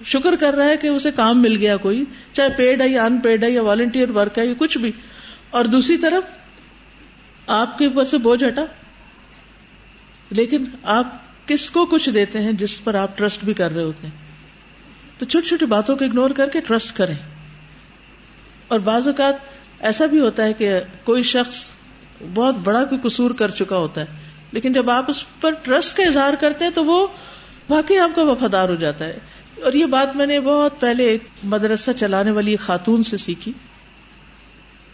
شکر 0.05 0.35
کر 0.35 0.53
رہا 0.53 0.65
ہے 0.65 0.77
کہ 0.77 0.87
اسے 0.87 1.11
کام 1.11 1.41
مل 1.41 1.57
گیا 1.57 1.77
کوئی۔ 1.77 2.03
چاہے 2.33 2.49
پیڈ 2.49 2.81
ہے 2.81 2.87
یا 2.87 3.05
ان 3.05 3.17
پیڈ 3.17 3.43
ہے 3.43 3.51
یا 3.51 3.63
والنٹیئر 3.63 4.09
ورک 4.09 4.37
ہے 4.37 4.45
یا 4.45 4.53
کچھ 4.57 4.77
بھی۔ 4.77 4.91
اور 5.49 5.65
دوسری 5.65 5.97
طرف، 5.97 6.23
آپ 7.47 7.77
کے 7.77 7.85
اوپر 7.85 8.05
سے 8.05 8.17
بوجھ 8.17 8.43
ہٹا۔ 8.43 8.61
لیکن 10.31 10.65
آپ 10.83 11.07
کس 11.47 11.69
کو 11.69 11.85
کچھ 11.85 12.09
دیتے 12.09 12.39
ہیں 12.39 12.51
جس 12.51 12.83
پر 12.83 12.95
آپ 12.95 13.17
ٹرسٹ 13.17 13.43
بھی 13.43 13.53
کر 13.53 13.71
رہے 13.71 13.83
ہوتے 13.83 14.07
ہیں؟ 14.07 14.13
تو 15.17 15.25
چھوٹی 15.25 15.47
چھوٹی 15.47 15.65
باتوں 15.65 15.95
کو 15.95 16.05
اگنور 16.05 16.29
کر 16.29 16.49
کے 16.49 16.59
ٹرسٹ 16.61 16.97
کریں۔ 16.97 17.15
اور 18.67 18.79
بعض 18.79 19.07
اوقات 19.07 19.35
ایسا 19.79 20.05
بھی 20.05 20.19
ہوتا 20.19 20.43
ہے 20.43 20.53
کہ 20.53 20.79
کوئی 21.03 21.23
شخص 21.23 21.67
بہت 22.33 22.55
بڑا 22.55 22.85
کوئی 22.85 23.01
قصور 23.01 23.31
کر 23.31 23.49
چکا 23.49 23.77
ہوتا 23.77 24.01
ہے، 24.01 24.05
لیکن 24.51 24.73
جب 24.73 24.89
آپ 24.89 25.05
اس 25.07 25.25
پر 25.41 25.51
ٹرسٹ 25.51 25.97
کا 25.97 26.03
اظہار 26.03 26.33
کرتے 26.39 26.63
ہیں 26.65 26.71
تو 26.71 26.85
وہ 26.85 27.07
واقعی 27.69 27.97
آپ 27.97 28.15
کا 28.15 28.23
وفادار 28.23 28.69
ہو 28.69 28.75
جاتا 28.75 29.05
ہے۔ 29.05 29.17
اور 29.63 29.73
یہ 29.73 29.85
بات 29.85 30.15
میں 30.15 30.25
نے 30.25 30.39
بہت 30.39 30.81
پہلے 30.81 31.03
ایک 31.03 31.23
مدرسہ 31.43 31.91
چلانے 31.91 32.31
والی 32.31 32.55
خاتون 32.55 33.03
سے 33.03 33.17
سیکھی۔ 33.17 33.51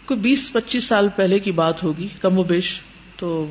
کوئی 0.06 0.20
بیس 0.20 0.52
پچیس 0.52 0.84
سال 0.84 1.08
پہلے 1.16 1.38
کی 1.38 1.52
بات 1.52 1.82
ہوگی، 1.82 2.08
کم 2.20 2.38
و 2.38 2.42
بیش، 2.42 2.80
تو 3.16 3.50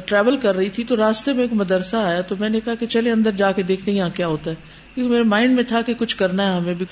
ٹریول 0.00 0.36
کر 0.36 0.56
رہی 0.56 0.68
تھی 0.68 0.84
تو 0.84 0.96
راستے 0.96 1.32
میں 1.32 1.42
ایک 1.42 1.52
مدرسہ 1.52 1.96
آیا 1.96 2.20
تو 2.20 2.36
میں 2.40 2.48
نے 2.48 2.60
کہا 2.60 2.74
کہ 2.74 2.86
چلے 2.86 3.10
اندر 3.10 3.30
جا 3.30 3.52
کے 3.52 3.62
دیکھتے 3.62 3.92
یہاں 3.92 4.08
کیا 4.14 4.26
ہوتا 4.26 4.50
ہے۔ 4.50 4.56
کیونکہ 4.94 5.12
میرے 5.12 5.22
مائنڈ 5.22 5.54
میں 5.54 5.64
تھا 5.64 5.82
کہ 5.82 5.94
کچھ 5.94 6.16
کرنا 6.16 6.52
ہے 6.52 6.56
ہمیں 6.56 6.74
بھی۔ 6.74 6.86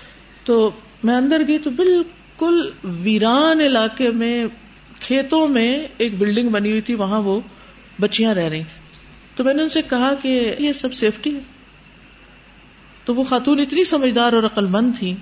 تو 0.45 0.71
میں 1.05 1.15
اندر 1.15 1.43
گئی 1.49 1.59
تو 1.59 1.71
بالکل 1.71 2.71
ویران 2.85 3.61
علاقے 3.61 4.11
میں، 4.11 4.47
کھیتوں 5.01 5.49
میں 5.49 5.87
ایک 5.99 6.19
بلڈنگ 6.19 6.49
بنی 6.49 6.71
ہوئی 6.71 6.81
تھی، 6.81 6.95
وہاں 6.95 7.23
وہ 7.23 7.41
بچیاں 8.01 8.35
رہ 8.35 8.49
رہی 8.49 8.65
تھی 8.65 8.83
تو 9.37 9.45
میں 9.45 9.55
نے 9.55 9.63
ان 9.63 9.69
سے 9.69 9.83
کہا 9.83 10.15
کہ 10.23 10.55
یہ 10.59 10.73
سب 10.73 10.95
سیفٹی 10.95 11.35
ہے۔ 11.35 11.41
تو 13.05 13.15
وہ 13.15 13.23
خاتون 13.23 13.61
اتنی 13.61 13.85
سمجھدار 13.85 14.33
اور 14.33 14.43
عقل 14.43 14.67
مند 14.67 14.93
تھی 14.99 15.15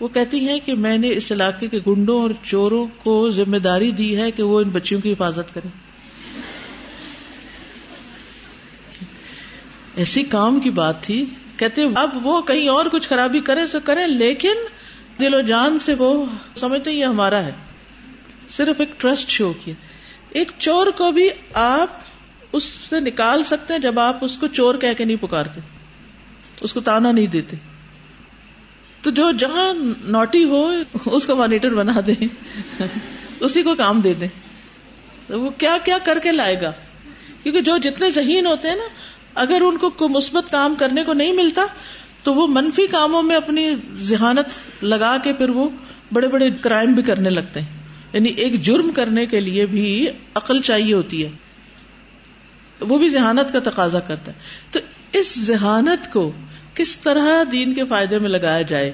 وہ 0.00 0.08
کہتی 0.08 0.48
ہیں 0.48 0.60
کہ 0.64 0.74
میں 0.74 0.98
نے 0.98 1.10
اس 1.10 1.32
علاقے 1.32 1.68
کے 1.68 1.78
گنڈوں 1.86 2.22
اور 2.22 2.30
چوروں 2.42 2.86
کو 3.02 3.28
ذمہ 3.28 3.56
داری 3.56 3.90
دی 3.90 4.16
ہے 4.16 4.30
کہ 4.30 4.42
وہ 4.42 4.60
ان 4.60 4.68
بچیوں 4.68 5.00
کی 5.00 5.12
حفاظت 5.12 5.54
کریں۔ 5.54 5.70
ایسی 9.96 10.22
کام 10.22 10.60
کی 10.60 10.70
بات 10.70 11.02
تھی، 11.02 11.26
کہتے 11.56 11.82
اب 11.96 12.26
وہ 12.26 12.40
کہیں 12.42 12.68
اور 12.68 12.86
کچھ 12.92 13.08
خرابی 13.08 13.40
کرے 13.40 13.60
تو 13.72 13.78
کرے 13.84 14.06
لیکن 14.06 14.54
دل 15.20 15.34
و 15.34 15.40
جان 15.40 15.78
سے 15.78 15.94
وہ 15.94 16.26
سمجھتے 16.54 16.92
یہ 16.92 17.04
ہمارا 17.04 17.40
ہے۔ 17.40 17.52
صرف 18.48 18.80
ایک 18.80 19.00
ٹرسٹ 19.00 19.30
شو 19.30 19.52
کیا 19.64 19.74
ایک 20.30 20.52
چور 20.58 20.86
کو 20.86 21.12
بھی 21.12 21.28
آپ 21.54 21.88
اس 22.52 22.64
سے 22.64 23.00
نکال 23.00 23.42
سکتے 23.42 23.74
ہیں 23.74 23.80
جب 23.80 24.00
آپ 24.00 24.24
اس 24.24 24.38
کو 24.38 24.46
چور 24.46 24.74
کہہ 24.74 24.92
کے 24.98 25.04
نہیں 25.04 25.16
پکارتے، 25.16 25.60
اس 26.60 26.72
کو 26.72 26.80
تانا 26.80 27.12
نہیں 27.12 27.26
دیتے۔ 27.26 27.56
تو 29.02 29.10
جو 29.10 29.30
جہاں 29.30 29.74
نوٹی 30.04 30.44
ہو، 30.44 30.72
اس 31.06 31.26
کو 31.26 31.36
مانیٹر 31.36 31.74
بنا 31.74 31.92
دیں۔ 32.06 32.24
اسی 33.40 33.62
کو 33.62 33.74
کام 33.74 34.00
دے 34.00 34.14
دیں۔ 34.14 34.28
وہ 35.32 35.50
کیا 35.50 35.78
کیا 35.84 35.98
کر 36.04 36.18
کے 36.18 36.32
لائے 36.32 36.60
گا؟ 36.60 36.72
کیونکہ 37.42 37.60
جو 37.60 37.76
جتنے 37.76 38.10
ذہین 38.10 38.46
ہوتے 38.46 38.68
ہیں 38.68 38.76
نا 38.76 38.84
اگر 39.36 39.60
ان 39.60 39.76
کو 39.76 40.08
مثبت 40.08 40.50
کام 40.50 40.74
کرنے 40.74 41.04
کو 41.04 41.12
نہیں 41.12 41.32
ملتا، 41.32 41.62
تو 42.22 42.34
وہ 42.34 42.46
منفی 42.46 42.86
کاموں 42.86 43.22
میں 43.22 43.36
اپنی 43.36 43.74
ذہانت 43.98 44.84
لگا 44.84 45.16
کے 45.24 45.32
پھر 45.32 45.48
وہ 45.48 45.68
بڑے 46.12 46.28
بڑے 46.28 46.50
کرائم 46.50 46.92
بھی 46.92 47.02
کرنے 47.02 47.30
لگتے 47.30 47.60
ہیں۔ 47.60 47.68
یعنی 48.12 48.28
ایک 48.28 48.62
جرم 48.62 48.90
کرنے 48.90 49.26
کے 49.26 49.40
لیے 49.40 49.66
بھی 49.66 50.06
عقل 50.34 50.60
چاہیے 50.60 50.94
ہوتی 50.94 51.24
ہے۔ 51.24 51.30
وہ 52.80 52.98
بھی 52.98 53.08
ذہانت 53.08 53.52
کا 53.52 53.70
تقاضا 53.70 54.00
کرتا 54.00 54.32
ہے۔ 54.32 54.36
تو 54.70 54.78
اس 55.12 55.38
ذہانت 55.38 56.12
کو 56.12 56.32
کس 56.74 56.98
طرح 56.98 57.42
دین 57.52 57.74
کے 57.74 57.84
فائدے 57.84 58.18
میں 58.18 58.30
لگایا 58.30 58.62
جائے؟ 58.62 58.92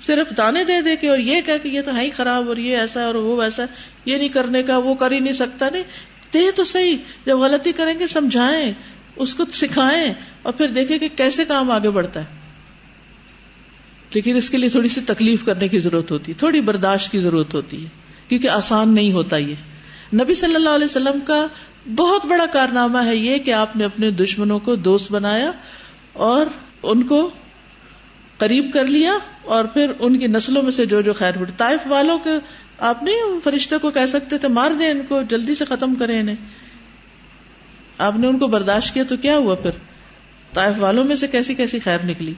صرف 0.00 0.36
دانے 0.36 0.64
دے 0.64 0.82
دے 0.82 0.96
کے 0.96 1.08
اور 1.08 1.18
یہ 1.18 1.40
کہ 1.46 1.68
یہ 1.68 1.80
تو 1.84 1.96
ہے 1.96 2.04
ہی 2.04 2.10
خراب 2.10 2.48
اور 2.48 2.56
یہ 2.56 2.76
ایسا 2.76 3.04
اور 3.04 3.14
وہ 3.14 3.36
ویسا، 3.36 3.64
یہ 4.04 4.16
نہیں 4.16 4.28
کرنے 4.28 4.62
کا، 4.62 4.78
وہ 4.78 4.94
کر 4.94 5.12
ہی 5.12 5.20
نہیں 5.20 5.32
سکتا، 5.32 5.68
نہیں۔ 5.72 5.82
دے 6.34 6.50
تو 6.50 6.64
صحیح، 6.64 6.96
جب 7.26 7.38
غلطی 7.38 7.72
کریں 7.72 7.98
گے، 7.98 8.06
سمجھائیں۔ 8.06 8.72
اس 9.18 9.34
کو 9.34 9.44
سکھائیں 9.52 10.14
اور 10.42 10.52
پھر 10.52 10.66
دیکھیں 10.66 10.98
کہ 10.98 11.08
کیسے 11.08 11.44
کام 11.44 11.70
آگے 11.70 11.90
بڑھتا 11.90 12.20
ہے۔ 12.20 12.38
لیکن 14.14 14.36
اس 14.36 14.50
کے 14.50 14.56
لیے 14.56 14.68
تھوڑی 14.68 14.88
سی 14.88 15.00
تکلیف 15.06 15.44
کرنے 15.44 15.68
کی 15.68 15.78
ضرورت 15.78 16.10
ہوتی 16.10 16.32
ہے، 16.32 16.38
تھوڑی 16.38 16.60
برداشت 16.60 17.12
کی 17.12 17.20
ضرورت 17.20 17.54
ہوتی 17.54 17.84
ہے، 17.84 17.88
کیونکہ 18.28 18.48
آسان 18.48 18.94
نہیں 18.94 19.12
ہوتا 19.12 19.36
یہ۔ 19.36 19.54
نبی 20.14 20.34
صلی 20.34 20.54
اللہ 20.54 20.70
علیہ 20.70 20.84
وسلم 20.84 21.18
کا 21.24 21.46
بہت 21.96 22.26
بڑا 22.26 22.46
کارنامہ 22.46 22.98
ہے 23.04 23.16
یہ 23.16 23.38
کہ 23.38 23.50
آپ 23.50 23.76
نے 23.76 23.84
اپنے 23.84 24.10
دشمنوں 24.10 24.58
کو 24.58 24.74
دوست 24.74 25.12
بنایا 25.12 25.50
اور 26.12 26.46
ان 26.82 27.02
کو 27.02 27.30
قریب 28.38 28.72
کر 28.72 28.86
لیا 28.86 29.12
اور 29.44 29.64
پھر 29.64 29.92
ان 29.98 30.18
کی 30.18 30.26
نسلوں 30.26 30.62
میں 30.62 30.70
سے 30.70 30.86
جو 30.86 31.00
جو 31.00 31.12
خیر 31.12 31.38
بڑھ 31.38 31.50
طائف 31.56 31.80
والوں 31.86 32.18
کے 32.18 32.30
آپ 32.78 33.02
نہیں 33.02 33.40
فرشتے 33.44 33.78
کو 33.78 33.90
کہہ 33.90 34.06
سکتے 34.06 34.38
تھے، 34.38 34.48
مار 34.48 34.70
دیں 34.70 34.90
ان 34.90 35.02
کو، 35.08 35.22
جلدی 35.28 35.54
سے 35.54 35.64
ختم 35.64 35.94
کریں 35.94 36.20
انہیں۔ 36.20 36.36
آپ 37.98 38.16
نے 38.16 38.26
ان 38.26 38.38
کو 38.38 38.46
برداشت 38.46 38.94
کیا 38.94 39.04
تو 39.08 39.16
کیا 39.16 39.36
ہوا 39.36 39.54
پھر؟ 39.54 39.70
طائف 40.54 40.74
والوں 40.78 41.04
میں 41.04 41.16
سے 41.16 41.26
کیسی 41.26 41.54
کیسی 41.54 41.78
خیر 41.78 41.98
نکلی؟ 42.04 42.34